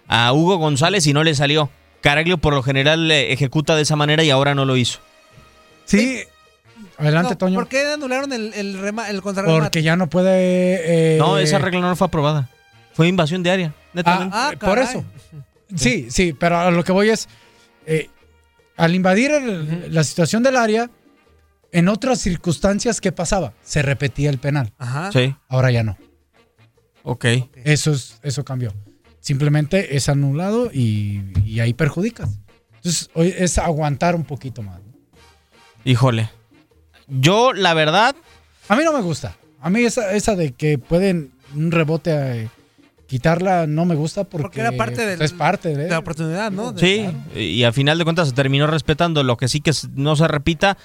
a 0.08 0.32
Hugo 0.32 0.56
González 0.58 1.06
y 1.06 1.12
no 1.12 1.24
le 1.24 1.36
salió. 1.36 1.70
Caraglio 2.00 2.38
por 2.38 2.54
lo 2.54 2.64
general 2.64 3.12
ejecuta 3.12 3.76
de 3.76 3.82
esa 3.82 3.96
manera 3.98 4.24
y 4.24 4.30
ahora 4.30 4.56
no 4.56 4.64
lo 4.64 4.78
hizo. 4.78 5.00
Sí. 5.84 6.22
Adelante, 6.98 7.32
No, 7.32 7.38
Toño. 7.38 7.56
¿Por 7.56 7.68
qué 7.68 7.86
anularon 7.94 8.32
el, 8.32 8.54
el, 8.54 8.80
rema- 8.80 9.10
el? 9.10 9.22
Porque 9.22 9.84
ya 9.84 9.98
no 9.98 10.08
puede... 10.08 11.16
eh, 11.16 11.18
No, 11.18 11.38
esa 11.40 11.60
regla 11.60 11.82
no 11.82 11.96
fue 11.98 12.08
aprobada. 12.08 12.50
Fue 12.94 13.10
invasión 13.10 13.44
de 13.44 13.52
área. 13.52 13.74
Ah, 14.06 14.52
Eh, 14.54 14.58
por 14.58 14.80
eso. 14.80 15.04
Sí, 15.76 16.08
sí, 16.10 16.32
pero 16.32 16.58
a 16.60 16.72
lo 16.72 16.84
que 16.86 16.92
voy 16.94 17.10
es, 17.10 17.28
eh, 17.88 18.10
al 18.78 18.96
invadir 18.96 19.32
el- 19.32 19.94
la 19.94 20.04
situación 20.04 20.44
del 20.44 20.56
área, 20.58 20.90
en 21.72 21.88
otras 21.90 22.20
circunstancias, 22.20 23.02
¿qué 23.02 23.12
pasaba? 23.12 23.54
Se 23.64 23.82
repetía 23.82 24.30
el 24.30 24.38
penal. 24.38 24.72
Ajá. 24.78 25.12
Sí. 25.12 25.36
Ahora 25.50 25.72
ya 25.72 25.84
no. 25.84 25.98
Ok. 27.04 27.26
Eso, 27.64 27.92
es, 27.92 28.20
eso 28.24 28.44
cambió. 28.46 28.74
Simplemente 29.20 29.96
es 29.96 30.08
anulado 30.10 30.70
y, 30.72 31.22
y 31.46 31.60
ahí 31.60 31.74
perjudicas. 31.74 32.30
Entonces, 32.76 33.10
hoy 33.14 33.34
es 33.38 33.58
aguantar 33.58 34.16
un 34.16 34.24
poquito 34.24 34.62
más. 34.62 34.80
¿no? 34.80 34.94
Híjole. 35.84 36.30
Yo, 37.08 37.54
la 37.54 37.74
verdad, 37.74 38.16
A 38.68 38.76
mí 38.76 38.84
no 38.84 38.94
me 38.94 39.02
gusta. 39.02 39.36
A 39.62 39.70
mí 39.70 39.84
esa, 39.84 40.14
esa 40.14 40.36
de 40.36 40.54
que 40.54 40.78
pueden 40.80 41.32
un 41.54 41.72
rebote 41.72 42.12
eh, 42.44 42.50
quitarla 43.08 43.68
no 43.68 43.86
me 43.86 43.96
gusta 43.96 44.24
porque, 44.24 44.44
Porque 44.44 44.62
era 44.62 44.72
parte 44.74 45.06
del- 45.06 45.22
es 45.22 45.34
parte 45.34 45.70
de, 45.70 45.84
de 45.84 45.90
la 45.90 46.00
oportunidad, 46.00 46.52
¿no? 46.52 46.72
De- 46.72 46.82
sí. 47.34 47.40
Y 47.40 47.64
a 47.64 47.72
final 47.72 47.98
de 47.98 48.04
cuentas 48.04 48.28
se 48.30 48.34
terminó 48.34 48.68
respetando. 48.68 49.24
Lo 49.24 49.38
que 49.38 49.48
sí 49.48 49.62
que 49.62 49.72
no 49.94 50.16
se 50.16 50.28
repita. 50.28 50.78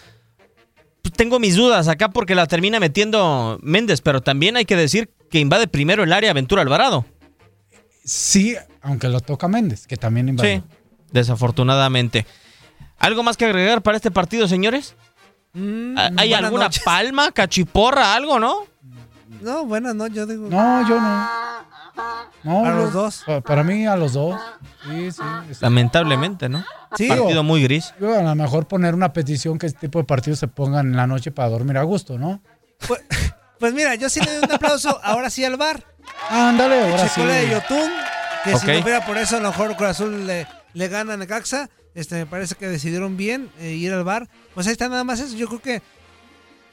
Pues 1.03 1.15
tengo 1.15 1.39
mis 1.41 1.57
dudas 1.57 1.89
acá 1.89 2.11
porque 2.11 2.35
la 2.35 2.47
termina 2.47 2.79
metiendo 2.79 3.59
Méndez, 3.63 4.03
pero 4.03 4.21
también 4.23 4.57
hay 4.57 4.67
que 4.67 4.77
decir 4.77 5.11
que 5.31 5.39
invade 5.41 5.67
primero 5.67 6.03
el 6.03 6.13
área 6.13 6.33
Ventura 6.35 6.61
Alvarado. 6.63 7.07
Sí, 8.05 8.55
aunque 8.83 9.09
lo 9.09 9.21
toca 9.21 9.49
Méndez, 9.49 9.87
que 9.87 9.97
también 9.97 10.29
invadió. 10.29 10.57
Sí, 10.59 10.63
desafortunadamente. 11.13 12.27
¿Algo 12.99 13.23
más 13.23 13.37
que 13.39 13.47
agregar 13.47 13.81
para 13.83 13.97
este 13.97 14.11
partido, 14.11 14.47
señores? 14.47 14.95
Mm, 15.55 15.97
¿Hay 16.19 16.35
alguna 16.35 16.65
noches. 16.65 16.83
palma, 16.85 17.33
cachiporra, 17.33 18.15
algo, 18.15 18.39
no? 18.39 18.67
No, 19.41 19.65
bueno, 19.65 19.95
no, 19.95 20.07
yo 20.07 20.27
digo. 20.27 20.49
No, 20.51 20.87
yo 20.89 21.01
no. 21.01 21.29
No, 22.43 22.65
¿A 22.65 22.71
los 22.71 22.93
dos? 22.93 23.23
pa- 23.27 23.41
Para 23.43 23.63
mí, 23.63 23.87
a 23.87 23.97
los 23.97 24.15
dos. 24.15 24.41
Sí, 24.89 25.13
sí. 25.13 25.21
Lamentablemente, 25.61 26.49
¿no? 26.49 26.65
Sí, 26.97 27.09
Partido 27.09 27.41
o- 27.41 27.45
muy 27.45 27.63
gris. 27.63 27.93
Yo 28.01 28.19
a 28.19 28.23
lo 28.23 28.35
mejor 28.35 28.67
poner 28.67 28.95
una 28.95 29.13
petición 29.13 29.59
que 29.59 29.67
este 29.67 29.81
tipo 29.81 29.99
de 29.99 30.05
partidos 30.05 30.39
se 30.39 30.49
pongan 30.49 30.87
en 30.89 30.97
la 30.97 31.07
noche 31.07 31.31
para 31.31 31.49
dormir 31.49 31.77
a 31.79 31.83
gusto, 31.83 32.19
¿no? 32.19 32.41
Pues 33.59 33.75
mira, 33.75 33.95
yo 33.95 34.09
sí 34.09 34.21
le 34.21 34.35
doy 34.37 34.45
un 34.45 34.53
aplauso 34.53 34.99
ahora 35.03 35.29
sí 35.29 35.45
al 35.45 35.57
bar. 35.57 35.85
Ándale, 36.31 36.91
ahora 36.91 37.09
sí. 37.09 37.21
De 37.23 37.51
Yotun, 37.51 37.91
que 38.45 38.57
si 38.57 38.67
no 38.67 38.83
fuera 38.83 39.05
por 39.05 39.19
eso, 39.19 39.37
a 39.37 39.41
lo 39.41 39.49
mejor 39.51 39.77
Cruz 39.77 39.91
Azul 39.91 40.27
le, 40.27 40.47
le 40.73 40.89
gana 40.89 41.15
a 41.15 41.17
Necaxa. 41.19 41.69
Este, 41.95 42.15
me 42.15 42.27
parece 42.27 42.55
que 42.55 42.69
decidieron 42.69 43.17
bien 43.19 43.51
eh, 43.59 43.73
ir 43.73 43.93
al 43.93 44.05
bar. 44.05 44.29
Pues 44.55 44.67
ahí 44.67 44.73
está 44.73 44.89
nada 44.89 45.05
más 45.05 45.21
eso. 45.21 45.37
Yo 45.37 45.47
creo 45.49 45.61
que, 45.61 45.83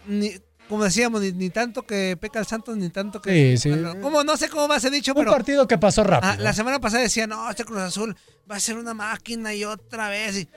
ni- 0.05 0.39
como 0.69 0.83
decíamos, 0.83 1.21
ni, 1.21 1.31
ni 1.31 1.49
tanto 1.49 1.85
que 1.85 2.17
peca 2.19 2.39
el 2.39 2.45
Santos, 2.45 2.75
ni 2.77 2.89
tanto 2.89 3.21
que. 3.21 3.57
Sí, 3.57 3.57
sí. 3.57 3.69
bueno, 3.69 3.99
como, 4.01 4.23
no 4.23 4.35
sé 4.37 4.49
cómo 4.49 4.67
va 4.67 4.75
a 4.75 4.79
ser 4.79 4.91
dicho, 4.91 5.11
Un 5.13 5.17
pero. 5.19 5.31
partido 5.31 5.67
que 5.67 5.77
pasó 5.77 6.03
rápido. 6.03 6.33
Ah, 6.33 6.37
la 6.37 6.53
semana 6.53 6.79
pasada 6.79 7.03
decían, 7.03 7.29
no, 7.29 7.49
este 7.49 7.63
Cruz 7.65 7.79
Azul 7.79 8.15
va 8.49 8.55
a 8.55 8.59
ser 8.59 8.77
una 8.77 8.93
máquina 8.93 9.53
y 9.53 9.63
otra 9.65 10.09
vez. 10.09 10.37
y- 10.37 10.49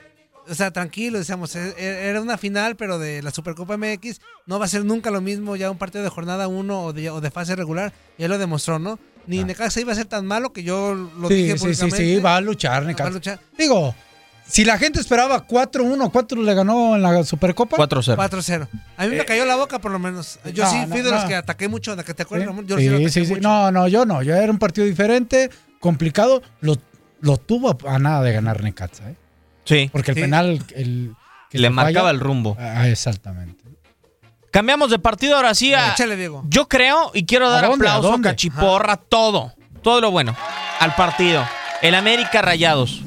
o 0.49 0.55
sea, 0.55 0.71
tranquilo, 0.71 1.19
decíamos, 1.19 1.55
e- 1.55 1.75
e- 1.77 2.07
era 2.09 2.19
una 2.19 2.35
final, 2.35 2.75
pero 2.75 2.97
de 2.97 3.21
la 3.21 3.29
Supercopa 3.29 3.77
MX 3.77 4.19
no 4.47 4.57
va 4.57 4.65
a 4.65 4.67
ser 4.67 4.83
nunca 4.83 5.11
lo 5.11 5.21
mismo 5.21 5.55
ya 5.55 5.69
un 5.69 5.77
partido 5.77 6.03
de 6.03 6.09
jornada 6.09 6.47
1 6.47 6.83
o 6.85 6.93
de, 6.93 7.11
o 7.11 7.21
de 7.21 7.29
fase 7.29 7.55
regular. 7.55 7.93
Ya 8.17 8.27
lo 8.27 8.39
demostró, 8.39 8.79
¿no? 8.79 8.97
Ni 9.27 9.43
Necaxa 9.43 9.79
iba 9.81 9.91
a 9.91 9.95
ser 9.95 10.05
tan 10.07 10.25
malo 10.25 10.51
que 10.51 10.63
yo 10.63 10.95
lo 10.95 11.27
sí, 11.27 11.35
dije 11.35 11.51
sí, 11.51 11.57
sí, 11.59 11.63
públicamente. 11.65 11.97
sí, 11.97 12.19
va 12.19 12.37
a 12.37 12.41
luchar, 12.41 12.83
Necaxa. 12.85 13.03
Va 13.03 13.09
a 13.09 13.13
luchar. 13.13 13.39
Digo, 13.55 13.95
si 14.47 14.65
la 14.65 14.77
gente 14.77 14.99
esperaba 14.99 15.47
4-1, 15.47 16.11
¿cuánto 16.11 16.35
le 16.35 16.53
ganó 16.53 16.95
en 16.95 17.01
la 17.01 17.23
Supercopa? 17.23 17.77
4-0. 17.77 18.15
4-0. 18.17 18.67
A 18.97 19.05
mí 19.07 19.15
me 19.15 19.25
cayó 19.25 19.45
la 19.45 19.55
boca 19.55 19.79
por 19.79 19.91
lo 19.91 19.99
menos. 19.99 20.39
Yo 20.53 20.63
no, 20.65 20.69
sí 20.69 20.77
no, 20.81 20.87
fui 20.87 21.01
de 21.01 21.11
los 21.11 21.23
no. 21.23 21.27
que 21.29 21.35
ataqué 21.35 21.67
mucho, 21.67 21.95
de 21.95 22.03
que 22.03 22.13
te 22.13 22.23
acuerdas, 22.23 22.47
Ramón. 22.47 22.67
Yo 22.67 22.77
sí, 22.77 22.87
sí 22.89 23.09
sí, 23.09 23.25
sí. 23.25 23.31
mucho. 23.35 23.41
No, 23.41 23.71
no, 23.71 23.87
yo 23.87 24.05
no. 24.05 24.21
Yo 24.23 24.35
era 24.35 24.51
un 24.51 24.59
partido 24.59 24.85
diferente, 24.85 25.49
complicado. 25.79 26.41
Lo, 26.59 26.75
lo 27.21 27.37
tuvo 27.37 27.69
a, 27.87 27.95
a 27.95 27.99
nada 27.99 28.21
de 28.23 28.33
ganar 28.33 28.61
Necaxa, 28.63 29.09
¿eh? 29.11 29.15
Sí. 29.63 29.89
Porque 29.91 30.11
el 30.11 30.15
Sí. 30.15 30.21
penal 30.21 30.65
el, 30.75 31.13
que 31.49 31.59
Le 31.59 31.69
marcaba 31.69 32.07
falla- 32.09 32.11
el 32.11 32.19
rumbo. 32.19 32.57
Ah, 32.59 32.87
exactamente. 32.89 33.63
Cambiamos 34.51 34.89
de 34.91 34.99
partido 34.99 35.37
ahora 35.37 35.53
sí 35.55 35.73
a... 35.73 35.93
Échale, 35.93 36.17
Diego. 36.17 36.43
Yo 36.49 36.67
creo 36.67 37.11
y 37.13 37.25
quiero 37.25 37.47
¿A 37.47 37.51
dar 37.51 37.67
dónde? 37.67 37.87
¿A 37.87 37.91
aplauso, 37.91 38.11
dónde? 38.11 38.27
cachiporra, 38.29 38.97
todo. 38.97 39.53
Todo 39.81 40.01
lo 40.01 40.11
bueno 40.11 40.35
al 40.79 40.93
partido. 40.95 41.45
El 41.81 41.95
América 41.95 42.41
Rayados. 42.41 43.01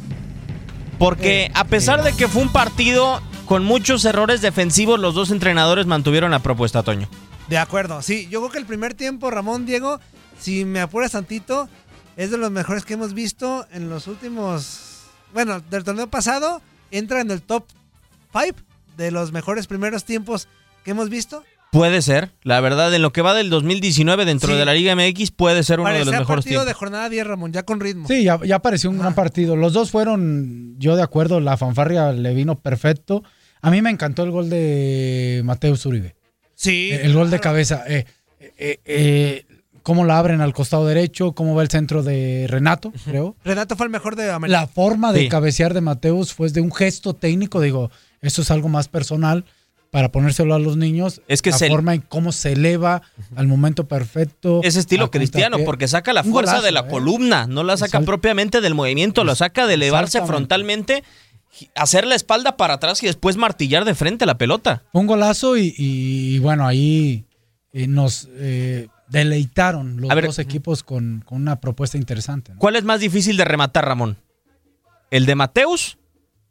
Porque 0.99 1.51
a 1.55 1.65
pesar 1.65 2.03
de 2.03 2.13
que 2.13 2.29
fue 2.29 2.43
un 2.43 2.53
partido 2.53 3.21
con 3.47 3.65
muchos 3.65 4.05
errores 4.05 4.41
defensivos, 4.41 4.99
los 4.99 5.15
dos 5.15 5.31
entrenadores 5.31 5.87
mantuvieron 5.87 6.31
la 6.31 6.39
propuesta, 6.39 6.83
Toño. 6.83 7.09
De 7.49 7.59
acuerdo, 7.59 8.01
sí. 8.03 8.27
Yo 8.31 8.41
creo 8.41 8.53
que 8.53 8.59
el 8.59 8.67
primer 8.67 8.95
tiempo, 8.95 9.31
Ramón, 9.31 9.67
Diego, 9.67 10.01
si 10.39 10.65
me 10.65 10.81
apuras 10.81 11.13
tantito, 11.13 11.69
es 12.17 12.31
de 12.31 12.39
los 12.39 12.51
mejores 12.51 12.85
que 12.85 12.95
hemos 12.95 13.13
visto 13.13 13.67
en 13.73 13.91
los 13.91 14.07
últimos. 14.07 15.03
Bueno, 15.33 15.61
del 15.61 15.85
torneo 15.85 16.09
pasado, 16.09 16.63
entra 16.91 17.21
en 17.21 17.31
el 17.31 17.43
top 17.43 17.65
5 18.33 18.59
de 18.97 19.11
los 19.11 19.33
mejores 19.33 19.67
primeros 19.67 20.05
tiempos 20.05 20.49
que 20.85 20.93
hemos 20.93 21.11
visto. 21.11 21.45
Puede 21.79 22.03
ser, 22.03 22.31
la 22.43 22.61
verdad, 22.61 22.95
en 22.95 23.03
lo 23.03 23.13
que 23.13 23.21
va 23.23 23.35
del 23.35 23.51
2019 23.51 24.25
dentro 24.25 24.53
Sí. 24.53 24.59
de 24.59 24.65
la 24.65 24.75
Liga 24.75 24.95
MX 24.95 25.31
puede 25.33 25.63
ser 25.65 25.81
uno 25.81 25.91
de 25.91 25.99
los 26.05 26.09
mejores 26.09 26.27
partido 26.27 26.61
tiempos. 26.61 26.67
de 26.67 26.73
jornada 26.75 27.09
10, 27.09 27.27
Ramón, 27.27 27.53
ya 27.53 27.65
con 27.65 27.81
ritmo. 27.81 28.07
Sí, 28.09 28.23
ya, 28.25 28.39
ya 28.45 28.61
pareció 28.61 28.91
un 28.91 28.99
gran 28.99 29.15
partido. 29.15 29.57
Los 29.57 29.73
dos 29.73 29.91
fueron, 29.91 30.77
yo 30.79 30.97
de 30.97 31.03
acuerdo, 31.03 31.41
la 31.41 31.57
fanfarria 31.57 32.13
le 32.13 32.33
vino 32.35 32.59
perfecto. 32.61 33.25
A 33.61 33.71
mí 33.71 33.83
me 33.83 33.91
encantó 33.91 34.23
el 34.23 34.31
gol 34.31 34.49
de 34.51 35.43
Mateus 35.45 35.85
Uribe. 35.87 36.15
Sí. 36.55 36.91
Eh, 36.93 37.01
El 37.05 37.15
gol 37.15 37.31
de 37.31 37.41
cabeza. 37.41 37.83
Eh, 37.89 38.05
eh, 38.59 38.79
eh, 38.85 39.47
cómo 39.83 40.05
la 40.05 40.19
abren 40.19 40.41
al 40.41 40.53
costado 40.55 40.87
derecho, 40.87 41.33
cómo 41.33 41.55
va 41.55 41.63
el 41.63 41.69
centro 41.71 42.03
de 42.03 42.47
Renato, 42.49 42.93
creo. 43.05 43.37
Renato 43.45 43.75
fue 43.77 43.87
el 43.87 43.91
mejor 43.93 44.17
de 44.17 44.31
América. 44.31 44.61
La 44.61 44.67
forma 44.67 45.13
de 45.13 45.21
Sí. 45.23 45.29
cabecear 45.29 45.75
de 45.75 45.81
Mateus 45.81 46.33
fue 46.33 46.49
de 46.51 46.61
un 46.61 46.73
gesto 46.73 47.15
técnico, 47.15 47.61
digo, 47.61 47.91
eso 48.23 48.43
es 48.43 48.51
algo 48.51 48.69
más 48.69 48.89
personal 48.89 49.45
para 49.95 50.11
ponérselo 50.11 50.57
a 50.57 50.59
los 50.59 50.77
niños. 50.77 51.23
Es 51.29 51.41
que 51.41 51.51
la 51.53 51.57
se- 51.59 51.69
forma 51.69 51.95
en 51.95 52.01
cómo 52.01 52.33
se 52.33 52.51
eleva 52.55 53.03
al 53.37 53.47
momento 53.47 53.87
perfecto. 53.87 54.59
Ese 54.65 54.81
estilo 54.81 55.09
cristiano, 55.09 55.59
porque 55.65 55.87
saca 55.87 56.13
la 56.13 56.25
fuerza 56.25 56.55
golazo, 56.55 56.67
de 56.67 56.73
la 56.73 56.81
¿eh? 56.81 56.89
columna, 56.91 57.47
no 57.47 57.63
la 57.63 57.77
saca 57.77 58.01
propiamente 58.01 58.61
del 58.61 58.75
movimiento, 58.75 59.23
lo 59.23 59.37
saca 59.37 59.69
de 59.69 59.75
elevarse 59.75 60.21
frontalmente, 60.23 61.05
hacer 61.77 62.09
la 62.09 62.17
espalda 62.17 62.57
para 62.57 62.75
atrás 62.75 63.05
y 63.05 63.07
después 63.07 63.37
martillar 63.37 63.85
de 63.85 63.95
frente 63.95 64.27
la 64.27 64.37
pelota. 64.37 64.83
Un 64.93 65.07
golazo 65.07 65.57
y, 65.57 65.73
y, 65.79 66.41
bueno, 66.41 66.67
ahí 66.67 67.25
eh, 67.73 67.87
nos 67.87 68.29
eh, 68.33 68.89
deleitaron 69.09 70.01
los 70.01 70.11
A 70.11 70.15
ver. 70.17 70.27
dos 70.27 70.41
equipos 70.41 70.83
con, 70.83 71.23
con 71.25 71.41
una 71.41 71.61
propuesta 71.61 71.97
interesante. 71.97 72.53
¿no? 72.53 72.59
¿Cuál 72.59 72.75
es 72.75 72.83
más 72.83 72.99
difícil 72.99 73.37
de 73.37 73.45
rematar, 73.45 73.87
Ramón? 73.87 74.17
¿El 75.13 75.25
de 75.25 75.37
Mateus 75.37 75.99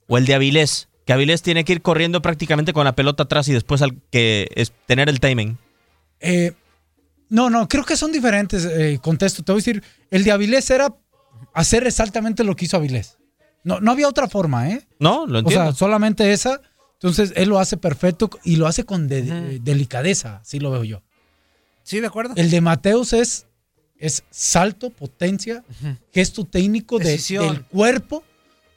o 0.08 0.18
el 0.18 0.26
de 0.26 0.34
Avilés? 0.36 0.88
Que 1.06 1.14
Avilés 1.14 1.42
tiene 1.42 1.66
que 1.66 1.74
ir 1.74 1.82
corriendo 1.82 2.22
prácticamente 2.22 2.72
con 2.74 2.86
la 2.86 2.96
pelota 2.96 3.24
atrás 3.24 3.48
y 3.50 3.54
después 3.54 3.82
al 3.82 4.02
que 4.12 4.48
es 4.56 4.72
tener 4.86 5.10
el 5.10 5.20
timing. 5.20 5.58
Eh, 6.20 6.54
no, 7.30 7.50
no, 7.50 7.68
creo 7.68 7.84
que 7.84 7.98
son 7.98 8.12
diferentes. 8.12 8.64
eh, 8.66 9.00
contesto, 9.02 9.44
te 9.44 9.52
voy 9.52 9.60
a 9.60 9.64
decir, 9.64 9.84
el 10.12 10.24
de 10.24 10.32
Avilés 10.32 10.70
era 10.70 10.96
hacer 11.54 11.86
exactamente 11.86 12.44
lo 12.44 12.56
que 12.56 12.66
hizo 12.66 12.78
Avilés. 12.78 13.18
No, 13.64 13.80
no 13.80 13.92
había 13.92 14.08
otra 14.08 14.28
forma, 14.28 14.70
¿eh? 14.70 14.86
No, 15.00 15.26
lo 15.26 15.38
O 15.38 15.40
entiendo. 15.42 15.66
sea, 15.72 15.74
solamente 15.74 16.32
esa. 16.32 16.62
Entonces, 16.94 17.34
él 17.36 17.50
lo 17.50 17.60
hace 17.60 17.76
perfecto 17.76 18.30
y 18.44 18.56
lo 18.56 18.66
hace 18.68 18.86
con 18.86 19.08
de- 19.10 19.20
eh, 19.56 19.60
delicadeza, 19.62 20.38
así 20.38 20.60
lo 20.60 20.72
veo 20.72 20.84
yo. 20.86 21.02
Sí, 21.84 22.00
de 22.00 22.08
acuerdo. 22.08 22.34
El 22.38 22.50
de 22.50 22.62
Mateus 22.62 23.12
es, 23.12 23.46
es 23.98 24.24
salto, 24.30 24.90
potencia, 24.90 25.64
gesto 26.14 26.46
técnico 26.46 26.98
de- 27.00 27.06
Decisión. 27.06 27.48
del 27.56 27.64
cuerpo, 27.66 28.24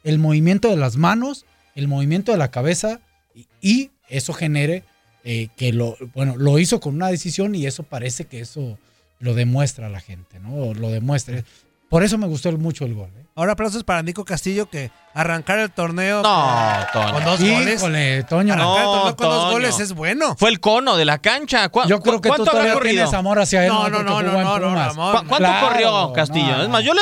el 0.03 0.19
movimiento 0.19 0.67
de 0.69 0.75
las 0.77 0.97
manos, 0.97 1.45
el 1.77 1.87
movimiento 1.87 2.31
de 2.33 2.37
la 2.37 2.51
cabeza 2.51 2.99
y, 3.33 3.47
y 3.61 3.91
eso 4.09 4.33
genere 4.33 4.83
eh, 5.23 5.47
que 5.55 5.71
lo, 5.73 5.95
bueno, 6.13 6.35
lo 6.37 6.59
hizo 6.59 6.79
con 6.79 6.95
una 6.95 7.07
decisión 7.07 7.55
y 7.55 7.65
eso 7.65 7.83
parece 7.83 8.25
que 8.25 8.39
eso 8.41 8.77
lo 9.19 9.33
demuestra 9.33 9.87
a 9.87 9.89
la 9.89 9.99
gente, 9.99 10.39
¿no? 10.39 10.53
O 10.55 10.73
Lo 10.73 10.89
demuestra. 10.89 11.43
Por 11.89 12.03
eso 12.03 12.17
me 12.17 12.27
gustó 12.27 12.51
mucho 12.57 12.83
el 12.85 12.93
gol. 12.95 13.09
¿eh? 13.17 13.23
Ahora 13.35 13.53
aplausos 13.53 13.83
para 13.85 14.01
Nico 14.03 14.25
Castillo 14.25 14.69
que 14.69 14.91
arrancar 15.13 15.57
el 15.59 15.71
torneo 15.71 16.21
No, 16.21 16.51
con, 16.91 17.01
Toño. 17.01 17.13
con 17.13 17.23
dos 17.23 17.39
goles. 17.39 17.75
Híjole, 17.75 18.23
Toño. 18.23 18.53
Arrancar 18.53 18.77
el 18.79 18.85
torneo 18.85 19.15
con 19.15 19.29
dos 19.29 19.51
goles 19.53 19.79
es 19.79 19.93
bueno. 19.93 20.35
Fue 20.37 20.49
el 20.49 20.59
cono 20.59 20.97
de 20.97 21.05
la 21.05 21.19
cancha. 21.19 21.69
¿Cu- 21.69 21.87
Yo 21.87 22.01
creo 22.01 22.19
que 22.19 22.29
tú 22.29 22.35
¿Cuánto 22.35 22.51
habrá 22.51 22.73
todavía 22.73 22.91
tienes 22.91 23.13
amor 23.13 23.39
hacia 23.39 23.63
él. 23.65 23.69
No, 23.71 23.89
no, 23.89 24.03
no, 24.03 24.21
no, 24.21 24.29
en 24.37 24.43
no, 24.43 24.59
no, 24.59 24.67
Pumas. 24.69 24.87
Ramón. 24.95 25.11
¿Cu- 25.13 25.27
¿Cuánto 25.27 25.37
Claro, 25.47 25.67
corrió 25.67 26.13
Castillo? 26.13 26.57
no, 26.57 26.63
es 26.63 26.69
más, 26.69 26.83
yo 26.83 26.93
le 26.93 27.01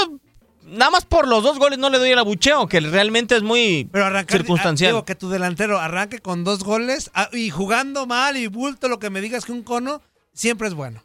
nada 0.65 0.91
más 0.91 1.05
por 1.05 1.27
los 1.27 1.43
dos 1.43 1.57
goles 1.59 1.79
no 1.79 1.89
le 1.89 1.97
doy 1.97 2.09
el 2.11 2.19
abucheo, 2.19 2.67
que 2.67 2.79
realmente 2.79 3.35
es 3.35 3.43
muy 3.43 3.87
Pero 3.91 4.05
arrancar, 4.05 4.37
circunstancial. 4.39 4.89
ah, 4.89 4.91
digo, 4.93 5.05
que 5.05 5.15
tu 5.15 5.29
delantero 5.29 5.79
arranque 5.79 6.19
con 6.19 6.43
dos 6.43 6.63
goles 6.63 7.11
ah, 7.13 7.29
y 7.31 7.49
jugando 7.49 8.05
mal 8.07 8.37
y 8.37 8.47
bulto, 8.47 8.87
lo 8.87 8.99
que 8.99 9.09
me 9.09 9.21
digas 9.21 9.45
que 9.45 9.51
un 9.51 9.63
cono, 9.63 10.01
siempre 10.33 10.67
es 10.67 10.73
bueno. 10.73 11.01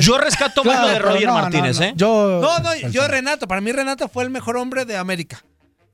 Yo 0.00 0.18
rescato 0.18 0.64
más 0.64 0.74
Claro, 0.74 0.88
lo 0.88 0.92
de 0.92 0.98
Roger 0.98 1.26
no, 1.28 1.34
Martínez, 1.34 1.78
no. 1.78 1.84
¿eh? 1.86 1.92
Yo, 1.96 2.40
No, 2.42 2.58
no, 2.58 2.74
yo 2.88 3.06
Renato, 3.06 3.46
para 3.46 3.60
mí 3.60 3.70
Renato 3.70 4.08
fue 4.08 4.24
el 4.24 4.30
mejor 4.30 4.56
hombre 4.56 4.84
de 4.84 4.96
América. 4.96 5.44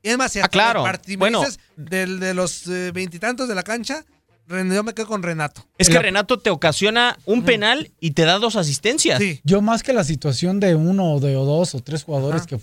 Y 0.03 0.09
es 0.11 0.17
más, 0.17 0.33
si 0.33 0.41
Ah, 0.41 0.49
claro. 0.49 0.85
Bueno. 1.19 1.45
del- 1.77 2.19
de 2.19 2.33
los 2.33 2.67
eh, 2.69 2.93
veintitantos 2.95 3.47
de 3.49 3.55
la 3.55 3.63
cancha, 3.63 4.05
yo 4.49 4.83
me 4.83 4.95
quedo 4.95 5.07
con 5.07 5.23
Renato. 5.23 5.65
Es 5.79 5.89
que 5.89 5.99
Renato 5.99 6.39
te 6.39 6.51
ocasiona 6.51 7.19
un 7.27 7.43
penal 7.45 7.91
y 8.01 8.13
te 8.13 8.23
da 8.25 8.39
dos 8.39 8.57
asistencias. 8.57 9.21
Yo 9.45 9.61
más 9.63 9.83
que 9.83 9.93
la 9.93 10.05
situación 10.05 10.59
de 10.61 10.75
uno 10.75 11.13
o 11.15 11.21
de 11.21 11.37
o 11.37 11.45
dos 11.45 11.75
o 11.75 11.81
tres 11.81 12.05
jugadores 12.05 12.47
que 12.47 12.59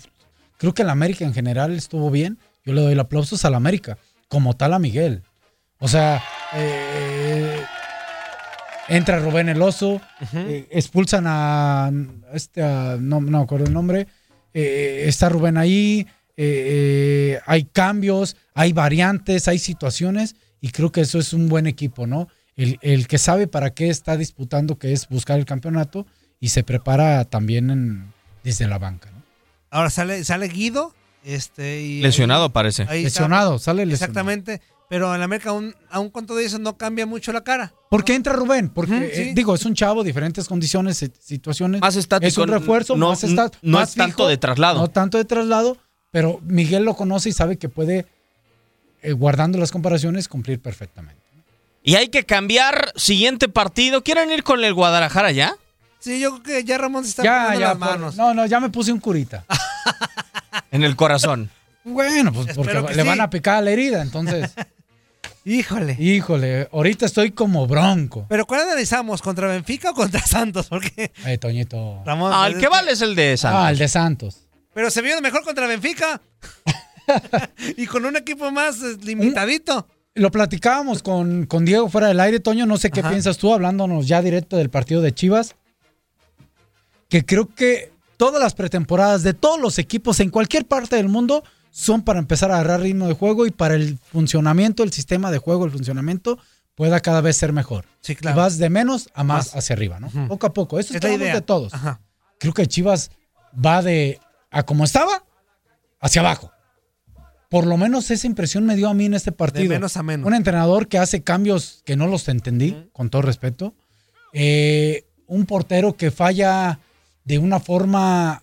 creo 0.58 0.74
que 0.74 0.82
el 0.82 0.90
América 0.90 1.24
en 1.24 1.32
general 1.34 1.72
estuvo 1.74 2.10
bien, 2.10 2.38
yo 2.64 2.72
le 2.72 2.80
doy 2.80 2.92
el 2.92 3.00
aplausos 3.00 3.44
al 3.44 3.54
América, 3.54 3.98
como 4.28 4.54
tal 4.54 4.72
a 4.74 4.78
Miguel. 4.78 5.22
O 5.78 5.86
sea, 5.88 6.22
eh, 6.54 7.62
entra 8.88 9.18
Rubén 9.20 9.48
El 9.48 9.60
Oso, 9.62 10.00
eh, 10.34 10.66
expulsan 10.70 11.24
a 11.26 11.90
este, 12.32 12.62
a- 12.62 12.96
no, 13.00 13.20
no 13.20 13.38
me 13.38 13.44
acuerdo 13.44 13.66
el 13.66 13.72
nombre, 13.72 14.06
eh, 14.54 15.04
está 15.06 15.28
Rubén 15.28 15.56
ahí, 15.58 16.06
eh, 16.36 17.36
eh, 17.36 17.40
hay 17.46 17.64
cambios, 17.64 18.36
hay 18.54 18.72
variantes, 18.72 19.48
hay 19.48 19.58
situaciones 19.58 20.36
y 20.60 20.70
creo 20.70 20.92
que 20.92 21.00
eso 21.02 21.18
es 21.18 21.32
un 21.32 21.48
buen 21.48 21.66
equipo, 21.66 22.06
¿no? 22.06 22.28
El, 22.56 22.78
el 22.82 23.06
que 23.06 23.18
sabe 23.18 23.46
para 23.46 23.70
qué 23.74 23.88
está 23.90 24.16
disputando, 24.16 24.78
que 24.78 24.92
es 24.92 25.08
buscar 25.08 25.38
el 25.38 25.44
campeonato 25.44 26.06
y 26.40 26.48
se 26.48 26.62
prepara 26.64 27.24
también 27.24 27.70
en- 27.70 28.12
desde 28.44 28.66
la 28.66 28.78
banca. 28.78 29.10
¿no? 29.10 29.22
Ahora 29.70 29.90
sale, 29.90 30.24
sale 30.24 30.48
Guido. 30.48 30.94
Este, 31.24 31.82
y 31.82 32.00
Lesionado, 32.02 32.44
ahí- 32.44 32.50
parece. 32.50 32.86
ahí 32.88 33.02
Lesionado, 33.02 33.58
sale 33.58 33.84
lesionado. 33.84 33.94
Exactamente. 34.12 34.60
Pero 34.88 35.12
en 35.16 35.20
América, 35.20 35.50
aún, 35.50 35.74
aún 35.90 36.10
con 36.10 36.26
todo 36.26 36.38
eso, 36.38 36.60
no 36.60 36.78
cambia 36.78 37.04
mucho 37.06 37.32
la 37.32 37.42
cara. 37.42 37.74
¿Por 37.90 38.04
qué 38.04 38.14
entra 38.14 38.32
Rubén? 38.34 38.68
Porque, 38.68 38.96
eh, 38.96 39.10
sí. 39.12 39.34
digo, 39.34 39.52
es 39.56 39.64
un 39.64 39.74
chavo, 39.74 40.04
diferentes 40.04 40.46
condiciones, 40.46 41.02
eh, 41.02 41.10
situaciones. 41.18 41.80
Más 41.80 41.96
estático, 41.96 42.28
Es 42.28 42.38
un 42.38 42.46
refuerzo, 42.46 42.96
no- 42.96 43.08
más 43.08 43.24
está- 43.24 43.50
no 43.62 43.78
más 43.78 43.88
es 43.90 43.94
tanto 43.96 44.28
de 44.28 44.36
traslado. 44.36 44.78
No 44.78 44.88
tanto 44.88 45.18
de 45.18 45.24
traslado, 45.24 45.76
pero 46.12 46.38
Miguel 46.44 46.84
lo 46.84 46.94
conoce 46.94 47.30
y 47.30 47.32
sabe 47.32 47.58
que 47.58 47.68
puede, 47.68 48.06
eh, 49.06 49.12
guardando 49.12 49.58
las 49.58 49.72
comparaciones, 49.72 50.28
cumplir 50.28 50.60
perfectamente. 50.60 51.20
Y 51.82 51.94
hay 51.94 52.08
que 52.08 52.24
cambiar 52.24 52.92
siguiente 52.96 53.48
partido. 53.48 54.02
¿Quieren 54.02 54.30
ir 54.32 54.42
con 54.42 54.62
el 54.64 54.74
Guadalajara 54.74 55.30
ya? 55.32 55.54
Sí, 56.00 56.18
yo 56.20 56.42
creo 56.42 56.42
que 56.42 56.64
ya 56.64 56.78
Ramón 56.78 57.04
se 57.04 57.10
está 57.10 57.22
Ya, 57.24 57.42
poniendo 57.44 57.60
ya, 57.60 57.68
las 57.68 57.76
por- 57.78 57.88
manos. 57.88 58.16
no, 58.16 58.34
no, 58.34 58.46
ya 58.46 58.60
me 58.60 58.70
puse 58.70 58.92
un 58.92 59.00
curita. 59.00 59.44
En 60.72 60.82
el 60.82 60.96
corazón. 60.96 61.50
Bueno, 61.84 62.32
pues 62.32 62.54
porque 62.56 62.72
Espero 62.72 62.88
le 62.88 63.02
sí. 63.02 63.08
van 63.08 63.20
a 63.20 63.30
picar 63.30 63.62
la 63.62 63.70
herida, 63.70 64.02
entonces. 64.02 64.50
Híjole. 65.44 65.96
Híjole, 66.00 66.68
ahorita 66.72 67.06
estoy 67.06 67.30
como 67.30 67.66
bronco. 67.68 68.26
Pero 68.28 68.46
¿cuál 68.46 68.62
analizamos? 68.62 69.22
¿Contra 69.22 69.46
Benfica 69.46 69.90
o 69.90 69.94
contra 69.94 70.20
Santos? 70.26 70.66
Porque 70.66 71.12
Ay, 71.24 71.38
Toñito. 71.38 72.02
Ramón. 72.04 72.32
Ah, 72.34 72.48
el 72.48 72.58
que 72.58 72.66
vale 72.68 72.92
es 72.92 73.00
el 73.00 73.14
de 73.14 73.36
Santos. 73.36 73.60
Ah, 73.64 73.70
el 73.70 73.78
de 73.78 73.86
Santos. 73.88 74.38
Pero 74.74 74.90
se 74.90 75.02
vio 75.02 75.20
mejor 75.20 75.44
contra 75.44 75.66
Benfica. 75.68 76.20
y 77.76 77.86
con 77.86 78.04
un 78.04 78.16
equipo 78.16 78.50
más 78.50 78.82
eh, 78.82 78.96
limitadito. 79.02 79.86
Lo 80.14 80.30
platicábamos 80.30 81.02
con, 81.02 81.44
con 81.46 81.64
Diego 81.64 81.88
fuera 81.90 82.08
del 82.08 82.20
aire, 82.20 82.40
Toño. 82.40 82.64
No 82.66 82.78
sé 82.78 82.90
qué 82.90 83.00
Ajá. 83.00 83.10
piensas 83.10 83.36
tú, 83.38 83.52
hablándonos 83.52 84.06
ya 84.08 84.22
directo 84.22 84.56
del 84.56 84.70
partido 84.70 85.02
de 85.02 85.12
Chivas. 85.12 85.54
Que 87.08 87.24
creo 87.24 87.54
que 87.54 87.92
todas 88.16 88.40
las 88.42 88.54
pretemporadas 88.54 89.22
de 89.22 89.34
todos 89.34 89.60
los 89.60 89.78
equipos 89.78 90.20
en 90.20 90.30
cualquier 90.30 90.66
parte 90.66 90.96
del 90.96 91.08
mundo 91.08 91.44
son 91.70 92.02
para 92.02 92.18
empezar 92.18 92.50
a 92.50 92.54
agarrar 92.54 92.80
ritmo 92.80 93.06
de 93.06 93.14
juego 93.14 93.46
y 93.46 93.50
para 93.50 93.74
el 93.74 93.98
funcionamiento, 94.10 94.82
el 94.82 94.92
sistema 94.92 95.30
de 95.30 95.38
juego, 95.38 95.66
el 95.66 95.70
funcionamiento 95.70 96.38
pueda 96.74 97.00
cada 97.00 97.20
vez 97.20 97.36
ser 97.36 97.52
mejor. 97.52 97.84
Sí, 98.00 98.16
claro. 98.16 98.36
Y 98.36 98.38
vas 98.40 98.58
de 98.58 98.70
menos 98.70 99.10
a 99.14 99.22
más, 99.22 99.48
Más. 99.48 99.56
hacia 99.56 99.74
arriba, 99.74 100.00
¿no? 100.00 100.08
Poco 100.28 100.46
a 100.46 100.52
poco. 100.54 100.78
Eso 100.80 100.94
Es 100.94 101.02
la 101.02 101.12
idea. 101.12 101.34
de 101.34 101.40
todos. 101.42 101.74
Ajá. 101.74 102.00
Creo 102.38 102.54
que 102.54 102.66
Chivas 102.66 103.10
va 103.54 103.82
de 103.82 104.18
a 104.50 104.62
como 104.62 104.84
estaba 104.84 105.22
hacia 106.00 106.20
abajo. 106.22 106.50
Por 107.48 107.66
lo 107.66 107.76
menos 107.76 108.10
esa 108.10 108.26
impresión 108.26 108.66
me 108.66 108.76
dio 108.76 108.88
a 108.88 108.94
mí 108.94 109.06
en 109.06 109.14
este 109.14 109.32
partido. 109.32 109.68
menos 109.68 109.96
a 109.96 110.02
menos. 110.02 110.26
Un 110.26 110.34
entrenador 110.34 110.88
que 110.88 110.98
hace 110.98 111.22
cambios 111.22 111.82
que 111.84 111.96
no 111.96 112.06
los 112.06 112.28
entendí, 112.28 112.88
con 112.92 113.08
todo 113.10 113.22
respeto. 113.22 113.74
Eh, 114.32 115.04
un 115.26 115.46
portero 115.46 115.96
que 115.96 116.10
falla 116.10 116.78
de 117.24 117.38
una 117.38 117.58
forma 117.60 118.42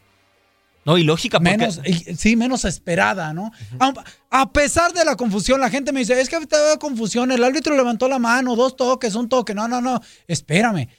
No, 0.85 0.97
y 0.97 1.03
lógica, 1.03 1.39
porque 1.39 1.57
menos, 1.57 1.79
sí, 2.17 2.35
menos 2.35 2.65
esperada, 2.65 3.33
¿no? 3.33 3.51
a, 3.79 3.93
a 4.29 4.51
pesar 4.51 4.91
de 4.93 5.05
la 5.05 5.15
confusión, 5.15 5.61
la 5.61 5.69
gente 5.69 5.93
me 5.93 6.01
dice, 6.01 6.19
es 6.19 6.27
que 6.27 6.35
había 6.35 6.77
confusión, 6.77 7.31
el 7.31 7.43
árbitro 7.43 7.75
levantó 7.77 8.09
la 8.09 8.19
mano, 8.19 8.55
dos 8.57 8.75
toques, 8.75 9.15
un 9.15 9.29
toque, 9.29 9.53
no, 9.53 9.67
no, 9.69 9.79
no, 9.79 10.01
espérame, 10.27 10.89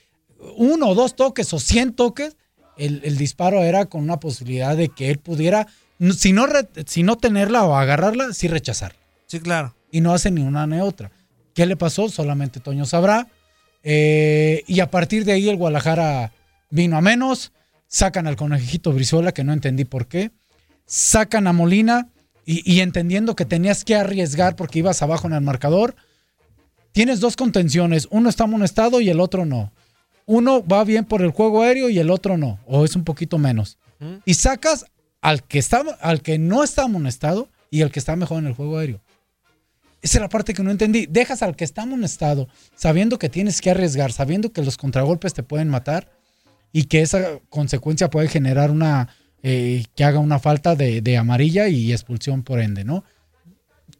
uno 0.56 0.88
o 0.88 0.94
dos 0.94 1.16
toques 1.16 1.52
o 1.52 1.58
cien 1.58 1.92
toques, 1.92 2.36
el, 2.78 3.02
el 3.04 3.18
disparo 3.18 3.62
era 3.62 3.84
con 3.86 4.00
una 4.02 4.18
posibilidad 4.20 4.74
de 4.76 4.88
que 4.88 5.10
él 5.10 5.18
pudiera, 5.18 5.66
si 6.12 6.32
no, 6.32 6.46
re- 6.46 6.68
si 6.86 7.02
no 7.02 7.16
tenerla 7.16 7.64
o 7.64 7.76
agarrarla, 7.76 8.32
sí 8.32 8.48
rechazarla. 8.48 8.98
Sí, 9.26 9.40
claro. 9.40 9.74
Y 9.90 10.00
no 10.00 10.12
hace 10.12 10.30
ni 10.30 10.42
una 10.42 10.66
ni 10.66 10.80
otra. 10.80 11.10
¿Qué 11.54 11.66
le 11.66 11.76
pasó? 11.76 12.08
Solamente 12.08 12.60
Toño 12.60 12.84
sabrá. 12.84 13.28
Eh, 13.82 14.64
y 14.66 14.80
a 14.80 14.90
partir 14.90 15.24
de 15.24 15.32
ahí 15.32 15.48
el 15.48 15.56
Guadalajara 15.56 16.32
vino 16.70 16.96
a 16.96 17.00
menos. 17.00 17.52
Sacan 17.86 18.26
al 18.26 18.34
conejito 18.36 18.92
Brizuela, 18.92 19.32
que 19.32 19.44
no 19.44 19.52
entendí 19.52 19.84
por 19.84 20.06
qué. 20.08 20.32
Sacan 20.84 21.46
a 21.46 21.52
Molina 21.52 22.08
y, 22.44 22.68
y 22.70 22.80
entendiendo 22.80 23.36
que 23.36 23.44
tenías 23.44 23.84
que 23.84 23.94
arriesgar 23.94 24.56
porque 24.56 24.80
ibas 24.80 25.00
abajo 25.02 25.28
en 25.28 25.34
el 25.34 25.42
marcador. 25.42 25.94
Tienes 26.92 27.20
dos 27.20 27.36
contenciones. 27.36 28.08
Uno 28.10 28.28
está 28.28 28.44
amonestado 28.44 29.00
y 29.00 29.10
el 29.10 29.20
otro 29.20 29.44
no. 29.46 29.72
Uno 30.26 30.66
va 30.66 30.82
bien 30.84 31.04
por 31.04 31.22
el 31.22 31.30
juego 31.30 31.62
aéreo 31.62 31.88
y 31.88 31.98
el 31.98 32.10
otro 32.10 32.36
no. 32.36 32.58
O 32.66 32.84
es 32.84 32.96
un 32.96 33.04
poquito 33.04 33.38
menos. 33.38 33.78
Y 34.24 34.34
sacas 34.34 34.86
al 35.24 35.42
que, 35.42 35.58
está, 35.58 35.82
al 36.00 36.20
que 36.20 36.38
no 36.38 36.62
está 36.62 36.82
amonestado 36.84 37.48
y 37.70 37.80
al 37.82 37.90
que 37.90 37.98
está 37.98 38.14
mejor 38.14 38.38
en 38.38 38.46
el 38.46 38.52
juego 38.54 38.78
aéreo. 38.78 39.00
Esa 40.02 40.18
es 40.18 40.20
la 40.22 40.28
parte 40.28 40.52
que 40.52 40.62
no 40.62 40.70
entendí. 40.70 41.06
Dejas 41.06 41.42
al 41.42 41.56
que 41.56 41.64
está 41.64 41.82
amonestado, 41.82 42.46
sabiendo 42.76 43.18
que 43.18 43.30
tienes 43.30 43.60
que 43.62 43.70
arriesgar, 43.70 44.12
sabiendo 44.12 44.52
que 44.52 44.62
los 44.62 44.76
contragolpes 44.76 45.32
te 45.32 45.42
pueden 45.42 45.68
matar 45.70 46.10
y 46.72 46.84
que 46.84 47.00
esa 47.00 47.38
consecuencia 47.48 48.10
puede 48.10 48.28
generar 48.28 48.70
una. 48.70 49.08
eh, 49.42 49.84
que 49.96 50.04
haga 50.04 50.18
una 50.18 50.38
falta 50.38 50.74
de, 50.76 51.00
de 51.00 51.16
amarilla 51.16 51.68
y 51.68 51.92
expulsión 51.92 52.42
por 52.42 52.60
ende, 52.60 52.84
¿no? 52.84 53.02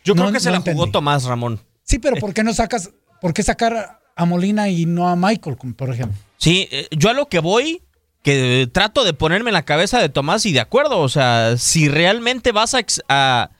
yo 0.04 0.14
creo 0.14 0.26
no- 0.26 0.32
que 0.32 0.40
se 0.40 0.48
no 0.50 0.52
la 0.56 0.58
jugó 0.60 0.70
entendí. 0.72 0.92
Tomás 0.92 1.24
Ramón. 1.24 1.60
Sí, 1.84 1.98
pero 1.98 2.16
¿por 2.16 2.34
qué 2.34 2.42
no 2.44 2.52
sacas. 2.54 2.90
¿Por 3.20 3.32
qué 3.32 3.42
sacar 3.42 4.00
a 4.14 4.24
Molina 4.26 4.68
y 4.68 4.84
no 4.86 5.08
a 5.08 5.16
Michael, 5.16 5.56
por 5.76 5.88
ejemplo? 5.90 6.18
Sí, 6.36 6.68
eh, 6.70 6.88
yo 6.90 7.08
a 7.08 7.14
lo 7.14 7.28
que 7.28 7.38
voy, 7.40 7.82
que 8.24 8.68
trato 8.72 9.04
de 9.04 9.12
ponerme 9.12 9.50
en 9.50 9.54
la 9.54 9.64
cabeza 9.64 10.00
de 10.00 10.08
Tomás 10.08 10.44
y 10.46 10.52
de 10.52 10.58
acuerdo, 10.60 10.98
o 10.98 11.08
sea, 11.08 11.56
si 11.58 11.88
realmente 11.88 12.50
vas 12.50 12.74
a, 12.74 12.80
a- 13.08 13.50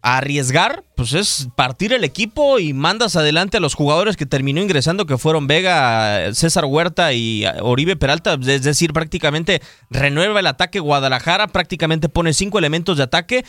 arriesgar, 0.00 0.84
pues 0.96 1.12
es 1.12 1.48
partir 1.56 1.92
el 1.92 2.04
equipo 2.04 2.58
y 2.60 2.72
mandas 2.72 3.16
adelante 3.16 3.56
a 3.56 3.60
los 3.60 3.74
jugadores 3.74 4.16
que 4.16 4.26
terminó 4.26 4.60
ingresando, 4.62 5.06
que 5.06 5.18
fueron 5.18 5.46
Vega, 5.48 6.32
César 6.34 6.64
Huerta 6.64 7.12
y 7.12 7.44
Oribe 7.60 7.96
Peralta, 7.96 8.38
es 8.46 8.62
decir, 8.62 8.92
prácticamente 8.92 9.60
renueva 9.90 10.40
el 10.40 10.46
ataque 10.46 10.78
Guadalajara, 10.80 11.48
prácticamente 11.48 12.08
pone 12.08 12.32
cinco 12.32 12.58
elementos 12.58 12.96
de 12.96 13.02
ataque. 13.02 13.44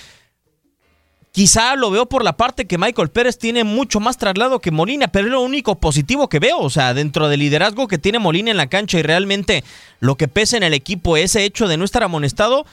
Quizá 1.32 1.75
lo 1.75 1.91
veo 1.91 2.07
por 2.07 2.23
la 2.23 2.38
parte 2.38 2.65
que 2.65 2.77
Michael 2.77 3.09
Pérez 3.09 3.38
tiene 3.38 3.63
mucho 3.63 3.99
más 3.99 4.17
traslado 4.17 4.59
que 4.59 4.71
Molina, 4.71 5.09
pero 5.09 5.27
es 5.27 5.32
lo 5.32 5.41
único 5.41 5.80
positivo 5.80 6.27
que 6.27 6.39
veo. 6.39 6.59
O 6.59 6.69
sea, 6.69 6.93
dentro 6.93 7.30
del 7.30 7.41
liderazgo 7.41 7.88
que 7.88 7.99
tiene 7.99 8.17
Molina 8.17 8.49
en 8.49 8.57
la 8.57 8.67
cancha 8.67 8.97
y 8.97 9.03
realmente 9.03 9.63
lo 9.99 10.15
que 10.15 10.27
pesa 10.27 10.57
en 10.57 10.63
el 10.63 10.73
equipo, 10.73 11.17
ese 11.17 11.43
hecho 11.45 11.67
de 11.67 11.77
no 11.77 11.86
estar 11.86 12.01
amonestado, 12.03 12.65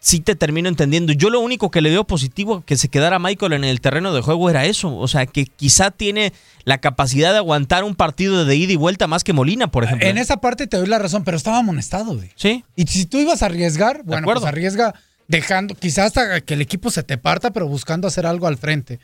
sí 0.00 0.20
te 0.20 0.34
termino 0.34 0.68
entendiendo. 0.68 1.12
Yo 1.12 1.30
lo 1.30 1.40
único 1.40 1.70
que 1.70 1.80
le 1.80 1.90
veo 1.90 2.04
positivo 2.04 2.62
que 2.66 2.76
se 2.76 2.88
quedara 2.88 3.18
Michael 3.18 3.52
en 3.52 3.64
el 3.64 3.80
terreno 3.80 4.12
de 4.12 4.20
juego 4.20 4.50
era 4.50 4.66
eso. 4.66 4.96
O 4.96 5.08
sea, 5.08 5.26
que 5.26 5.46
quizá 5.46 5.90
tiene 5.90 6.32
la 6.64 6.78
capacidad 6.78 7.32
de 7.32 7.38
aguantar 7.38 7.84
un 7.84 7.94
partido 7.94 8.44
de 8.44 8.56
ida 8.56 8.72
y 8.72 8.76
vuelta 8.76 9.06
más 9.06 9.24
que 9.24 9.32
Molina, 9.32 9.70
por 9.70 9.84
ejemplo. 9.84 10.06
En 10.06 10.18
esa 10.18 10.38
parte 10.38 10.66
te 10.66 10.76
doy 10.76 10.86
la 10.86 10.98
razón, 10.98 11.24
pero 11.24 11.36
estaba 11.36 11.58
amonestado, 11.58 12.16
güey. 12.16 12.30
Sí. 12.34 12.64
Y 12.76 12.86
si 12.86 13.06
tú 13.06 13.18
ibas 13.18 13.42
a 13.42 13.46
arriesgar, 13.46 14.02
bueno, 14.04 14.26
pues 14.26 14.44
arriesga 14.44 14.94
dejando, 15.30 15.74
quizás 15.74 16.06
hasta 16.06 16.40
que 16.40 16.54
el 16.54 16.60
equipo 16.60 16.90
se 16.90 17.02
te 17.02 17.16
parta, 17.16 17.52
pero 17.52 17.68
buscando 17.68 18.08
hacer 18.08 18.26
algo 18.26 18.46
al 18.46 18.58
frente. 18.58 18.98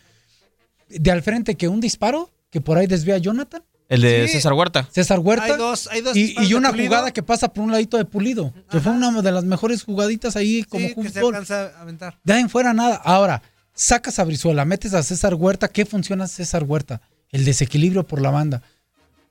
De 0.88 1.10
al 1.10 1.22
frente 1.22 1.54
que 1.54 1.68
un 1.68 1.80
disparo 1.80 2.30
que 2.50 2.60
por 2.60 2.76
ahí 2.78 2.86
desvía 2.86 3.14
a 3.14 3.18
Jonathan. 3.18 3.62
El 3.88 4.02
de 4.02 4.26
Sí. 4.26 4.34
César 4.34 4.52
Huerta. 4.52 4.88
César 4.90 5.20
Huerta. 5.20 5.44
Hay 5.44 5.56
dos, 5.56 5.88
hay 5.92 6.00
dos 6.00 6.16
y, 6.16 6.24
disparos 6.24 6.50
y 6.50 6.54
una 6.54 6.72
jugada 6.72 7.12
que 7.12 7.22
pasa 7.22 7.52
por 7.52 7.62
un 7.62 7.70
ladito 7.70 7.96
de 7.96 8.04
Pulido, 8.04 8.52
que 8.68 8.80
fue 8.80 8.90
una 8.92 9.22
de 9.22 9.30
las 9.30 9.44
mejores 9.44 9.84
jugaditas 9.84 10.34
ahí 10.34 10.64
como 10.64 10.88
Sí, 10.88 10.94
que 10.96 11.08
se 11.10 11.20
alcanza 11.20 11.72
a 11.78 11.82
aventar. 11.82 12.18
De 12.24 12.32
ahí 12.32 12.40
en 12.40 12.50
fuera 12.50 12.74
nada. 12.74 12.96
Ahora, 12.96 13.42
sacas 13.74 14.18
a 14.18 14.24
Brizuela, 14.24 14.64
metes 14.64 14.92
a 14.94 15.04
César 15.04 15.34
Huerta. 15.34 15.68
¿Qué 15.68 15.86
funciona 15.86 16.26
César 16.26 16.64
Huerta? 16.64 17.00
El 17.30 17.44
desequilibrio 17.44 18.04
por 18.04 18.20
la 18.20 18.30
banda. 18.30 18.62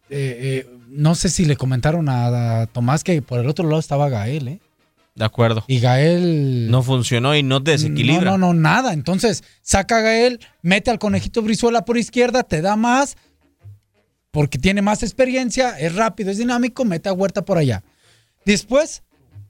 Eh, 0.09 0.63
eh, 0.65 0.77
no 0.87 1.15
sé 1.15 1.27
si 1.27 1.43
le 1.43 1.57
comentaron 1.57 2.07
a, 2.07 2.61
a 2.61 2.67
Tomás 2.67 3.03
que 3.03 3.21
por 3.21 3.39
el 3.39 3.49
otro 3.49 3.65
lado 3.67 3.79
estaba 3.79 4.07
Gael, 4.07 4.47
¿eh? 4.47 4.59
De 5.16 5.24
acuerdo. 5.24 5.63
Y 5.68 5.80
Gael. 5.80 6.70
No 6.70 6.84
funcionó 6.84 7.36
y 7.36 7.41
no 7.41 7.63
te 7.63 7.72
desequilibra. 7.72 8.32
No, 8.32 8.38
no, 8.38 8.53
no, 8.53 8.59
nada. 8.59 8.91
Entonces, 8.91 9.43
saca 9.61 9.99
a 9.99 10.01
Gael, 10.01 10.41
mete 10.61 10.91
al 10.91 10.99
conejito 10.99 11.41
Brizuela 11.41 11.86
por 11.86 11.97
izquierda, 11.97 12.43
te 12.43 12.61
da 12.61 12.76
más, 12.76 13.16
porque 14.32 14.57
tiene 14.57 14.82
más 14.82 15.03
experiencia, 15.03 15.80
es 15.80 15.95
rápido, 15.95 16.32
es 16.32 16.38
dinámico, 16.38 16.84
mete 16.84 17.07
a 17.07 17.13
Huerta 17.13 17.45
por 17.45 17.57
allá. 17.57 17.82
Después, 18.43 19.03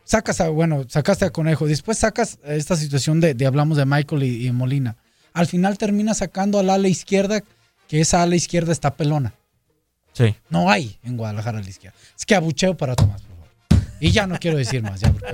sacas 0.03 0.39
a, 0.39 0.49
bueno, 0.49 0.85
sacaste 0.87 1.25
a 1.25 1.31
Conejo. 1.31 1.65
Después 1.65 1.97
sacas 1.97 2.37
esta 2.45 2.75
situación 2.75 3.19
de, 3.19 3.33
de 3.33 3.45
hablamos 3.47 3.77
de 3.77 3.85
Michael 3.85 4.21
y, 4.21 4.45
y 4.47 4.51
Molina. 4.51 4.97
Al 5.33 5.47
final 5.47 5.79
termina 5.79 6.13
sacando 6.13 6.59
al 6.59 6.69
ala 6.69 6.87
izquierda, 6.87 7.41
que 7.87 8.01
esa 8.01 8.21
ala 8.21 8.35
izquierda 8.35 8.71
está 8.71 8.93
pelona. 8.93 9.33
Sí. 10.13 10.35
No 10.49 10.69
hay 10.69 10.97
en 11.03 11.17
Guadalajara 11.17 11.57
a 11.57 11.61
la 11.61 11.69
izquierda. 11.69 11.97
Es 12.17 12.25
que 12.25 12.35
abucheo 12.35 12.77
para 12.77 12.95
Tomás. 12.95 13.23
Y 13.99 14.11
ya 14.11 14.27
no 14.27 14.37
quiero 14.37 14.57
decir 14.57 14.81
más, 14.83 14.99
ya, 15.01 15.11
porque- 15.11 15.33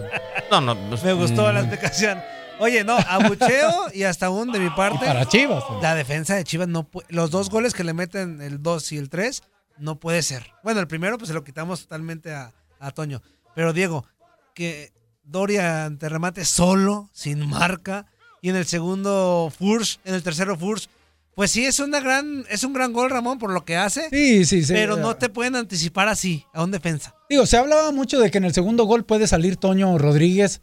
No, 0.51 0.61
no. 0.61 0.75
pues, 0.89 1.03
Me 1.03 1.13
gustó 1.13 1.43
mm, 1.49 1.53
la 1.53 1.59
explicación. 1.61 2.21
Oye, 2.59 2.83
no, 2.83 2.95
abucheo 2.95 3.91
y 3.93 4.03
hasta 4.03 4.27
aún 4.27 4.51
de 4.51 4.59
mi 4.59 4.69
parte. 4.69 4.99
Y 5.03 5.07
para 5.07 5.25
Chivas. 5.25 5.63
La 5.81 5.95
defensa 5.95 6.35
de 6.35 6.43
Chivas 6.43 6.67
no 6.67 6.87
Los 7.09 7.31
dos 7.31 7.49
goles 7.49 7.73
que 7.73 7.83
le 7.83 7.93
meten, 7.93 8.39
el 8.41 8.61
2 8.61 8.91
y 8.91 8.97
el 8.97 9.09
3, 9.09 9.41
no 9.79 9.95
puede 9.95 10.21
ser. 10.21 10.51
Bueno, 10.63 10.79
el 10.79 10.87
primero, 10.87 11.17
pues 11.17 11.29
se 11.29 11.33
lo 11.33 11.43
quitamos 11.43 11.81
totalmente 11.81 12.33
a, 12.33 12.51
a 12.79 12.91
Toño. 12.91 13.21
Pero 13.55 13.73
Diego, 13.73 14.05
que 14.53 14.91
Doria 15.23 15.85
ante 15.85 16.07
remate 16.09 16.45
solo, 16.45 17.09
sin 17.13 17.47
marca. 17.49 18.05
Y 18.41 18.49
en 18.49 18.55
el 18.55 18.65
segundo, 18.65 19.51
Furs. 19.57 19.99
En 20.05 20.13
el 20.13 20.21
tercero, 20.23 20.55
Furs. 20.57 20.89
Pues 21.35 21.51
sí, 21.51 21.65
es 21.65 21.79
una 21.79 21.99
gran, 22.01 22.45
es 22.49 22.63
un 22.63 22.73
gran 22.73 22.91
gol, 22.93 23.09
Ramón, 23.09 23.39
por 23.39 23.51
lo 23.51 23.63
que 23.63 23.77
hace. 23.77 24.09
Sí, 24.09 24.45
sí, 24.45 24.63
sí. 24.63 24.73
Pero 24.73 24.97
no 24.97 25.15
te 25.15 25.29
pueden 25.29 25.55
anticipar 25.55 26.07
así, 26.09 26.45
a 26.53 26.63
un 26.63 26.71
defensa. 26.71 27.15
Digo, 27.29 27.45
se 27.45 27.57
hablaba 27.57 27.91
mucho 27.91 28.19
de 28.19 28.29
que 28.29 28.37
en 28.37 28.43
el 28.45 28.53
segundo 28.53 28.83
gol 28.83 29.05
puede 29.05 29.27
salir 29.27 29.55
Toño 29.55 29.97
Rodríguez. 29.97 30.61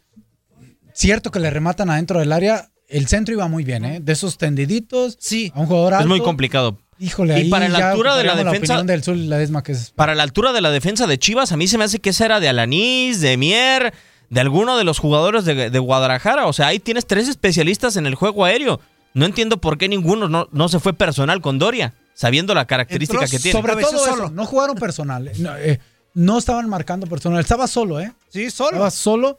Cierto 0.93 1.31
que 1.31 1.41
le 1.41 1.51
rematan 1.51 1.91
adentro 1.91 2.21
del 2.21 2.33
área. 2.33 2.71
El 2.89 3.07
centro 3.07 3.35
iba 3.35 3.49
muy 3.49 3.64
bien, 3.64 3.85
¿eh? 3.85 4.01
De 4.01 4.12
esos 4.12 4.39
tendiditos. 4.39 5.16
Sí. 5.21 5.53
A 5.55 5.61
un 5.61 5.66
jugador 5.66 5.95
alto. 5.95 6.05
Es 6.05 6.09
muy 6.09 6.21
complicado. 6.21 6.79
Híjole, 6.99 7.35
Y 7.35 7.43
ahí 7.43 7.51
para 7.51 7.69
la 7.69 7.91
altura 7.93 8.16
de 8.16 8.25
la 8.25 8.35
defensa- 8.35 8.75
opinión 8.75 8.87
del 8.89 9.05
Sur 9.05 9.16
y 9.16 9.27
la 9.29 9.39
Desma, 9.39 9.62
que 9.62 9.73
es 9.73 9.93
Para 9.93 10.14
la 10.16 10.25
altura 10.25 10.53
de 10.53 10.61
la 10.61 10.71
defensa 10.73 11.07
de 11.07 11.16
Chivas, 11.19 11.53
a 11.53 11.57
mí 11.57 11.69
se 11.69 11.79
me 11.79 11.85
hace 11.85 12.01
que 12.01 12.11
esa 12.11 12.25
era 12.25 12.41
de 12.41 12.49
Alanís, 12.49 13.21
de 13.21 13.37
Mier, 13.37 13.95
de 14.31 14.41
alguno 14.41 14.77
de 14.77 14.83
los 14.85 14.99
jugadores 14.99 15.45
de, 15.45 15.71
de 15.71 15.79
Guadalajara. 15.79 16.47
O 16.47 16.53
sea, 16.53 16.66
ahí 16.66 16.81
tienes 16.81 17.07
tres 17.07 17.29
especialistas 17.29 17.97
en 17.97 18.07
el 18.07 18.16
juego 18.16 18.45
aéreo. 18.45 18.81
No 19.15 19.27
entiendo 19.27 19.61
por 19.61 19.79
qué 19.79 19.89
ninguno 19.89 20.29
no, 20.29 20.49
no 20.53 20.69
se 20.69 20.79
fue 20.79 20.93
personal 20.93 21.41
con 21.41 21.59
Doria, 21.59 21.95
sabiendo 22.15 22.55
la 22.55 22.67
característica 22.67 23.25
Entró 23.25 23.37
que 23.37 23.43
tiene. 23.43 23.59
Sobre 23.61 23.83
todo 23.83 24.07
eso, 24.07 24.31
no 24.31 24.45
jugaron 24.47 24.77
personal. 24.77 25.31
No, 25.39 25.57
eh, 25.57 25.81
no 26.15 26.39
estaban 26.39 26.69
marcando 26.69 27.07
personal. 27.07 27.41
Estaba 27.41 27.67
solo, 27.67 28.01
¿eh? 28.01 28.13
Sí, 28.29 28.51
solo. 28.51 28.71
Estaba 28.71 28.91
solo. 28.91 29.39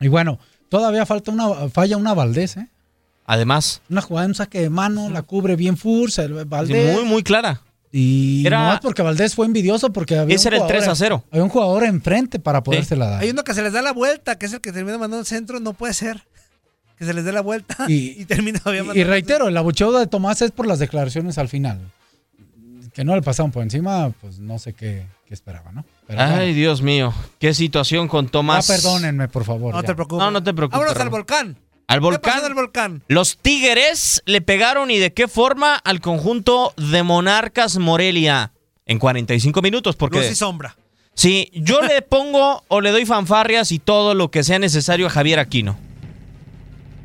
Y 0.00 0.08
bueno, 0.08 0.38
todavía 0.68 1.06
falta 1.06 1.30
una 1.30 1.68
falla 1.70 1.96
una 1.96 2.14
Valdés, 2.14 2.56
¿eh? 2.56 2.68
Además, 3.30 3.82
Una 3.90 4.00
jugada 4.00 4.24
en 4.24 4.30
un 4.30 4.34
saque 4.36 4.60
de 4.62 4.70
mano, 4.70 5.10
la 5.10 5.20
cubre 5.22 5.54
bien 5.54 5.76
Furs, 5.76 6.18
Valdés. 6.46 6.94
muy, 6.94 7.04
muy 7.04 7.22
clara. 7.22 7.60
Y 7.92 8.46
Era- 8.46 8.68
no 8.68 8.74
es 8.74 8.80
porque 8.80 9.02
Valdés 9.02 9.34
fue 9.34 9.44
envidioso 9.46 9.92
porque 9.92 10.16
había 10.18 10.36
Ese 10.36 10.48
un 10.48 10.54
era 10.54 10.56
el 10.56 10.62
jugador 10.62 10.76
3 10.78 10.88
a 10.88 10.90
en- 10.92 10.96
0. 10.96 11.24
Había 11.30 11.44
un 11.44 11.50
jugador 11.50 11.84
enfrente 11.84 12.38
para 12.38 12.62
podérsela 12.62 13.06
dar. 13.08 13.22
Hay 13.22 13.30
uno 13.30 13.44
que 13.44 13.54
se 13.54 13.62
les 13.62 13.72
da 13.72 13.82
la 13.82 13.92
vuelta, 13.92 14.38
que 14.38 14.46
es 14.46 14.52
el 14.52 14.60
que 14.60 14.72
termina 14.72 14.96
mandando 14.98 15.20
el 15.20 15.26
centro, 15.26 15.58
no 15.60 15.72
puede 15.74 15.94
ser. 15.94 16.26
Que 16.98 17.04
se 17.04 17.14
les 17.14 17.24
dé 17.24 17.32
la 17.32 17.40
vuelta 17.42 17.86
y, 17.88 17.94
Y- 18.20 18.24
termina 18.24 18.58
todavía 18.58 18.82
Y, 18.94 19.04
reitero, 19.04 19.48
el 19.48 19.56
abucheo 19.56 19.92
de 19.92 20.06
Tomás 20.06 20.42
es 20.42 20.50
por 20.50 20.66
las 20.66 20.78
declaraciones 20.78 21.38
al 21.38 21.48
final. 21.48 21.78
Que 22.92 23.04
no 23.04 23.14
le 23.14 23.22
pasaron 23.22 23.52
por 23.52 23.62
encima, 23.62 24.10
pues 24.20 24.40
no 24.40 24.58
sé 24.58 24.72
qué, 24.72 25.06
qué 25.26 25.34
esperaba, 25.34 25.70
¿no? 25.70 25.84
Pero 26.08 26.20
Ay, 26.20 26.28
bueno. 26.30 26.54
Dios 26.54 26.82
mío. 26.82 27.14
Qué 27.38 27.54
situación 27.54 28.08
con 28.08 28.26
Ah, 28.26 28.30
Tomás. 28.32 28.66
perdónenme, 28.66 29.28
por 29.28 29.44
favor. 29.44 29.72
No 29.74 29.80
ya. 29.82 29.86
te 29.86 29.94
preocupes. 29.94 30.18
No, 30.24 30.30
no 30.32 30.42
te 30.42 30.52
preocupes, 30.52 30.80
Vámonos 30.80 31.00
al 31.00 31.08
volcán. 31.10 31.56
Al 31.86 31.98
¿Qué 32.00 32.04
volcán. 32.04 32.32
pasó 32.34 32.44
del 32.44 32.54
volcán? 32.54 33.02
Los 33.08 33.38
Tigres 33.38 34.22
le 34.26 34.40
pegaron 34.40 34.90
y 34.90 34.98
de 34.98 35.12
qué 35.12 35.28
forma 35.28 35.76
al 35.76 36.00
conjunto 36.00 36.74
de 36.76 37.02
Monarcas 37.04 37.78
Morelia 37.78 38.52
en 38.84 38.98
45 38.98 39.62
minutos. 39.62 39.94
Porque 39.96 40.18
Luz 40.18 40.30
y 40.32 40.34
sombra. 40.34 40.76
si 41.14 41.50
yo 41.54 41.80
le 41.82 42.02
pongo 42.02 42.64
o 42.68 42.80
le 42.80 42.90
doy 42.90 43.06
fanfarrias 43.06 43.70
y 43.70 43.78
todo 43.78 44.14
lo 44.14 44.30
que 44.30 44.42
sea 44.42 44.58
necesario 44.58 45.06
a 45.06 45.10
Javier 45.10 45.38
Aquino. 45.38 45.78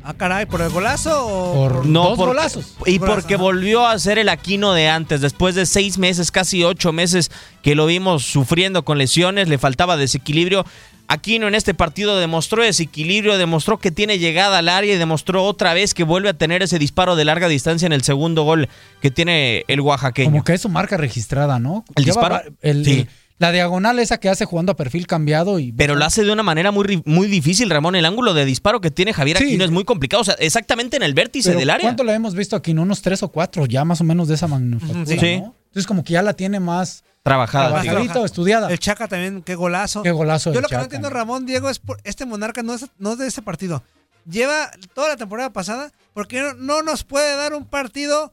Ah, 0.06 0.12
caray, 0.12 0.44
¿por 0.44 0.60
el 0.60 0.68
golazo 0.68 1.26
o 1.26 1.54
Por 1.54 1.86
No, 1.86 2.10
dos 2.10 2.18
golazos. 2.18 2.74
Y 2.84 2.98
Golazo, 2.98 3.14
porque 3.14 3.34
ajá. 3.36 3.42
volvió 3.42 3.86
a 3.86 3.98
ser 3.98 4.18
el 4.18 4.28
Aquino 4.28 4.74
de 4.74 4.88
antes, 4.88 5.22
después 5.22 5.54
de 5.54 5.64
seis 5.64 5.96
meses, 5.96 6.30
casi 6.30 6.62
ocho 6.62 6.92
meses 6.92 7.30
que 7.62 7.74
lo 7.74 7.86
vimos 7.86 8.22
sufriendo 8.24 8.84
con 8.84 8.98
lesiones, 8.98 9.48
le 9.48 9.56
faltaba 9.56 9.96
desequilibrio. 9.96 10.66
Aquino 11.08 11.48
en 11.48 11.54
este 11.54 11.72
partido 11.74 12.18
demostró 12.18 12.62
desequilibrio, 12.62 13.38
demostró 13.38 13.78
que 13.78 13.90
tiene 13.90 14.18
llegada 14.18 14.58
al 14.58 14.68
área 14.68 14.94
y 14.94 14.98
demostró 14.98 15.44
otra 15.44 15.72
vez 15.74 15.94
que 15.94 16.04
vuelve 16.04 16.28
a 16.30 16.34
tener 16.34 16.62
ese 16.62 16.78
disparo 16.78 17.16
de 17.16 17.24
larga 17.24 17.48
distancia 17.48 17.86
en 17.86 17.92
el 17.92 18.02
segundo 18.02 18.42
gol 18.42 18.68
que 19.00 19.10
tiene 19.10 19.64
el 19.68 19.80
oaxaqueño. 19.80 20.30
Como 20.30 20.44
que 20.44 20.54
es 20.54 20.60
su 20.62 20.68
marca 20.68 20.96
registrada, 20.98 21.58
¿no? 21.58 21.84
¿El 21.94 22.04
Lleva 22.04 22.20
disparo? 22.28 22.54
el- 22.62 22.84
Sí. 22.84 23.06
La 23.38 23.50
diagonal 23.50 23.98
esa 23.98 24.18
que 24.18 24.28
hace 24.28 24.44
jugando 24.44 24.72
a 24.72 24.76
perfil 24.76 25.06
cambiado 25.06 25.58
y... 25.58 25.72
Pero 25.72 25.96
lo 25.96 26.04
hace 26.04 26.22
de 26.22 26.30
una 26.32 26.44
manera 26.44 26.70
muy, 26.70 27.02
muy 27.04 27.26
difícil, 27.26 27.68
Ramón. 27.68 27.96
El 27.96 28.04
ángulo 28.04 28.32
de 28.32 28.44
disparo 28.44 28.80
que 28.80 28.90
tiene 28.92 29.12
Javier 29.12 29.38
Sí. 29.38 29.44
Aquino 29.44 29.64
es 29.64 29.70
muy 29.72 29.84
complicado. 29.84 30.20
O 30.20 30.24
sea, 30.24 30.34
exactamente 30.38 30.96
en 30.96 31.02
el 31.02 31.14
vértice 31.14 31.50
Pero 31.50 31.58
del 31.58 31.70
área. 31.70 31.86
¿Cuánto 31.88 32.04
la 32.04 32.14
hemos 32.14 32.34
visto 32.34 32.54
aquí? 32.54 32.74
¿No? 32.74 32.82
Unos 32.82 33.02
tres 33.02 33.22
o 33.24 33.28
cuatro, 33.28 33.66
ya 33.66 33.84
más 33.84 34.00
o 34.00 34.04
menos 34.04 34.28
de 34.28 34.34
esa 34.34 34.46
manufactura, 34.46 35.04
Sí. 35.20 35.38
¿no? 35.38 35.54
Entonces 35.66 35.86
como 35.88 36.04
que 36.04 36.12
ya 36.12 36.22
la 36.22 36.34
tiene 36.34 36.60
más 36.60 37.02
Trabajada. 37.24 37.80
Trabajadita 37.80 38.20
o 38.20 38.26
estudiada. 38.26 38.70
El 38.70 38.78
Chaca 38.78 39.08
también, 39.08 39.42
qué 39.42 39.54
golazo. 39.54 40.02
Qué 40.02 40.10
golazo 40.10 40.52
Yo 40.52 40.60
lo 40.60 40.68
que 40.68 40.76
no 40.76 40.82
entiendo. 40.82 41.08
Ramón 41.08 41.46
Diego, 41.46 41.70
es 41.70 41.78
por 41.78 41.98
este 42.04 42.26
monarca 42.26 42.62
no 42.62 42.74
es, 42.74 42.86
no 42.98 43.12
es 43.12 43.18
de 43.18 43.26
ese 43.26 43.40
partido. 43.40 43.82
Lleva 44.30 44.70
toda 44.94 45.08
la 45.08 45.16
temporada 45.16 45.50
pasada, 45.50 45.90
porque 46.12 46.42
no, 46.42 46.52
no 46.54 46.82
nos 46.82 47.02
puede 47.02 47.34
dar 47.36 47.54
un 47.54 47.64
partido 47.64 48.32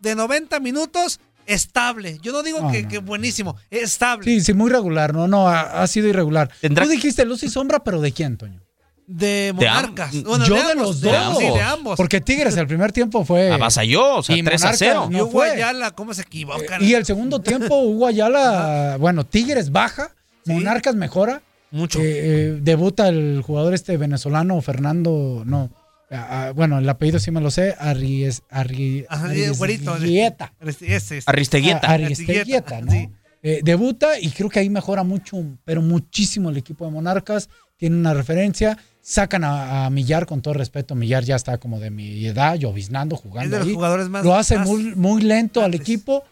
de 0.00 0.16
90 0.16 0.58
minutos 0.58 1.20
estable. 1.46 2.18
Yo 2.22 2.32
no 2.32 2.42
digo 2.42 2.60
No, 2.60 2.70
que, 2.70 2.82
no. 2.82 2.88
que 2.88 2.98
buenísimo, 2.98 3.56
estable. 3.70 4.24
Sí, 4.24 4.40
sí, 4.40 4.52
muy 4.52 4.70
regular, 4.70 5.14
no, 5.14 5.28
no, 5.28 5.48
ha, 5.48 5.82
ha 5.82 5.86
sido 5.86 6.08
irregular. 6.08 6.50
Tendrá- 6.60 6.84
Tú 6.84 6.90
dijiste 6.90 7.24
luz 7.24 7.42
y 7.42 7.48
sombra, 7.48 7.82
pero 7.84 8.00
¿de 8.00 8.12
quién, 8.12 8.36
Toño? 8.36 8.60
De 9.06 9.52
monarcas. 9.54 10.22
Bueno, 10.22 10.46
Yo 10.46 10.54
de, 10.68 10.74
los 10.74 11.00
de 11.00 11.10
dos. 11.10 11.18
ambos, 11.18 11.38
sí, 11.42 11.44
de 11.50 11.60
ambos. 11.60 11.96
Porque 11.96 12.20
Tigres 12.20 12.56
el 12.56 12.66
primer 12.66 12.92
tiempo 12.92 13.24
fue... 13.24 13.50
Avasalló, 13.50 14.16
o 14.16 14.22
sea, 14.22 14.36
Y 14.36 14.42
3 14.42 14.62
a 14.62 14.66
Monarcas 14.66 14.78
0. 14.78 15.08
no 15.10 15.18
y 15.18 15.20
Hugo 15.22 15.30
fue. 15.32 15.50
Ayala, 15.50 15.90
¿cómo 15.90 16.14
se 16.14 16.22
equivocan? 16.22 16.82
Y 16.82 16.94
el 16.94 17.04
segundo 17.04 17.40
tiempo, 17.40 17.76
Hugo 17.82 18.06
Ayala, 18.06 18.96
bueno, 18.98 19.24
Tigres 19.26 19.70
baja, 19.72 20.12
Sí. 20.46 20.52
Monarcas 20.52 20.94
mejora. 20.94 21.42
Mucho. 21.72 21.98
Eh, 22.00 22.04
eh, 22.04 22.58
debuta 22.60 23.08
el 23.08 23.42
jugador 23.44 23.74
este 23.74 23.96
venezolano, 23.96 24.60
Fernando, 24.60 25.42
no, 25.46 25.70
ah, 26.12 26.46
ah, 26.48 26.52
bueno, 26.52 26.78
el 26.78 26.88
apellido 26.88 27.18
sí 27.18 27.30
me 27.30 27.40
lo 27.40 27.50
sé, 27.50 27.74
Arries, 27.78 28.42
Arri- 28.50 29.06
Ajá, 29.08 29.34
y 29.34 29.42
el 29.42 29.54
güerito. 29.54 29.92
Arriesguieta. 29.92 30.52
Ese, 30.60 30.94
ese. 30.96 31.22
Aristeguieta. 31.26 31.80
Ah, 31.88 31.92
Aristeguieta, 31.94 32.80
¿no? 32.82 32.92
Sí. 32.92 33.08
Eh, 33.42 33.60
debuta 33.64 34.20
y 34.20 34.30
creo 34.30 34.48
que 34.48 34.60
ahí 34.60 34.70
mejora 34.70 35.02
mucho, 35.02 35.36
pero 35.64 35.82
muchísimo 35.82 36.50
el 36.50 36.56
equipo 36.56 36.84
de 36.84 36.92
Monarcas. 36.92 37.48
Tiene 37.76 37.96
una 37.96 38.14
referencia. 38.14 38.78
Sacan 39.00 39.42
a, 39.42 39.86
a 39.86 39.90
Millar, 39.90 40.26
con 40.26 40.40
todo 40.42 40.54
respeto. 40.54 40.94
Millar 40.94 41.24
ya 41.24 41.34
está 41.34 41.58
como 41.58 41.80
de 41.80 41.90
mi 41.90 42.24
edad, 42.24 42.54
lloviznando, 42.54 43.16
Es 43.16 43.22
jugando. 43.22 43.50
de 43.50 43.58
los 43.58 43.68
ahí. 43.68 43.74
jugadores 43.74 44.08
más. 44.08 44.24
Lo 44.24 44.36
hace 44.36 44.58
más- 44.58 44.68
muy, 44.68 44.94
muy 44.94 45.22
lento 45.22 45.60
al 45.64 45.74
equipo. 45.74 46.22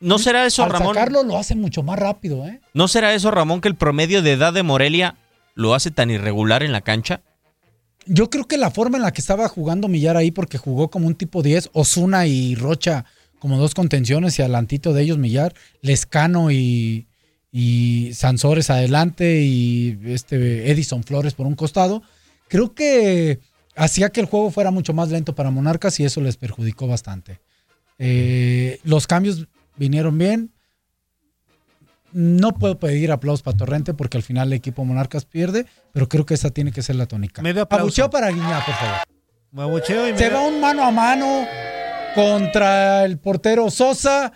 ¿No 0.00 0.18
será 0.18 0.44
eso, 0.46 0.64
Al 0.64 0.70
Ramón? 0.72 0.96
sacarlo 0.96 1.22
lo 1.22 1.38
hace 1.38 1.54
mucho 1.54 1.84
más 1.84 1.96
rápido, 1.96 2.44
¿eh? 2.44 2.60
¿No 2.74 2.88
será 2.88 3.14
eso, 3.14 3.30
Ramón, 3.30 3.60
que 3.60 3.68
el 3.68 3.76
promedio 3.76 4.20
de 4.20 4.32
edad 4.32 4.52
de 4.52 4.64
Morelia 4.64 5.14
lo 5.54 5.76
hace 5.76 5.92
tan 5.92 6.10
irregular 6.10 6.64
en 6.64 6.72
la 6.72 6.80
cancha? 6.80 7.20
Yo 8.06 8.30
creo 8.30 8.46
que 8.46 8.56
la 8.56 8.70
forma 8.70 8.96
en 8.96 9.02
la 9.02 9.12
que 9.12 9.20
estaba 9.20 9.48
jugando 9.48 9.88
Millar 9.88 10.16
ahí, 10.16 10.30
porque 10.30 10.58
jugó 10.58 10.90
como 10.90 11.06
un 11.06 11.14
tipo 11.14 11.42
10, 11.42 11.70
Osuna 11.72 12.26
y 12.26 12.54
Rocha 12.54 13.04
como 13.38 13.58
dos 13.58 13.74
contenciones 13.74 14.38
y 14.38 14.42
adelantito 14.42 14.92
de 14.92 15.02
ellos 15.02 15.18
Millar, 15.18 15.52
Lescano 15.80 16.52
y, 16.52 17.08
Sansores 18.14 18.70
adelante 18.70 19.42
y 19.42 19.98
este 20.06 20.70
Edison 20.70 21.02
Flores 21.02 21.34
por 21.34 21.46
un 21.46 21.56
costado. 21.56 22.02
Creo 22.48 22.72
que 22.74 23.40
hacía 23.74 24.10
que 24.10 24.20
el 24.20 24.26
juego 24.26 24.50
fuera 24.50 24.70
mucho 24.70 24.94
más 24.94 25.10
lento 25.10 25.34
para 25.34 25.50
Monarcas 25.50 25.98
y 25.98 26.04
eso 26.04 26.20
les 26.20 26.36
perjudicó 26.36 26.86
bastante. 26.86 27.40
Eh, 27.98 28.78
los 28.84 29.06
cambios 29.06 29.48
vinieron 29.76 30.16
bien. 30.16 30.52
No 32.12 32.52
puedo 32.52 32.78
pedir 32.78 33.10
aplausos 33.12 33.42
para 33.42 33.56
Torrente 33.56 33.94
porque 33.94 34.16
al 34.18 34.22
final 34.22 34.48
el 34.48 34.54
equipo 34.54 34.84
Monarcas 34.84 35.24
pierde, 35.24 35.66
pero 35.92 36.08
creo 36.08 36.26
que 36.26 36.34
esa 36.34 36.50
tiene 36.50 36.72
que 36.72 36.82
ser 36.82 36.96
la 36.96 37.06
tónica. 37.06 37.40
Medio 37.42 37.62
aplauso. 37.62 37.82
Abucheo 37.84 38.10
para 38.10 38.28
Guiñá, 38.30 38.64
por 38.64 38.74
favor. 38.74 38.96
Me 39.50 39.62
abucheo 39.62 40.08
y 40.08 40.16
Se 40.18 40.28
me- 40.28 40.34
va 40.34 40.40
un 40.46 40.60
mano 40.60 40.84
a 40.84 40.90
mano 40.90 41.46
contra 42.14 43.04
el 43.04 43.18
portero 43.18 43.70
Sosa. 43.70 44.32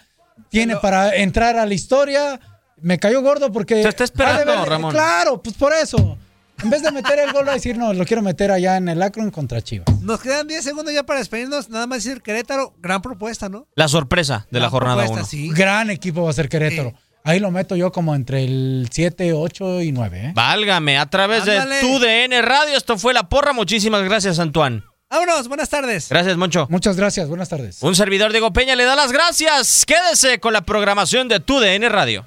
Tiene 0.48 0.74
Pero- 0.74 0.80
para 0.82 1.16
entrar 1.16 1.56
a 1.58 1.66
la 1.66 1.74
historia. 1.74 2.38
Me 2.80 2.98
cayó 2.98 3.22
gordo 3.22 3.50
porque. 3.52 3.82
Se 3.82 3.88
está 3.88 4.04
esperando, 4.04 4.52
ver- 4.60 4.68
Ramón. 4.68 4.92
Claro, 4.92 5.42
pues 5.42 5.56
por 5.56 5.72
eso. 5.72 6.18
En 6.62 6.70
vez 6.70 6.82
de 6.82 6.90
meter 6.90 7.18
el 7.18 7.32
gol, 7.34 7.46
a 7.50 7.52
decir, 7.52 7.76
no, 7.76 7.92
lo 7.92 8.06
quiero 8.06 8.22
meter 8.22 8.50
allá 8.50 8.78
en 8.78 8.88
el 8.88 9.02
Akron 9.02 9.30
contra 9.30 9.60
Chivas. 9.60 9.86
Nos 10.00 10.20
quedan 10.20 10.46
10 10.48 10.64
segundos 10.64 10.92
ya 10.94 11.02
para 11.04 11.18
despedirnos. 11.18 11.68
Nada 11.68 11.86
más 11.86 12.02
decir 12.02 12.22
Querétaro, 12.22 12.74
gran 12.80 13.02
propuesta, 13.02 13.50
¿no? 13.50 13.66
La 13.74 13.88
sorpresa 13.88 14.46
de 14.50 14.60
la 14.60 14.70
jornada 14.70 14.96
propuesta, 15.04 15.20
1. 15.20 15.26
sí. 15.26 15.50
Gran 15.50 15.90
equipo 15.90 16.22
va 16.24 16.30
a 16.30 16.32
ser 16.32 16.48
Querétaro. 16.48 16.90
Sí. 16.90 16.96
Ahí 17.26 17.40
lo 17.40 17.50
meto 17.50 17.74
yo 17.74 17.90
como 17.90 18.14
entre 18.14 18.44
el 18.44 18.88
7, 18.88 19.32
8 19.32 19.82
y 19.82 19.90
9. 19.90 20.18
¿eh? 20.26 20.32
Válgame, 20.32 20.96
a 20.96 21.10
través 21.10 21.40
Ándale. 21.40 21.74
de 21.74 21.80
tu 21.80 21.98
DN 21.98 22.40
Radio, 22.40 22.76
esto 22.76 22.96
fue 22.96 23.12
La 23.12 23.28
Porra. 23.28 23.52
Muchísimas 23.52 24.04
gracias, 24.04 24.38
Antoine. 24.38 24.84
Vámonos, 25.10 25.48
buenas 25.48 25.68
tardes. 25.68 26.08
Gracias, 26.08 26.36
Moncho. 26.36 26.68
Muchas 26.70 26.96
gracias, 26.96 27.28
buenas 27.28 27.48
tardes. 27.48 27.82
Un 27.82 27.96
servidor 27.96 28.30
Diego 28.30 28.52
Peña 28.52 28.76
le 28.76 28.84
da 28.84 28.94
las 28.94 29.10
gracias. 29.10 29.84
Quédese 29.84 30.38
con 30.38 30.52
la 30.52 30.60
programación 30.60 31.26
de 31.26 31.40
tu 31.40 31.58
DN 31.58 31.88
Radio. 31.88 32.26